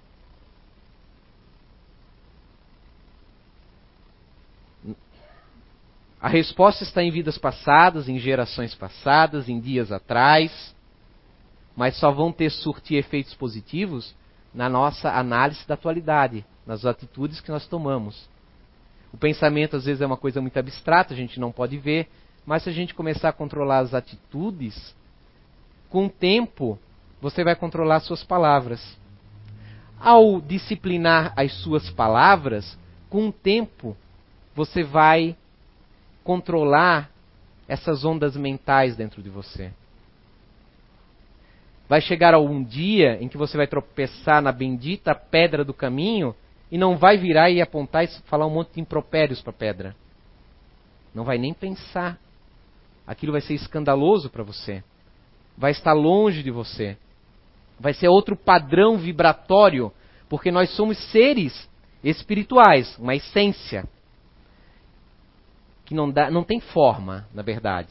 A 6.21 6.27
resposta 6.27 6.83
está 6.83 7.01
em 7.01 7.11
vidas 7.11 7.37
passadas, 7.37 8.09
em 8.09 8.19
gerações 8.19 8.75
passadas, 8.75 9.47
em 9.47 9.59
dias 9.59 9.91
atrás, 9.91 10.75
mas 11.75 11.95
só 11.95 12.11
vão 12.11 12.31
ter 12.31 12.49
surtir 12.49 12.97
efeitos 12.97 13.33
positivos 13.33 14.13
na 14.53 14.67
nossa 14.67 15.09
análise 15.11 15.65
da 15.65 15.75
atualidade, 15.75 16.45
nas 16.65 16.85
atitudes 16.85 17.39
que 17.39 17.51
nós 17.51 17.65
tomamos. 17.67 18.29
O 19.13 19.17
pensamento 19.17 19.77
às 19.77 19.85
vezes 19.85 20.01
é 20.01 20.05
uma 20.05 20.17
coisa 20.17 20.41
muito 20.41 20.57
abstrata, 20.57 21.13
a 21.13 21.17
gente 21.17 21.39
não 21.39 21.53
pode 21.53 21.77
ver, 21.77 22.09
mas 22.45 22.63
se 22.63 22.69
a 22.69 22.73
gente 22.73 22.93
começar 22.93 23.29
a 23.29 23.33
controlar 23.33 23.79
as 23.79 23.93
atitudes, 23.93 24.93
com 25.89 26.07
o 26.07 26.09
tempo 26.09 26.77
você 27.21 27.43
vai 27.45 27.55
controlar 27.55 28.01
suas 28.01 28.23
palavras. 28.23 28.97
Ao 29.99 30.41
disciplinar 30.41 31.33
as 31.35 31.53
suas 31.61 31.89
palavras, 31.89 32.77
com 33.09 33.29
o 33.29 33.31
tempo 33.31 33.95
você 34.53 34.83
vai 34.83 35.35
controlar 36.23 37.09
essas 37.67 38.03
ondas 38.03 38.35
mentais 38.35 38.95
dentro 38.95 39.21
de 39.21 39.29
você. 39.29 39.71
Vai 41.87 42.01
chegar 42.01 42.33
algum 42.33 42.63
dia 42.63 43.17
em 43.21 43.27
que 43.27 43.37
você 43.37 43.57
vai 43.57 43.67
tropeçar 43.67 44.41
na 44.41 44.51
bendita 44.51 45.15
pedra 45.15 45.63
do 45.63 45.73
caminho 45.73 46.35
e 46.71 46.77
não 46.77 46.97
vai 46.97 47.17
virar 47.17 47.49
e 47.49 47.61
apontar 47.61 48.03
e 48.03 48.07
falar 48.25 48.45
um 48.45 48.51
monte 48.51 48.73
de 48.73 48.81
impropérios 48.81 49.41
para 49.41 49.51
a 49.51 49.57
pedra. 49.57 49.95
Não 51.13 51.23
vai 51.23 51.37
nem 51.37 51.53
pensar. 51.53 52.19
Aquilo 53.07 53.31
vai 53.31 53.41
ser 53.41 53.55
escandaloso 53.55 54.29
para 54.29 54.43
você. 54.43 54.83
Vai 55.57 55.71
estar 55.71 55.93
longe 55.93 56.43
de 56.43 56.51
você. 56.51 56.95
Vai 57.79 57.93
ser 57.93 58.07
outro 58.07 58.35
padrão 58.35 58.97
vibratório, 58.97 59.91
porque 60.27 60.51
nós 60.51 60.69
somos 60.75 60.97
seres 61.11 61.67
espirituais, 62.03 62.95
uma 62.99 63.15
essência 63.15 63.87
que 65.89 65.95
não, 65.95 66.11
dá, 66.11 66.29
não 66.29 66.43
tem 66.43 66.59
forma, 66.59 67.27
na 67.33 67.41
verdade, 67.41 67.89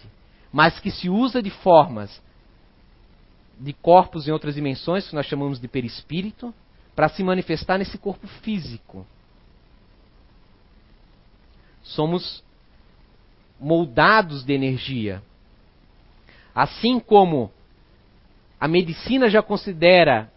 mas 0.53 0.79
que 0.79 0.89
se 0.89 1.11
usa 1.11 1.43
de 1.43 1.51
formas 1.51 2.23
de 3.59 3.73
corpos 3.73 4.29
em 4.29 4.31
outras 4.31 4.55
dimensões, 4.55 5.09
que 5.09 5.17
nós 5.17 5.27
chamamos 5.27 5.59
de 5.59 5.67
perispírito, 5.67 6.55
para 6.95 7.09
se 7.09 7.25
manifestar 7.25 7.77
nesse 7.77 7.99
corpo 7.99 8.29
físico. 8.29 9.05
Somos 11.83 12.45
moldados 13.59 14.45
de 14.45 14.53
energia. 14.53 15.21
Assim 16.55 17.01
como 17.01 17.51
a 18.61 18.69
medicina 18.69 19.29
já 19.29 19.43
considera 19.43 20.31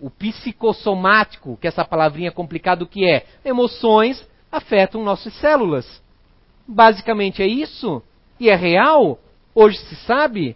o 0.00 0.08
psicossomático, 0.08 1.56
que 1.56 1.66
essa 1.66 1.84
palavrinha 1.84 2.30
complicada 2.30 2.86
que 2.86 3.04
é, 3.04 3.26
emoções 3.44 4.24
afetam 4.52 5.02
nossas 5.02 5.34
células. 5.34 6.06
Basicamente 6.68 7.42
é 7.42 7.46
isso. 7.46 8.02
E 8.38 8.50
é 8.50 8.54
real. 8.54 9.18
Hoje 9.54 9.78
se 9.78 9.96
sabe. 10.04 10.54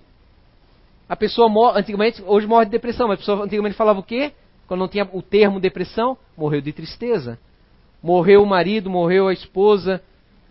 A 1.08 1.16
pessoa 1.16 1.48
morre, 1.48 1.80
antigamente, 1.80 2.22
hoje 2.26 2.46
morre 2.46 2.66
de 2.66 2.70
depressão, 2.70 3.08
mas 3.08 3.14
a 3.14 3.18
pessoa 3.18 3.44
antigamente 3.44 3.76
falava 3.76 4.00
o 4.00 4.02
quê? 4.02 4.32
Quando 4.66 4.80
não 4.80 4.88
tinha 4.88 5.08
o 5.12 5.22
termo 5.22 5.58
depressão, 5.58 6.16
morreu 6.36 6.60
de 6.60 6.72
tristeza. 6.72 7.38
Morreu 8.02 8.42
o 8.42 8.46
marido, 8.46 8.90
morreu 8.90 9.28
a 9.28 9.32
esposa. 9.32 10.02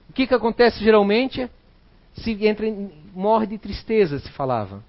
O 0.10 0.14
que, 0.14 0.28
que 0.28 0.34
acontece 0.34 0.84
geralmente? 0.84 1.50
Se 2.14 2.46
entra 2.46 2.68
em, 2.68 2.92
morre 3.14 3.48
de 3.48 3.58
tristeza, 3.58 4.20
se 4.20 4.30
falava. 4.32 4.84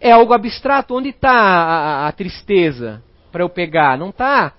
É 0.00 0.12
algo 0.12 0.32
abstrato. 0.32 0.94
Onde 0.94 1.08
está 1.08 1.32
a, 1.32 2.04
a, 2.04 2.08
a 2.08 2.12
tristeza 2.12 3.02
para 3.32 3.42
eu 3.42 3.48
pegar? 3.48 3.98
Não 3.98 4.10
está. 4.10 4.52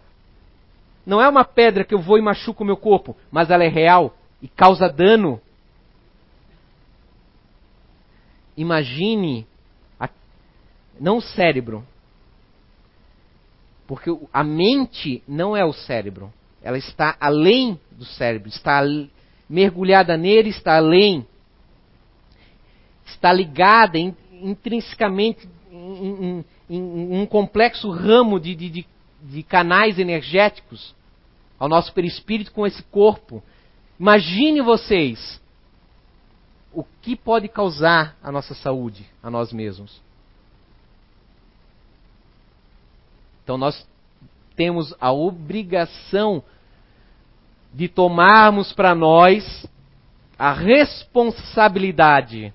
Não 1.06 1.22
é 1.22 1.28
uma 1.28 1.44
pedra 1.44 1.84
que 1.84 1.94
eu 1.94 2.00
vou 2.00 2.18
e 2.18 2.22
machuco 2.22 2.64
o 2.64 2.66
meu 2.66 2.78
corpo, 2.78 3.16
mas 3.32 3.50
ela 3.50 3.64
é 3.64 3.70
real 3.70 4.16
e 4.42 4.48
causa 4.48 4.88
dano. 4.88 5.42
imagine 8.60 9.48
a, 9.98 10.10
não 11.00 11.18
o 11.18 11.22
cérebro, 11.22 11.86
porque 13.88 14.12
a 14.34 14.44
mente 14.44 15.24
não 15.26 15.56
é 15.56 15.64
o 15.64 15.72
cérebro, 15.72 16.32
ela 16.62 16.78
está 16.78 17.16
além 17.22 17.80
do 17.90 18.04
cérebro, 18.04 18.50
está 18.50 18.82
mergulhada 19.50 20.18
nele, 20.18 20.50
está 20.50 20.76
além, 20.76 21.26
está 23.06 23.32
ligada 23.32 23.98
in, 23.98 24.14
intrinsecamente 24.34 25.48
em, 25.72 26.06
em, 26.06 26.46
em, 26.70 27.22
um 27.22 27.26
complexo 27.26 27.90
ramo 27.90 28.42
de, 28.42 28.56
de, 28.56 28.70
de, 28.70 28.88
de 29.24 29.44
canais 29.44 30.00
energéticos 30.00 30.96
ao 31.58 31.68
nosso 31.68 31.94
perispírito 31.94 32.52
com 32.52 32.66
esse 32.66 32.82
corpo. 32.84 33.44
Imagine 34.00 34.62
vocês 34.62 35.42
o 36.72 36.84
que 37.02 37.16
pode 37.16 37.48
causar 37.48 38.16
a 38.24 38.32
nossa 38.32 38.54
saúde, 38.54 39.06
a 39.22 39.30
nós 39.30 39.52
mesmos. 39.52 40.02
Então 43.44 43.58
nós 43.58 43.86
temos 44.56 44.94
a 45.00 45.12
obrigação 45.12 46.44
de 47.74 47.88
tomarmos 47.88 48.74
para 48.74 48.96
nós 48.96 49.66
a 50.38 50.54
responsabilidade 50.54 52.54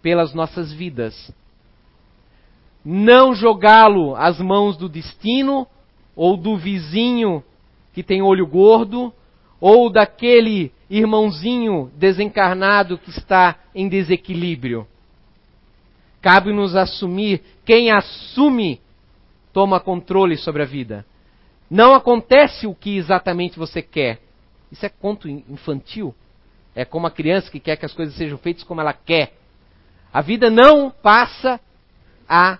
pelas 0.00 0.34
nossas 0.34 0.72
vidas. 0.72 1.32
Não 2.84 3.34
jogá-lo 3.34 4.16
às 4.16 4.40
mãos 4.40 4.76
do 4.76 4.88
destino 4.88 5.66
ou 6.16 6.36
do 6.36 6.56
vizinho 6.56 7.42
que 7.92 8.02
tem 8.02 8.22
olho 8.22 8.46
gordo 8.46 9.12
ou 9.60 9.90
daquele 9.90 10.72
irmãozinho 10.90 11.90
desencarnado 11.96 12.98
que 12.98 13.10
está 13.10 13.56
em 13.74 13.88
desequilíbrio. 13.88 14.86
Cabe-nos 16.20 16.74
assumir, 16.74 17.42
quem 17.64 17.90
assume, 17.90 18.80
toma 19.52 19.80
controle 19.80 20.36
sobre 20.36 20.62
a 20.62 20.66
vida. 20.66 21.04
Não 21.70 21.94
acontece 21.94 22.66
o 22.66 22.74
que 22.74 22.96
exatamente 22.96 23.58
você 23.58 23.80
quer. 23.80 24.20
Isso 24.70 24.84
é 24.84 24.88
conto 24.88 25.28
infantil. 25.28 26.14
É 26.74 26.84
como 26.84 27.06
a 27.06 27.10
criança 27.10 27.50
que 27.50 27.60
quer 27.60 27.76
que 27.76 27.86
as 27.86 27.92
coisas 27.92 28.14
sejam 28.14 28.38
feitas 28.38 28.64
como 28.64 28.80
ela 28.80 28.92
quer. 28.92 29.34
A 30.12 30.20
vida 30.20 30.50
não 30.50 30.90
passa 30.90 31.60
a 32.28 32.58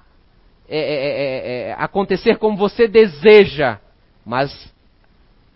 é, 0.69 0.79
é, 0.79 1.09
é, 1.09 1.69
é 1.69 1.73
acontecer 1.79 2.39
como 2.39 2.57
você 2.57 2.89
deseja, 2.89 3.79
mas 4.25 4.73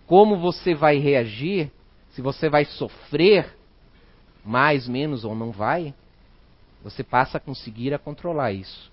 como 0.07 0.39
você 0.39 0.75
vai 0.75 0.99
reagir 0.99 1.71
se 2.11 2.23
você 2.23 2.49
vai 2.49 2.65
sofrer 2.65 3.55
mais, 4.45 4.89
menos 4.89 5.25
ou 5.25 5.35
não 5.35 5.51
vai, 5.51 5.93
você 6.83 7.03
passa 7.03 7.37
a 7.37 7.41
conseguir 7.41 7.93
a 7.93 7.99
controlar 7.99 8.53
isso. 8.53 8.91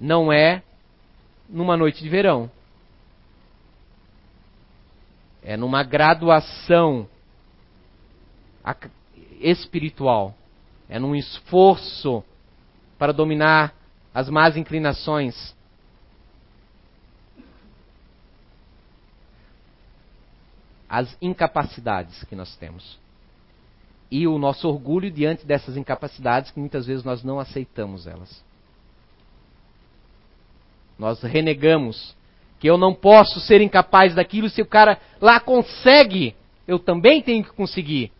Não 0.00 0.32
é 0.32 0.62
numa 1.48 1.76
noite 1.76 2.02
de 2.02 2.08
verão. 2.08 2.50
É 5.42 5.56
numa 5.56 5.82
graduação 5.82 7.08
espiritual. 9.40 10.34
É 10.88 10.98
num 10.98 11.14
esforço 11.14 12.22
para 12.98 13.12
dominar 13.12 13.74
as 14.18 14.28
más 14.28 14.56
inclinações 14.56 15.54
as 20.88 21.16
incapacidades 21.22 22.24
que 22.24 22.34
nós 22.34 22.56
temos. 22.56 22.98
E 24.10 24.26
o 24.26 24.36
nosso 24.36 24.68
orgulho 24.68 25.08
diante 25.08 25.46
dessas 25.46 25.76
incapacidades 25.76 26.50
que 26.50 26.58
muitas 26.58 26.84
vezes 26.84 27.04
nós 27.04 27.22
não 27.22 27.38
aceitamos 27.38 28.08
elas. 28.08 28.42
Nós 30.98 31.22
renegamos 31.22 32.16
que 32.58 32.68
eu 32.68 32.76
não 32.76 32.92
posso 32.92 33.38
ser 33.38 33.60
incapaz 33.60 34.16
daquilo 34.16 34.50
se 34.50 34.60
o 34.60 34.66
cara 34.66 35.00
lá 35.20 35.38
consegue, 35.38 36.34
eu 36.66 36.80
também 36.80 37.22
tenho 37.22 37.44
que 37.44 37.52
conseguir. 37.52 38.10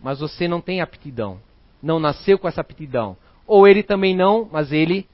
Mas 0.00 0.18
você 0.18 0.48
não 0.48 0.60
tem 0.60 0.80
aptidão, 0.80 1.40
não 1.80 2.00
nasceu 2.00 2.40
com 2.40 2.48
essa 2.48 2.60
aptidão. 2.60 3.16
Ou 3.52 3.68
ele 3.68 3.82
também 3.82 4.16
não, 4.16 4.48
mas 4.50 4.72
ele 4.72 5.06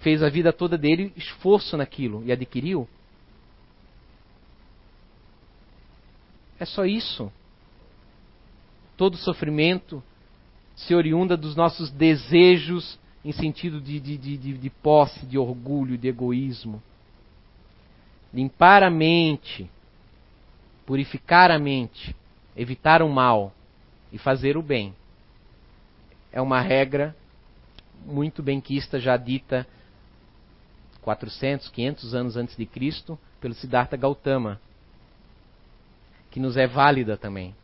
fez 0.00 0.22
a 0.22 0.30
vida 0.30 0.50
toda 0.50 0.78
dele 0.78 1.12
esforço 1.14 1.76
naquilo 1.76 2.24
e 2.24 2.32
adquiriu. 2.32 2.88
É 6.58 6.64
só 6.64 6.86
isso. 6.86 7.30
Todo 8.96 9.18
sofrimento 9.18 10.02
se 10.74 10.94
oriunda 10.94 11.36
dos 11.36 11.54
nossos 11.54 11.90
desejos 11.90 12.98
em 13.22 13.30
sentido 13.30 13.78
de, 13.78 14.00
de, 14.00 14.16
de, 14.16 14.38
de, 14.38 14.70
posse, 14.70 15.26
de 15.26 15.36
orgulho, 15.36 15.98
de 15.98 16.08
egoísmo. 16.08 16.82
Limpar 18.32 18.82
a 18.82 18.88
mente, 18.88 19.70
purificar 20.86 21.50
a 21.50 21.58
mente, 21.58 22.16
evitar 22.56 23.02
o 23.02 23.10
mal 23.10 23.52
e 24.10 24.16
fazer 24.16 24.56
o 24.56 24.62
bem. 24.62 24.94
É 26.32 26.40
uma 26.40 26.62
regra 26.62 27.14
muito 28.04 28.42
benquista, 28.42 28.98
já 28.98 29.16
dita 29.16 29.66
400, 31.02 31.68
500 31.68 32.14
anos 32.14 32.36
antes 32.36 32.56
de 32.56 32.66
Cristo, 32.66 33.18
pelo 33.40 33.54
Siddhartha 33.54 33.96
Gautama 33.96 34.60
que 36.30 36.38
nos 36.38 36.56
é 36.56 36.66
válida 36.66 37.16
também. 37.16 37.54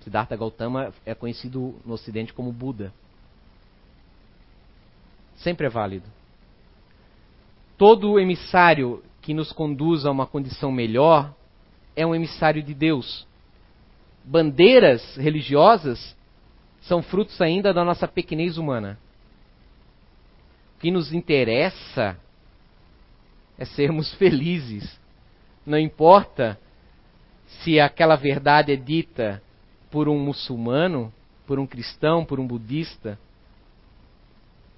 Siddhartha 0.00 0.36
Gautama 0.36 0.92
é 1.04 1.14
conhecido 1.14 1.74
no 1.84 1.94
Ocidente 1.94 2.32
como 2.32 2.52
Buda. 2.52 2.92
Sempre 5.36 5.66
é 5.66 5.70
válido. 5.70 6.06
Todo 7.78 8.18
emissário 8.18 9.02
que 9.20 9.34
nos 9.34 9.52
conduz 9.52 10.06
a 10.06 10.10
uma 10.10 10.26
condição 10.26 10.72
melhor 10.72 11.32
é 11.94 12.06
um 12.06 12.14
emissário 12.14 12.62
de 12.62 12.74
Deus. 12.74 13.26
Bandeiras 14.24 15.16
religiosas 15.16 16.15
são 16.86 17.02
frutos 17.02 17.40
ainda 17.40 17.72
da 17.74 17.84
nossa 17.84 18.06
pequenez 18.06 18.58
humana. 18.58 18.98
O 20.76 20.80
que 20.80 20.90
nos 20.90 21.12
interessa 21.12 22.16
é 23.58 23.64
sermos 23.64 24.12
felizes. 24.18 24.98
Não 25.64 25.78
importa 25.78 26.58
se 27.46 27.80
aquela 27.80 28.16
verdade 28.16 28.72
é 28.72 28.76
dita 28.76 29.42
por 29.90 30.08
um 30.08 30.18
muçulmano, 30.18 31.12
por 31.46 31.58
um 31.58 31.66
cristão, 31.66 32.24
por 32.24 32.38
um 32.38 32.46
budista, 32.46 33.18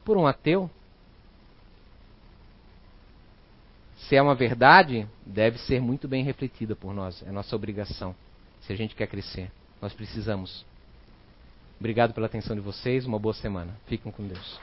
por 0.05 0.17
um 0.17 0.27
ateu. 0.27 0.71
Se 3.97 4.17
é 4.17 4.23
uma 4.23 4.35
verdade, 4.35 5.07
deve 5.27 5.59
ser 5.59 5.81
muito 5.81 6.09
bem 6.09 6.25
refletida 6.25 6.75
por 6.75 6.95
nós. 6.95 7.23
É 7.27 7.31
nossa 7.31 7.55
obrigação. 7.55 8.15
Se 8.63 8.73
a 8.73 8.77
gente 8.77 8.95
quer 8.95 9.09
crescer, 9.09 9.51
nós 9.83 9.93
precisamos. 9.93 10.65
Obrigado 11.79 12.13
pela 12.13 12.27
atenção 12.27 12.57
de 12.57 12.63
vocês. 12.63 13.07
Uma 13.07 13.19
boa 13.19 13.35
semana. 13.35 13.77
Fiquem 13.87 14.11
com 14.11 14.27
Deus. 14.27 14.61